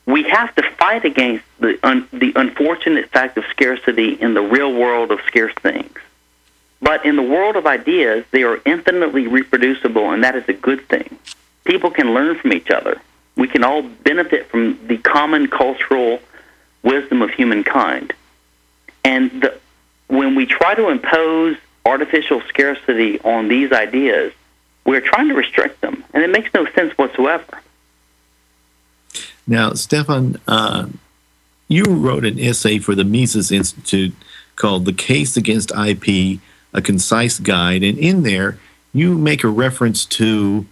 [0.05, 4.73] we have to fight against the un- the unfortunate fact of scarcity in the real
[4.73, 5.97] world of scarce things.
[6.81, 10.87] But in the world of ideas, they are infinitely reproducible, and that is a good
[10.89, 11.17] thing.
[11.63, 12.99] People can learn from each other.
[13.35, 16.19] We can all benefit from the common cultural
[16.81, 18.13] wisdom of humankind.
[19.05, 19.59] And the,
[20.07, 21.55] when we try to impose
[21.85, 24.33] artificial scarcity on these ideas,
[24.83, 27.61] we're trying to restrict them, and it makes no sense whatsoever.
[29.45, 30.87] Now, Stephan, uh,
[31.71, 34.13] you wrote an essay for the Mises Institute
[34.57, 36.39] called The Case Against IP,
[36.73, 37.81] a concise guide.
[37.81, 38.59] And in there,
[38.93, 40.65] you make a reference to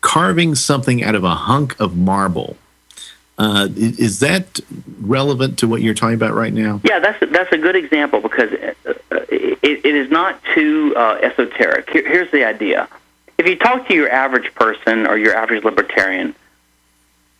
[0.00, 2.56] carving something out of a hunk of marble.
[3.36, 4.58] Uh, is that
[5.00, 6.80] relevant to what you're talking about right now?
[6.82, 8.94] Yeah, that's that's a good example because uh, uh,
[9.28, 11.88] it, it is not too uh, esoteric.
[11.90, 12.88] Here, here's the idea:
[13.36, 16.34] if you talk to your average person or your average libertarian,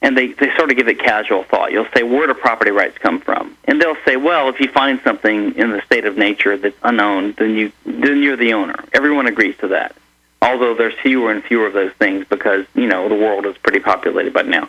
[0.01, 2.99] and they, they sort of give it casual thought, you'll say, "Where do property rights
[2.99, 6.57] come from?" And they'll say, "Well, if you find something in the state of nature
[6.57, 9.95] that's unknown, then you then you're the owner." Everyone agrees to that.
[10.41, 13.81] Although there's fewer and fewer of those things because you know the world is pretty
[13.81, 14.69] populated by now.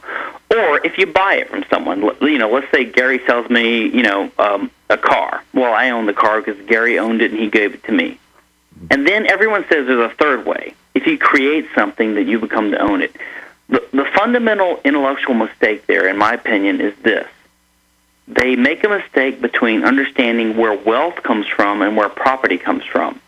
[0.52, 4.02] Or if you buy it from someone, you know, let's say Gary sells me, you
[4.02, 5.44] know, um, a car.
[5.54, 8.18] Well, I own the car because Gary owned it and he gave it to me.
[8.90, 10.74] And then everyone says there's a third way.
[10.96, 13.16] If you create something, that you become to own it.
[13.70, 17.28] The, the fundamental intellectual mistake there, in my opinion, is this.
[18.28, 23.20] They make a mistake between understanding where wealth comes from and where property comes from.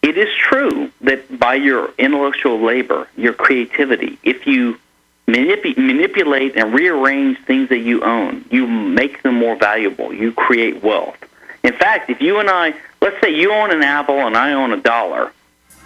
[0.00, 4.78] It is true that by your intellectual labor, your creativity, if you
[5.26, 10.12] manipu- manipulate and rearrange things that you own, you make them more valuable.
[10.12, 11.16] You create wealth.
[11.62, 14.72] In fact, if you and I, let's say you own an apple and I own
[14.72, 15.32] a dollar,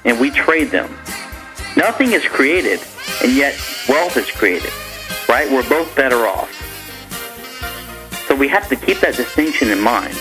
[0.05, 0.95] and we trade them,
[1.77, 2.81] nothing is created,
[3.23, 3.55] and yet
[3.89, 4.73] wealth is created,
[5.29, 5.51] right?
[5.51, 6.51] We're both better off.
[8.29, 10.15] So we have to keep that distinction in mind.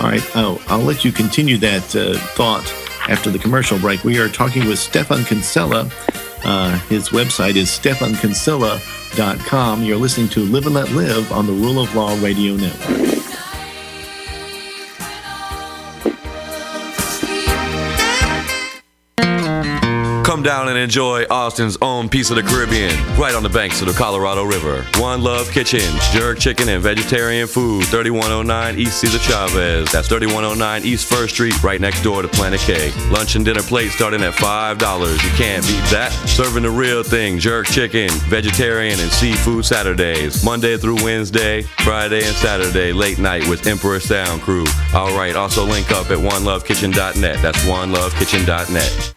[0.00, 2.66] All right, oh, I'll let you continue that uh, thought
[3.08, 4.04] after the commercial break.
[4.04, 5.90] We are talking with Stephan Kinsella.
[6.44, 9.82] Uh, his website is stephankinsella.com.
[9.82, 13.25] You're listening to Live and Let Live on the Rule of Law Radio Network.
[20.26, 23.86] Come down and enjoy Austin's own piece of the Caribbean, right on the banks of
[23.86, 24.84] the Colorado River.
[24.96, 29.92] One Love Kitchen, jerk chicken and vegetarian food, 3109 East Cesar Chavez.
[29.92, 32.90] That's 3109 East First Street, right next door to Planet K.
[33.08, 35.22] Lunch and dinner plates starting at $5.
[35.22, 36.10] You can't beat that.
[36.26, 42.34] Serving the real thing, jerk chicken, vegetarian and seafood Saturdays, Monday through Wednesday, Friday and
[42.34, 44.64] Saturday, late night with Emperor Sound Crew.
[44.92, 47.42] All right, also link up at onelovekitchen.net.
[47.42, 49.15] That's onelovekitchen.net.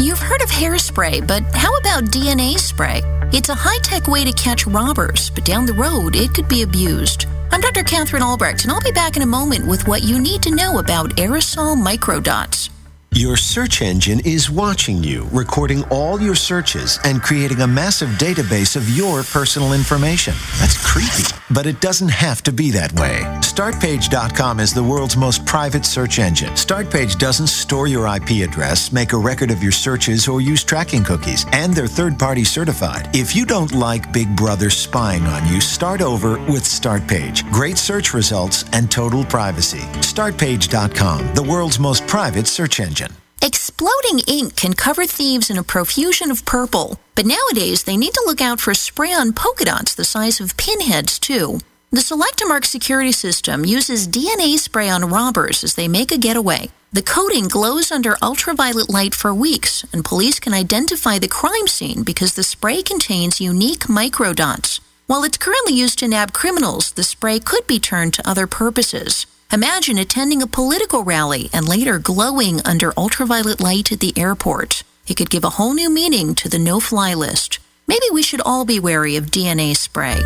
[0.00, 3.02] You've heard of hairspray, but how about DNA spray?
[3.32, 6.62] It's a high tech way to catch robbers, but down the road, it could be
[6.62, 7.26] abused.
[7.50, 7.82] I'm Dr.
[7.82, 10.78] Katherine Albrecht, and I'll be back in a moment with what you need to know
[10.78, 12.70] about aerosol microdots.
[13.12, 18.76] Your search engine is watching you, recording all your searches and creating a massive database
[18.76, 20.34] of your personal information.
[20.60, 23.22] That's creepy, but it doesn't have to be that way.
[23.40, 26.52] Startpage.com is the world's most private search engine.
[26.52, 31.02] Startpage doesn't store your IP address, make a record of your searches, or use tracking
[31.02, 33.08] cookies, and they're third party certified.
[33.16, 37.50] If you don't like Big Brother spying on you, start over with Startpage.
[37.50, 39.80] Great search results and total privacy.
[40.04, 42.97] Startpage.com, the world's most private search engine.
[43.40, 48.24] Exploding ink can cover thieves in a profusion of purple, but nowadays they need to
[48.26, 51.60] look out for spray on polka dots the size of pinheads, too.
[51.90, 56.70] The Selectamark security system uses DNA spray on robbers as they make a getaway.
[56.92, 62.02] The coating glows under ultraviolet light for weeks, and police can identify the crime scene
[62.02, 64.80] because the spray contains unique microdots.
[65.06, 69.26] While it's currently used to nab criminals, the spray could be turned to other purposes.
[69.50, 74.82] Imagine attending a political rally and later glowing under ultraviolet light at the airport.
[75.06, 77.58] It could give a whole new meaning to the no fly list.
[77.86, 80.22] Maybe we should all be wary of DNA spray.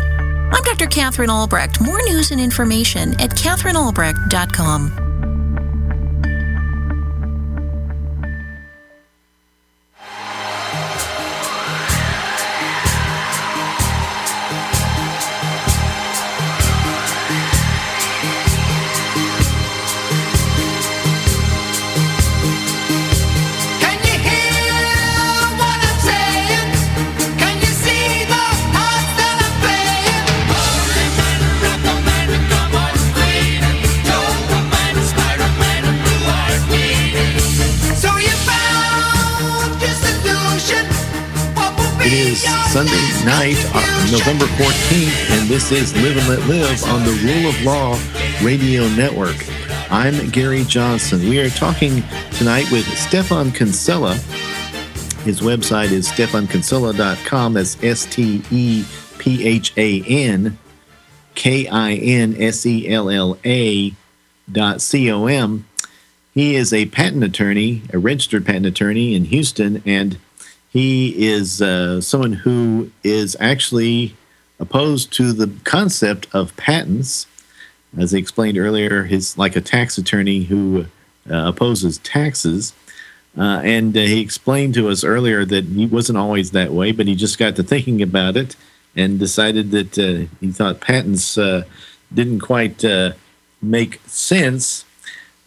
[0.51, 0.87] I'm Dr.
[0.87, 1.79] Katherine Albrecht.
[1.79, 5.12] More news and information at katherinealbrecht.com.
[42.13, 47.03] It is Sunday night, uh, November 14th, and this is Live and Let Live on
[47.03, 47.99] the Rule of Law
[48.45, 49.35] Radio Network.
[49.91, 51.27] I'm Gary Johnson.
[51.27, 52.03] We are talking
[52.33, 54.13] tonight with Stephan Kinsella.
[55.23, 57.53] His website is stephankinsella.com.
[57.53, 58.85] That's S T E
[59.17, 60.59] P H A N
[61.33, 63.91] K I N S E L L A
[64.51, 65.67] dot C O M.
[66.31, 70.19] He is a patent attorney, a registered patent attorney in Houston, and
[70.73, 74.15] he is uh, someone who is actually
[74.59, 77.27] opposed to the concept of patents.
[77.95, 80.87] As I explained earlier, he's like a tax attorney who
[81.29, 82.73] uh, opposes taxes.
[83.37, 87.05] Uh, and uh, he explained to us earlier that he wasn't always that way, but
[87.05, 88.55] he just got to thinking about it
[88.95, 91.63] and decided that uh, he thought patents uh,
[92.11, 93.11] didn't quite uh,
[93.61, 94.85] make sense.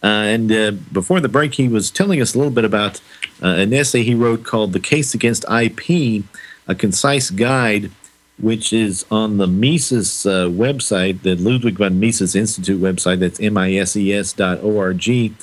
[0.01, 3.01] Uh, and before the break, he was telling us a little bit about
[3.41, 6.23] uh, an essay he wrote called The Case Against IP,
[6.67, 7.91] a concise guide,
[8.39, 14.33] which is on the Mises uh, website, the Ludwig von Mises Institute website, that's M-I-S-E-S
[14.33, 15.33] dot O-R-G.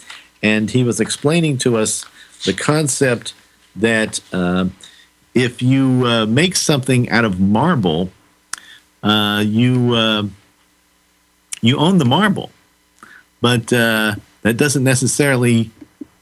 [0.43, 2.05] And he was explaining to us
[2.45, 3.35] the concept
[3.77, 4.67] that uh,
[5.35, 8.11] if you uh, make something out of marble,
[9.03, 10.25] uh, you uh,
[11.61, 12.51] you own the marble,
[13.41, 15.71] but that doesn't necessarily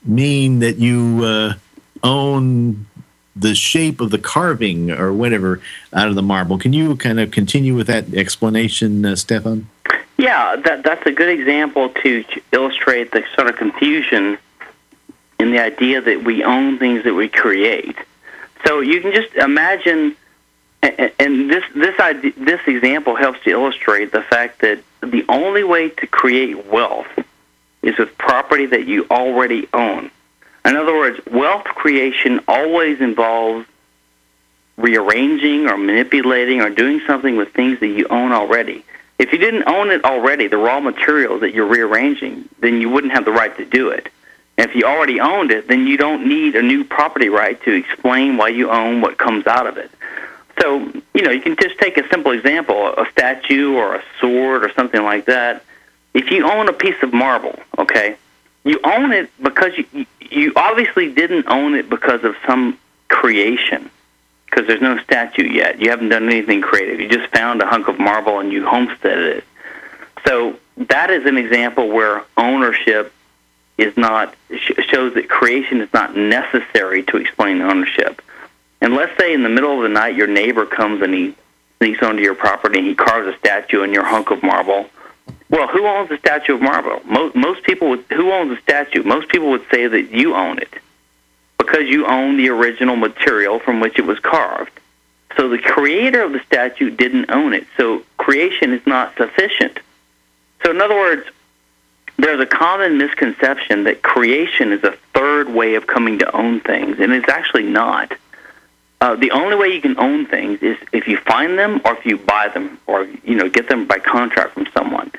[0.05, 1.55] mean that you uh,
[2.03, 2.87] own
[3.35, 5.61] the shape of the carving or whatever
[5.93, 6.59] out of the marble.
[6.59, 9.69] Can you kind of continue with that explanation, uh, Stephan?
[10.19, 14.39] Yeah, that, that's a good example to illustrate the sort of confusion
[15.41, 17.97] in the idea that we own things that we create.
[18.67, 20.15] So you can just imagine,
[20.83, 25.65] and and this this idea, this example helps to illustrate the fact that the only
[25.65, 27.09] way to create wealth
[27.83, 30.11] is with property that you already own.
[30.65, 33.67] In other words, wealth creation always involves
[34.77, 38.85] rearranging or manipulating or doing something with things that you own already.
[39.19, 43.13] If you didn't own it already, the raw material that you're rearranging, then you wouldn't
[43.13, 44.09] have the right to do it.
[44.57, 47.73] And if you already owned it, then you don't need a new property right to
[47.73, 49.91] explain why you own what comes out of it.
[50.61, 54.65] So, you know, you can just take a simple example, a statue or a sword
[54.65, 55.65] or something like that.
[56.15, 58.17] If you own a piece of marble, okay,
[58.65, 62.79] you own it because you you obviously didn't own it because of some
[63.09, 63.91] creation
[64.47, 65.81] because there's no statue yet.
[65.81, 67.01] You haven't done anything creative.
[67.01, 69.45] You just found a hunk of marble and you homesteaded it.
[70.27, 73.13] So that is an example where ownership
[73.79, 74.35] is not
[74.91, 78.21] shows that creation is not necessary to explain ownership.
[78.81, 81.35] And let's say in the middle of the night your neighbor comes and he
[81.79, 84.89] sneaks onto your property and he carves a statue in your hunk of marble.
[85.53, 87.03] Well, who owns the statue of marble?
[87.05, 89.03] Most most people would who owns the statue?
[89.03, 90.73] Most people would say that you own it
[91.59, 94.73] because you own the original material from which it was carved.
[95.37, 97.67] So the creator of the statue didn't own it.
[97.77, 99.79] So creation is not sufficient.
[100.65, 101.27] So in other words,
[102.17, 106.99] there's a common misconception that creation is a third way of coming to own things,
[106.99, 108.15] and it's actually not.
[109.03, 112.07] Uh, the only way you can own things is if you find them or if
[112.07, 115.11] you buy them or you know get them by contract from someone.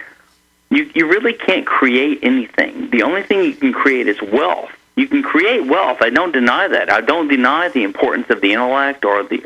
[0.74, 2.90] You you really can't create anything.
[2.90, 4.72] The only thing you can create is wealth.
[4.96, 6.02] You can create wealth.
[6.02, 6.92] I don't deny that.
[6.92, 9.46] I don't deny the importance of the intellect or the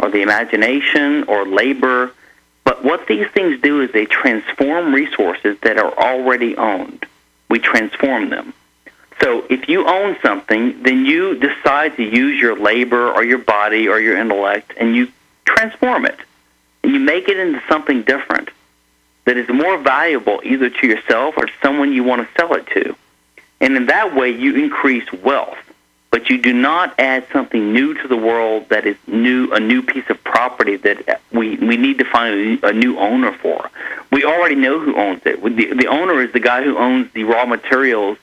[0.00, 2.10] or the imagination or labor.
[2.64, 7.06] But what these things do is they transform resources that are already owned.
[7.48, 8.52] We transform them.
[9.22, 13.86] So if you own something, then you decide to use your labor or your body
[13.86, 15.12] or your intellect and you
[15.44, 16.18] transform it.
[16.82, 18.50] And you make it into something different
[19.26, 22.96] that is more valuable either to yourself or someone you want to sell it to.
[23.60, 25.58] And in that way, you increase wealth.
[26.10, 29.82] But you do not add something new to the world that is new, a new
[29.82, 33.70] piece of property that we, we need to find a, new owner for.
[34.10, 35.42] We already know who owns it.
[35.42, 38.18] The, the owner is the guy who owns the raw materials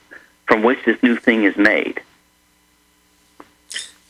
[0.46, 2.00] from which this new thing is made.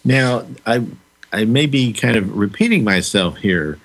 [0.05, 0.87] Now, I
[1.33, 3.81] I may be kind of repeating myself here,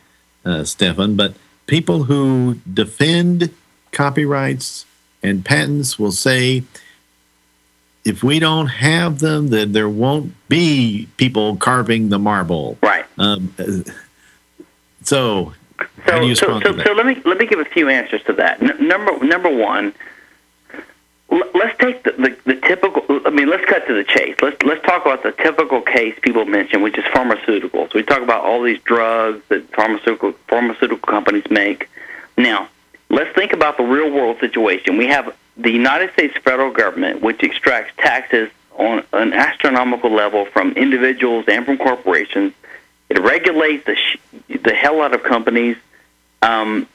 [0.46, 1.34] uh, Stephan, but
[1.70, 3.54] people who defend
[3.92, 4.86] copyrights
[5.24, 6.64] and patents will say
[8.04, 12.78] if we don't have them, then there won't be people carving the marble.
[12.82, 13.06] Right.
[13.18, 13.54] Um,
[15.04, 15.54] so,
[16.06, 18.24] So, how do you so, so, so let me let me give a few answers
[18.24, 18.62] to that.
[18.62, 19.94] N- number number one,
[21.30, 23.04] let's take the, the, the typical.
[23.26, 24.36] I mean, let's cut to the chase.
[24.42, 27.94] Let's let's talk about the typical case people mention, which is pharmaceuticals.
[27.94, 31.90] We talk about all these drugs that pharmaceutical pharmaceutical companies make.
[32.38, 32.70] Now,
[33.10, 34.98] let's think about the real world situation.
[34.98, 40.72] We have the United States federal government, which extracts taxes on an astronomical level from
[40.74, 42.54] individuals and from corporations.
[43.10, 44.18] It regulates the sh-
[44.64, 45.78] the hell out of companies.
[46.42, 46.88] Um,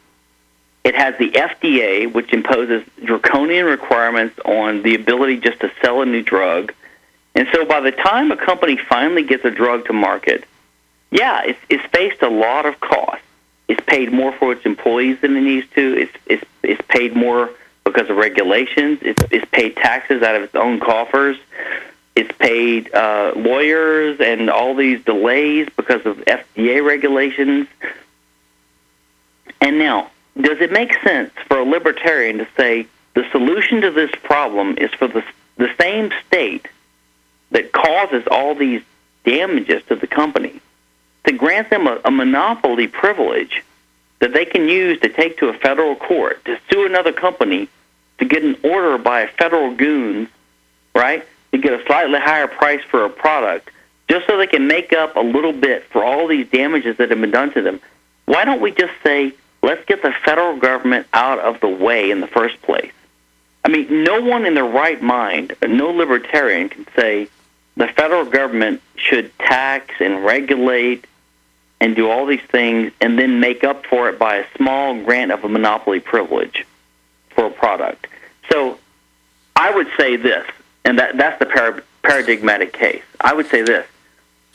[0.84, 6.06] it has the FDA, which imposes draconian requirements on the ability just to sell a
[6.06, 6.74] new drug.
[7.34, 10.44] And so by the time a company finally gets a drug to market,
[11.10, 13.24] yeah, it's, it's faced a lot of costs.
[13.66, 15.96] It's paid more for its employees than it needs to.
[15.96, 17.50] It's, it's, it's paid more
[17.84, 18.98] because of regulations.
[19.00, 21.38] It's, it's paid taxes out of its own coffers.
[22.14, 27.68] It's paid uh, lawyers and all these delays because of FDA regulations.
[29.60, 34.10] And now, does it make sense for a libertarian to say the solution to this
[34.22, 35.24] problem is for the,
[35.56, 36.66] the same state
[37.50, 38.82] that causes all these
[39.24, 40.60] damages to the company
[41.24, 43.62] to grant them a, a monopoly privilege
[44.18, 47.68] that they can use to take to a federal court to sue another company
[48.18, 50.28] to get an order by a federal goons,
[50.94, 53.70] right, to get a slightly higher price for a product
[54.08, 57.20] just so they can make up a little bit for all these damages that have
[57.20, 57.80] been done to them.
[58.26, 59.32] Why don't we just say,
[59.64, 62.92] let's get the federal government out of the way in the first place?
[63.64, 67.28] I mean, no one in their right mind, no libertarian can say
[67.76, 71.06] the federal government should tax and regulate
[71.80, 75.32] and do all these things and then make up for it by a small grant
[75.32, 76.66] of a monopoly privilege
[77.30, 78.06] for a product.
[78.50, 78.78] So
[79.56, 80.46] I would say this,
[80.84, 83.02] and that, that's the par- paradigmatic case.
[83.20, 83.86] I would say this.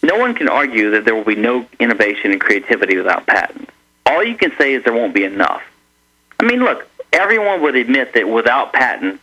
[0.02, 3.72] No one can argue that there will be no innovation and creativity without patents.
[4.10, 5.62] All you can say is there won't be enough.
[6.40, 9.22] I mean, look, everyone would admit that without patents,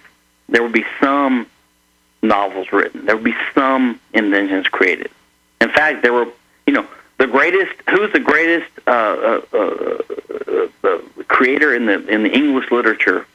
[0.49, 1.49] there would be some
[2.23, 3.05] novels written.
[3.05, 5.11] There would be some inventions created.
[5.61, 6.29] In fact, there were,
[6.69, 6.87] you know,
[7.19, 7.73] the greatest.
[7.91, 13.27] Who's the greatest uh, uh, uh, uh, creator in the in the English literature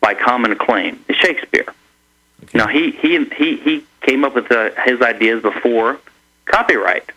[0.00, 1.02] by common acclaim?
[1.08, 1.72] Is Shakespeare.
[2.52, 5.98] Now he he he he came up with uh, his ideas before
[6.44, 7.10] copyright,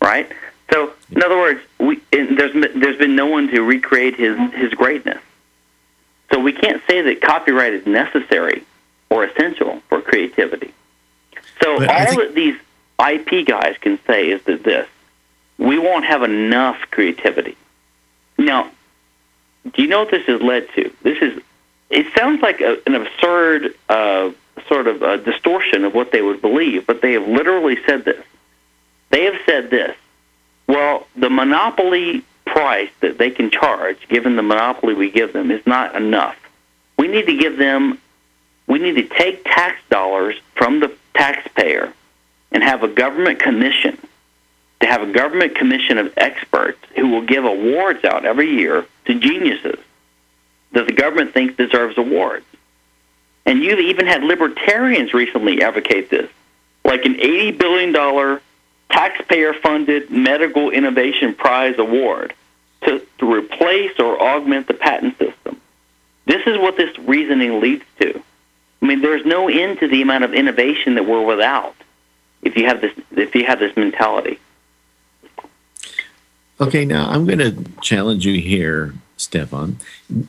[0.00, 0.30] right?
[0.72, 5.20] So, in other words, we, there's there's been no one to recreate his his greatness.
[6.32, 8.64] So we can't say that copyright is necessary
[9.10, 10.72] or essential for creativity.
[11.62, 12.56] So But all that these
[12.98, 14.88] IP guys can say is that this:
[15.58, 17.56] we won't have enough creativity.
[18.38, 18.70] Now,
[19.72, 20.92] do you know what this has led to?
[21.02, 21.42] This is
[21.90, 24.30] it sounds like a, an absurd uh,
[24.68, 28.24] sort of distortion of what they would believe, but they have literally said this.
[29.10, 29.96] They have said this.
[30.66, 35.66] Well, the monopoly price that they can charge, given the monopoly we give them, is
[35.66, 36.36] not enough.
[36.98, 37.98] We need to give them,
[38.66, 41.92] we need to take tax dollars from the taxpayer
[42.52, 43.98] and have a government commission,
[44.80, 49.14] to have a government commission of experts who will give awards out every year to
[49.14, 49.78] geniuses
[50.72, 52.44] that the government thinks deserves awards.
[53.46, 56.30] And you've even had libertarians recently advocate this,
[56.84, 58.40] like an $80 billion
[58.94, 62.32] taxpayer funded medical innovation prize award
[62.84, 65.60] to, to replace or augment the patent system.
[66.26, 68.22] This is what this reasoning leads to.
[68.80, 71.74] I mean, there's no end to the amount of innovation that we're without
[72.42, 74.38] if you have this if you have this mentality.
[76.60, 79.78] Okay, now I'm going to challenge you here, Stephan.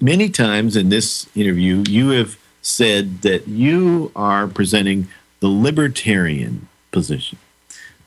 [0.01, 5.07] Many times in this interview, you have said that you are presenting
[5.39, 7.37] the libertarian position.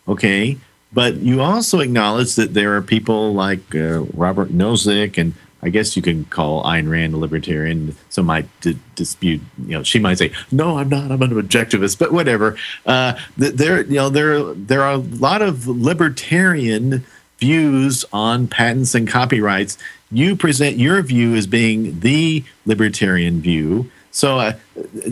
[0.08, 0.56] Okay,
[0.92, 5.96] but you also acknowledge that there are people like uh, Robert Nozick, and I guess
[5.96, 7.94] you can call Ayn Rand a libertarian.
[8.08, 9.42] Some might d- dispute.
[9.66, 11.10] You know, she might say, "No, I'm not.
[11.10, 12.56] I'm an objectivist." But whatever.
[12.86, 17.04] Uh, there, you know, there there are a lot of libertarian
[17.38, 19.76] views on patents and copyrights.
[20.10, 23.90] You present your view as being the libertarian view.
[24.10, 24.52] So, uh,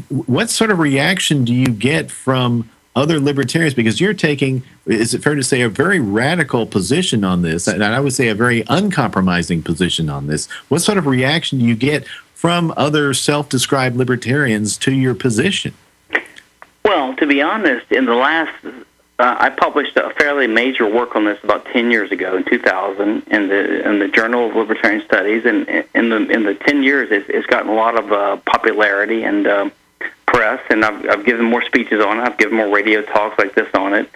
[0.09, 3.75] what sort of reaction do you get from other libertarians?
[3.75, 7.85] Because you're taking, is it fair to say, a very radical position on this, and
[7.85, 10.51] I would say a very uncompromising position on this.
[10.69, 15.75] What sort of reaction do you get from other self-described libertarians to your position?
[16.85, 18.53] Well, to be honest, in the last,
[19.19, 23.25] uh, I published a fairly major work on this about ten years ago in 2000
[23.27, 27.09] in the in the Journal of Libertarian Studies, and in the in the ten years,
[27.11, 29.71] it's, it's gotten a lot of uh, popularity and uh,
[30.27, 32.23] press, and I've, I've given more speeches on it.
[32.23, 34.11] I've given more radio talks like this on it.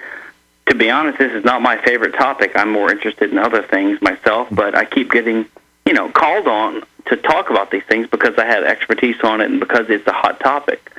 [0.67, 2.53] To be honest, this is not my favorite topic.
[2.55, 5.47] I'm more interested in other things myself, but I keep getting,
[5.87, 9.51] you know, called on to talk about these things because I have expertise on it
[9.51, 10.93] and because it's a hot topic.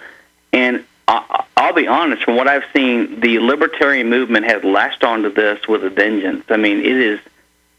[0.52, 5.32] And I, I'll be honest, from what I've seen, the libertarian movement has latched onto
[5.32, 6.44] this with a vengeance.
[6.50, 7.20] I mean, it is,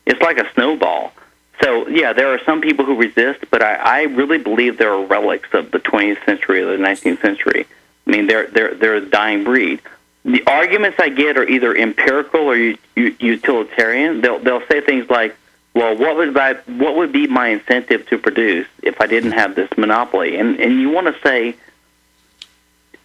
[0.06, 1.12] it's like a snowball.
[1.60, 5.04] So yeah, there are some people who resist, but I, I really believe there are
[5.04, 7.66] relics of the 20th century or the 19th century.
[8.06, 9.80] I mean, they're they're they're a dying breed.
[10.24, 12.56] The arguments I get are either empirical or
[12.96, 14.20] utilitarian.
[14.20, 15.36] They'll they'll say things like,
[15.74, 19.54] "Well, what would I, what would be my incentive to produce if I didn't have
[19.54, 21.56] this monopoly?" And and you want to say,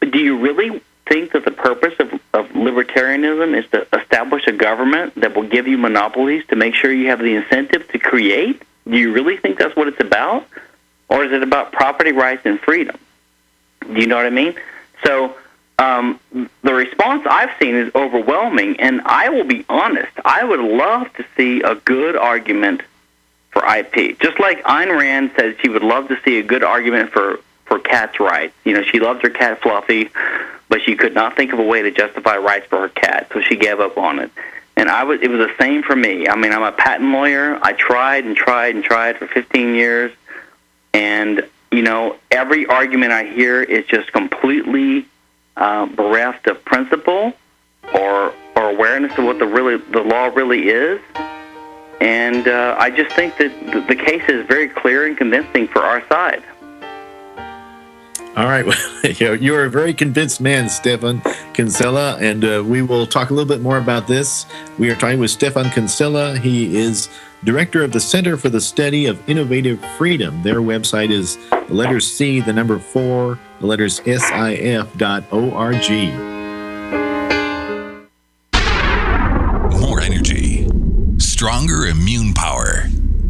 [0.01, 5.15] do you really think that the purpose of, of libertarianism is to establish a government
[5.15, 8.61] that will give you monopolies to make sure you have the incentive to create?
[8.85, 10.47] Do you really think that's what it's about?
[11.09, 12.97] Or is it about property rights and freedom?
[13.81, 14.55] Do you know what I mean?
[15.05, 15.35] So
[15.79, 16.19] um,
[16.63, 21.25] the response I've seen is overwhelming, and I will be honest, I would love to
[21.35, 22.81] see a good argument
[23.51, 24.19] for IP.
[24.19, 27.80] Just like Ayn Rand said she would love to see a good argument for, for
[27.80, 28.53] cats' rights.
[28.64, 30.10] You know, she loved her cat Fluffy,
[30.69, 33.41] but she could not think of a way to justify rights for her cat, so
[33.41, 34.31] she gave up on it.
[34.76, 36.27] And I was it was the same for me.
[36.27, 37.60] I mean, I'm a patent lawyer.
[37.61, 40.11] I tried and tried and tried for 15 years,
[40.94, 45.06] and you know, every argument I hear is just completely
[45.56, 47.34] uh, bereft of principle
[47.94, 51.02] or or awareness of what the really the law really is.
[51.99, 55.80] And uh, I just think that the, the case is very clear and convincing for
[55.80, 56.44] our side.
[58.38, 58.65] All right.
[59.22, 61.22] Well, you're- a very convinced man, Stephan
[61.53, 64.45] Kinsella, and uh, we will talk a little bit more about this.
[64.77, 66.38] We are talking with Stephan Kinsella.
[66.38, 67.09] He is
[67.45, 70.43] director of the Center for the Study of Innovative Freedom.
[70.43, 76.11] Their website is the letters C, the number four, the letters SIF dot O-R-G.
[79.80, 80.68] More energy,
[81.18, 82.85] stronger immune power,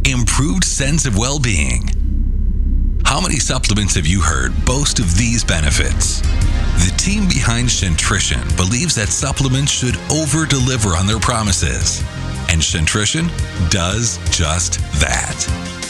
[0.05, 1.89] improved sense of well being.
[3.17, 6.21] How many supplements have you heard boast of these benefits?
[6.85, 12.03] The team behind Shentrition believes that supplements should over deliver on their promises.
[12.49, 13.25] And Shentrition
[13.71, 15.33] does just that.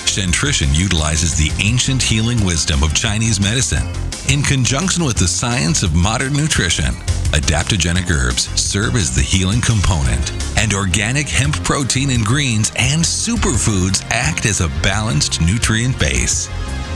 [0.06, 3.84] Shentrition utilizes the ancient healing wisdom of Chinese medicine
[4.30, 6.96] in conjunction with the science of modern nutrition.
[7.36, 14.02] Adaptogenic herbs serve as the healing component, and organic hemp protein and greens and superfoods
[14.12, 16.48] act as a balanced nutrient base.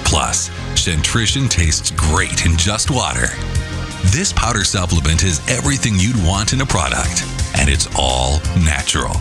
[0.05, 3.27] Plus, Shentrition tastes great in just water.
[4.11, 7.23] This powder supplement is everything you'd want in a product,
[7.57, 9.13] and it's all natural.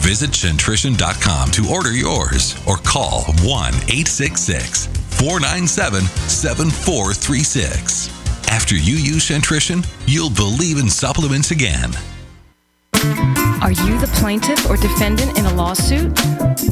[0.00, 4.86] Visit Shentrition.com to order yours or call 1 866
[5.18, 8.08] 497 7436.
[8.48, 11.92] After you use Shentrition, you'll believe in supplements again.
[13.64, 16.12] Are you the plaintiff or defendant in a lawsuit?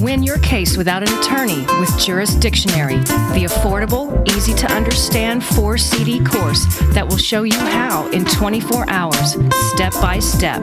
[0.02, 3.02] Win your case without an attorney with Jurisdictionary,
[3.32, 8.90] the affordable, easy to understand four CD course that will show you how in 24
[8.90, 9.38] hours,
[9.72, 10.60] step by step.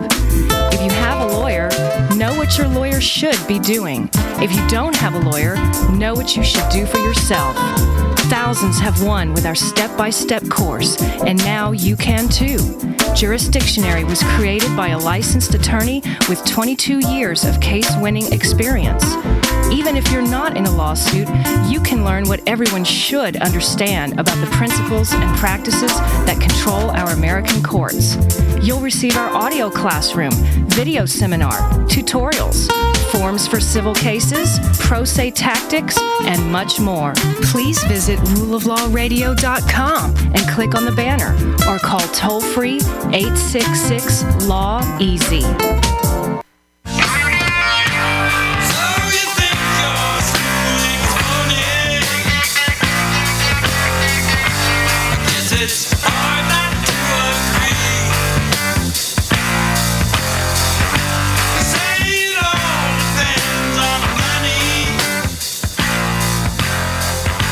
[0.72, 1.69] If you have a lawyer,
[2.15, 4.07] know what your lawyer should be doing.
[4.39, 5.56] If you don't have a lawyer,
[5.93, 7.56] know what you should do for yourself.
[8.30, 12.57] Thousands have won with our step by step course, and now you can too.
[13.18, 19.03] Jurisdictionary was created by a licensed attorney with 22 years of case winning experience.
[19.72, 21.27] Even if you're not in a lawsuit,
[21.68, 25.91] you can learn what everyone should understand about the principles and practices
[26.26, 28.15] that control our American courts.
[28.61, 30.34] You'll receive our audio classroom,
[30.68, 31.57] video seminar,
[31.88, 32.68] tutorials,
[33.11, 37.14] forms for civil cases, pro se tactics, and much more.
[37.44, 41.34] Please visit ruleoflawradio.com and click on the banner
[41.69, 42.77] or call toll free
[43.11, 45.89] 866 Law Easy.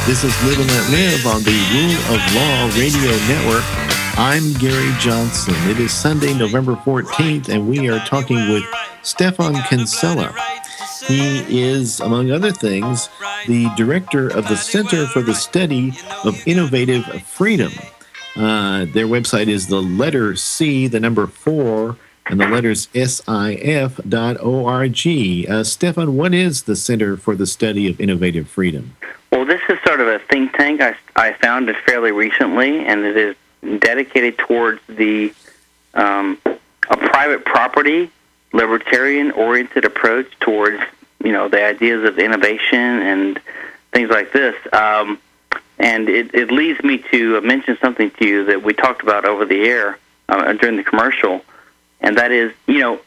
[0.08, 3.64] This is Live and Let Live on the Rule of Law Radio Network.
[4.18, 5.54] I'm Gary Johnson.
[5.70, 8.64] It is Sunday, November 14th, and we are talking with
[9.02, 10.34] Stephan Kinsella.
[11.08, 13.10] He is, among other things,
[13.48, 15.92] the director of the Center for the Study
[16.24, 17.74] of Innovative Freedom.
[18.38, 21.98] Uh, their website is the letter C, the number four,
[22.28, 24.98] and the letters SIF dot org.
[25.50, 28.96] Uh, Stephan, what is the Center for the Study of Innovative Freedom?
[29.32, 29.77] Well, this is
[30.30, 30.82] think tank.
[30.82, 33.36] I, I found it fairly recently, and it is
[33.80, 35.34] dedicated towards the
[35.94, 38.12] um, a private property
[38.54, 40.82] libertarian oriented approach towards
[41.24, 43.40] you know the ideas of innovation and
[43.92, 44.56] things like this.
[44.74, 45.20] Um,
[45.80, 49.46] and it, it leads me to mention something to you that we talked about over
[49.46, 50.00] the air
[50.30, 51.44] uh, during the commercial,
[52.02, 53.00] and that is you know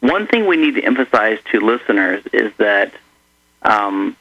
[0.00, 2.92] one thing we need to emphasize to listeners is that
[3.62, 4.16] um,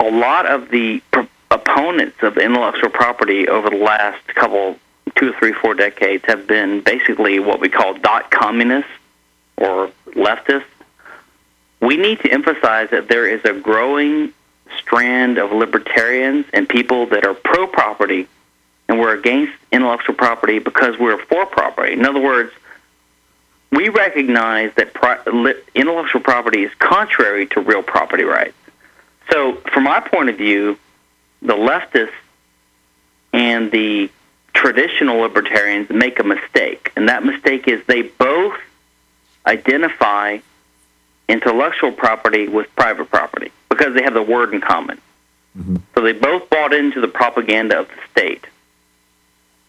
[0.00, 4.78] a lot of the pro- opponents of intellectual property over the last couple,
[5.14, 8.90] two, three, four decades have been basically what we call dot communists
[9.56, 10.64] or leftists.
[11.80, 14.32] We need to emphasize that there is a growing
[14.78, 18.28] strand of libertarians and people that are pro property
[18.88, 21.92] and we're against intellectual property because we're for property.
[21.92, 22.52] In other words,
[23.70, 28.54] we recognize that pro- intellectual property is contrary to real property rights.
[29.30, 30.78] So, from my point of view,
[31.42, 32.10] the leftists
[33.32, 34.10] and the
[34.52, 38.58] traditional libertarians make a mistake, and that mistake is they both
[39.46, 40.38] identify
[41.28, 45.00] intellectual property with private property because they have the word in common.
[45.56, 45.76] Mm-hmm.
[45.94, 48.46] So they both bought into the propaganda of the state.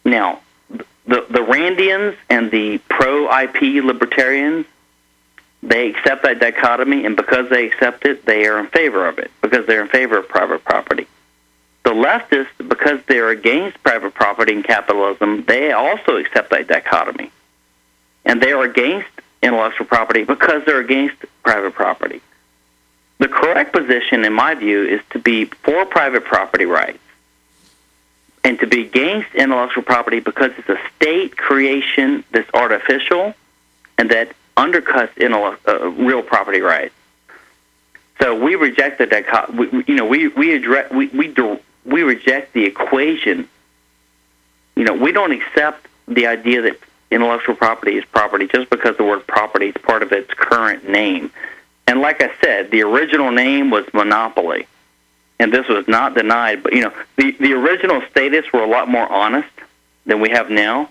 [0.04, 4.66] Now, the the Randians and the pro IP libertarians,
[5.64, 9.32] they accept that dichotomy, and because they accept it, they are in favor of it
[9.42, 11.08] because they're in favor of private property.
[11.84, 17.32] The leftists, because they're against private property and capitalism, they also accept that dichotomy,
[18.26, 19.10] and they are against
[19.44, 22.22] intellectual property because they're against private property.
[23.20, 26.98] The correct position, in my view, is to be for private property rights
[28.44, 33.36] and to be against intellectual property because it's a state creation that's artificial
[34.00, 36.94] and that undercuts intellect, uh, real property rights.
[38.22, 41.34] So we reject the dichot- you know we we address we we,
[41.86, 43.48] we reject the equation.
[44.76, 46.78] You know we don't accept the idea that
[47.10, 51.32] intellectual property is property just because the word property is part of its current name.
[51.88, 54.68] And like I said, the original name was monopoly,
[55.40, 56.64] and this was not denied.
[56.64, 59.50] But you know, the the original status were a lot more honest
[60.06, 60.90] than we have now.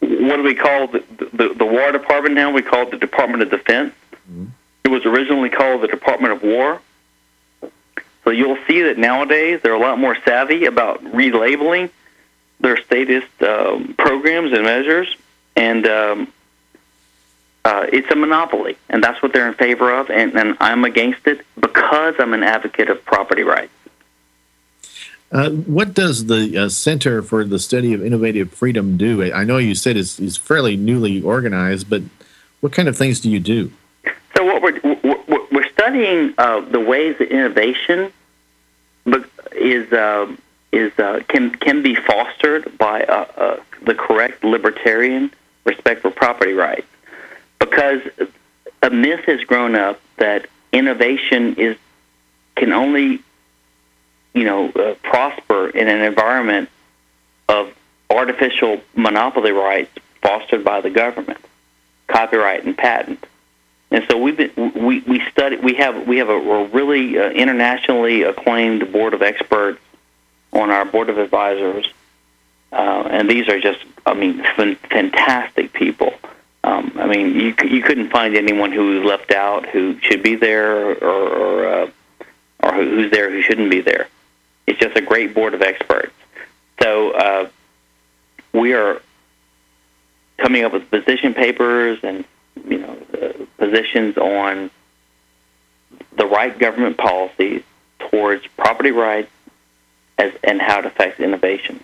[0.00, 2.50] What do we call the the, the War Department now?
[2.50, 3.94] We call it the Department of Defense.
[4.84, 6.80] It was originally called the Department of War.
[8.24, 11.90] So you'll see that nowadays they're a lot more savvy about relabeling
[12.60, 15.16] their statist um, programs and measures,
[15.56, 16.32] and um,
[17.64, 20.10] uh, it's a monopoly, and that's what they're in favor of.
[20.10, 23.72] And, and I'm against it because I'm an advocate of property rights.
[25.32, 29.32] Uh, what does the uh, Center for the Study of Innovative Freedom do?
[29.32, 32.02] I know you said it's, it's fairly newly organized, but
[32.60, 33.70] what kind of things do you do?
[34.36, 34.80] So what we're
[35.52, 38.12] we're, studying uh, the ways that innovation
[39.52, 40.34] is uh,
[40.72, 43.04] is uh, can can be fostered by
[43.82, 45.32] the correct libertarian
[45.64, 46.86] respect for property rights,
[47.58, 48.02] because
[48.82, 51.76] a myth has grown up that innovation is
[52.56, 53.22] can only
[54.34, 56.68] you know uh, prosper in an environment
[57.48, 57.72] of
[58.08, 59.90] artificial monopoly rights
[60.22, 61.38] fostered by the government,
[62.06, 63.24] copyright and patent.
[63.90, 67.30] And so we've been, we we study we have we have a, a really uh,
[67.30, 69.80] internationally acclaimed board of experts
[70.52, 71.92] on our board of advisors,
[72.72, 76.14] uh, and these are just I mean fantastic people.
[76.62, 80.36] Um, I mean you you couldn't find anyone who was left out who should be
[80.36, 81.90] there or or, uh,
[82.62, 84.06] or who's there who shouldn't be there.
[84.70, 86.12] It's just a great board of experts.
[86.80, 87.48] So uh,
[88.52, 89.02] we are
[90.38, 92.24] coming up with position papers and
[92.64, 92.96] you know
[93.58, 94.70] positions on
[96.16, 97.64] the right government policies
[97.98, 99.28] towards property rights
[100.18, 101.82] as, and how it affects innovation.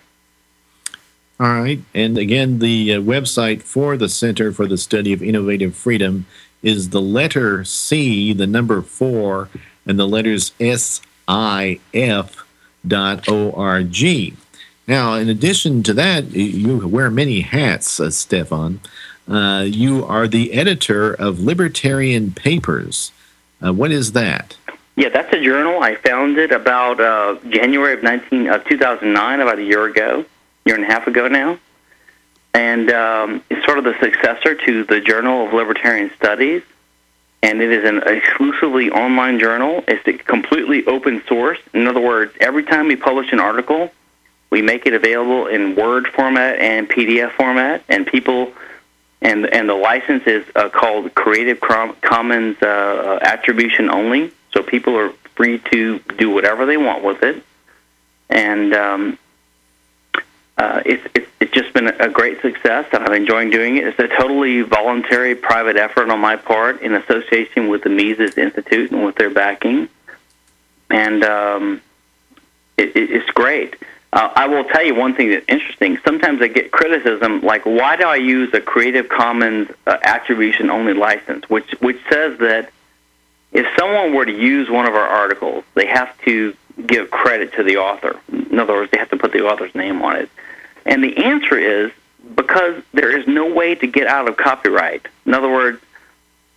[1.41, 1.81] All right.
[1.93, 6.25] And again, the uh, website for the Center for the Study of Innovative Freedom
[6.63, 9.49] is the letter C, the number four,
[9.85, 12.46] and the letters S I F
[12.87, 14.35] dot O R G.
[14.87, 18.79] Now, in addition to that, you wear many hats, uh, Stephan.
[19.27, 23.11] Uh, you are the editor of Libertarian Papers.
[23.63, 24.55] Uh, what is that?
[24.95, 25.83] Yeah, that's a journal.
[25.83, 30.25] I founded about uh, January of 19, uh, 2009, about a year ago,
[30.65, 31.59] year and a half ago now.
[32.53, 36.63] And um, it's sort of the successor to the Journal of Libertarian Studies.
[37.43, 39.83] And it is an exclusively online journal.
[39.87, 41.59] It's completely open source.
[41.73, 43.91] In other words, every time we publish an article,
[44.49, 48.53] we make it available in Word format and PDF format, and people
[49.21, 54.31] and and the license is uh, called Creative Commons uh, attribution only.
[54.53, 57.43] So people are free to do whatever they want with it,
[58.29, 59.19] and um,
[60.57, 63.87] uh, it's, just been a great success, and I'm enjoying doing it.
[63.87, 68.91] It's a totally voluntary, private effort on my part in association with the Mises Institute
[68.91, 69.89] and with their backing,
[70.91, 71.81] and um,
[72.77, 73.75] it, it's great.
[74.13, 75.97] Uh, I will tell you one thing that's interesting.
[76.05, 80.93] Sometimes I get criticism like, "Why do I use a Creative Commons uh, attribution only
[80.93, 82.71] license?" Which which says that
[83.51, 86.55] if someone were to use one of our articles, they have to
[86.85, 88.19] give credit to the author.
[88.31, 90.29] In other words, they have to put the author's name on it.
[90.87, 91.91] And the answer is
[92.35, 95.05] because there is no way to get out of copyright.
[95.25, 95.81] In other words,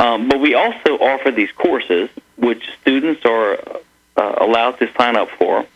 [0.00, 3.58] Um, but we also offer these courses, which students are
[4.16, 5.66] uh, allowed to sign up for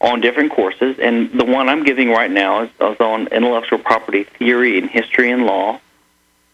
[0.00, 4.24] on different courses, and the one I'm giving right now is, is on intellectual property
[4.24, 5.80] theory and history and law,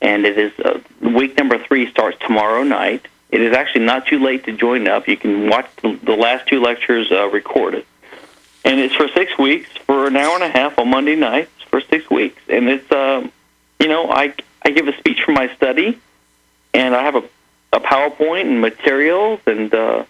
[0.02, 3.06] and it is uh, week number three starts tomorrow night.
[3.30, 5.06] It is actually not too late to join up.
[5.06, 7.86] You can watch the, the last two lectures uh, recorded,
[8.64, 11.80] and it's for six weeks for an hour and a half on Monday nights for
[11.80, 13.30] six weeks, and it's um,
[13.78, 15.98] you know I I give a speech for my study,
[16.78, 17.24] and I have a,
[17.72, 19.74] a PowerPoint and materials and.
[19.74, 20.04] Uh,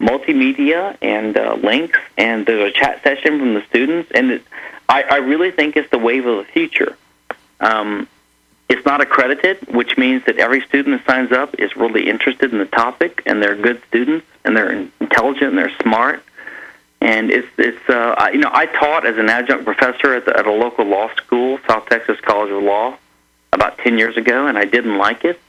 [0.00, 4.42] multimedia and uh, links, and there's a chat session from the students, and it,
[4.88, 6.96] I, I really think it's the wave of the future.
[7.60, 8.06] Um,
[8.68, 12.58] it's not accredited, which means that every student that signs up is really interested in
[12.58, 14.70] the topic, and they're good students, and they're
[15.00, 16.22] intelligent, and they're smart.
[17.00, 20.36] And it's it's uh, I, you know I taught as an adjunct professor at, the,
[20.36, 22.96] at a local law school, South Texas College of Law,
[23.52, 25.40] about ten years ago, and I didn't like it.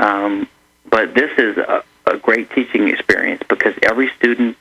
[0.00, 0.48] Um,
[0.88, 4.56] but this is a, a great teaching experience because every student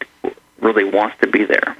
[0.60, 1.76] really wants to be there.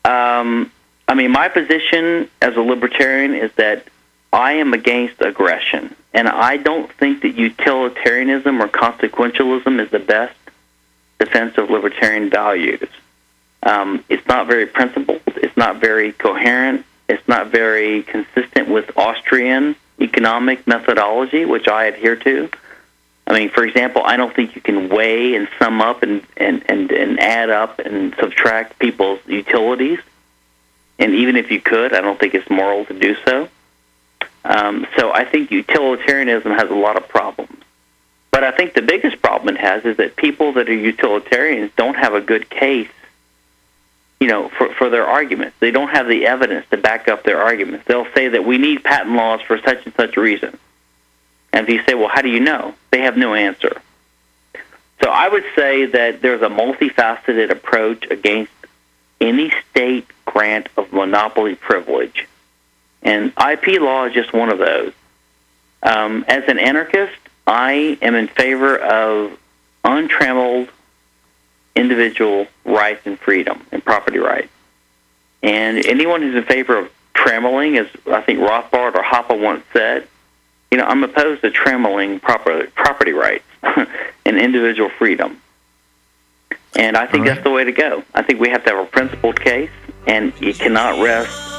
[0.05, 0.71] um,
[1.07, 3.87] I mean, my position as a libertarian is that
[4.33, 10.35] I am against aggression, and I don't think that utilitarianism or consequentialism is the best
[11.19, 12.87] defense of libertarian values.
[13.63, 15.21] Um, it's not very principled.
[15.27, 16.85] It's not very coherent.
[17.07, 22.49] It's not very consistent with Austrian economic methodology, which I adhere to.
[23.27, 26.63] I mean, for example, I don't think you can weigh and sum up and, and,
[26.67, 29.99] and, and add up and subtract people's utilities.
[30.99, 33.47] And even if you could, I don't think it's moral to do so.
[34.43, 37.57] Um, so I think utilitarianism has a lot of problems.
[38.31, 41.95] But I think the biggest problem it has is that people that are utilitarians don't
[41.95, 42.89] have a good case
[44.21, 45.57] you know, for, for their arguments.
[45.59, 47.87] They don't have the evidence to back up their arguments.
[47.87, 50.57] They'll say that we need patent laws for such and such a reason.
[51.51, 52.75] And if you say, well, how do you know?
[52.91, 53.81] They have no answer.
[55.03, 58.51] So I would say that there's a multifaceted approach against
[59.19, 62.27] any state grant of monopoly privilege.
[63.03, 64.93] And IP law is just one of those.
[65.83, 67.17] Um, as an anarchist,
[67.47, 69.37] I am in favor of
[69.83, 70.69] untrammeled
[71.75, 74.49] individual rights and freedom and property rights.
[75.41, 80.07] And anyone who's in favor of trammeling, as I think Rothbard or Hoppe once said,
[80.69, 85.41] you know, I'm opposed to trammeling proper, property rights and individual freedom.
[86.75, 87.33] And I think right.
[87.33, 88.03] that's the way to go.
[88.13, 89.71] I think we have to have a principled case,
[90.07, 91.50] and you cannot rest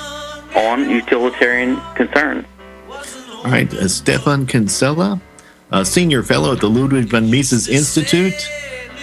[0.54, 2.46] on utilitarian concerns.
[2.88, 5.20] All right, uh, Stephan Kinsella,
[5.70, 8.48] a senior fellow at the Ludwig von Mises Institute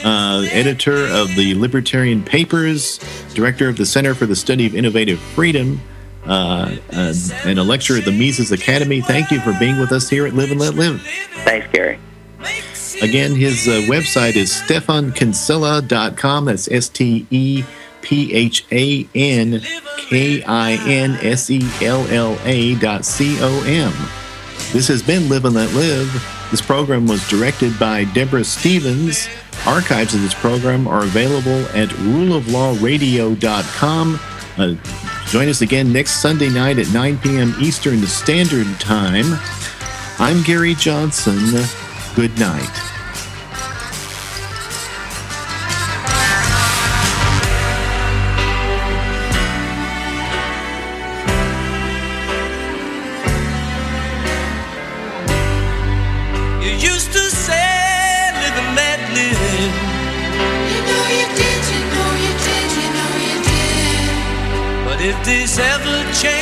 [0.03, 2.99] uh, editor of the Libertarian Papers,
[3.33, 5.79] director of the Center for the Study of Innovative Freedom,
[6.25, 7.13] uh, uh,
[7.45, 9.01] and a lecturer at the Mises Academy.
[9.01, 11.01] Thank you for being with us here at Live and Let Live.
[11.43, 11.99] Thanks, Gary.
[13.01, 16.45] Again, his uh, website is stephankinsella.com.
[16.45, 17.63] That's S T E
[18.01, 19.61] P H A N
[19.97, 23.93] K I N S E L L A dot C O M.
[24.71, 26.11] This has been Live and Let Live.
[26.51, 29.27] This program was directed by Deborah Stevens.
[29.65, 34.19] Archives of this program are available at ruleoflawradio.com.
[34.57, 34.75] Uh,
[35.27, 37.53] join us again next Sunday night at 9 p.m.
[37.59, 39.37] Eastern Standard Time.
[40.17, 41.37] I'm Gary Johnson.
[42.15, 42.98] Good night.
[65.29, 66.38] This ever changing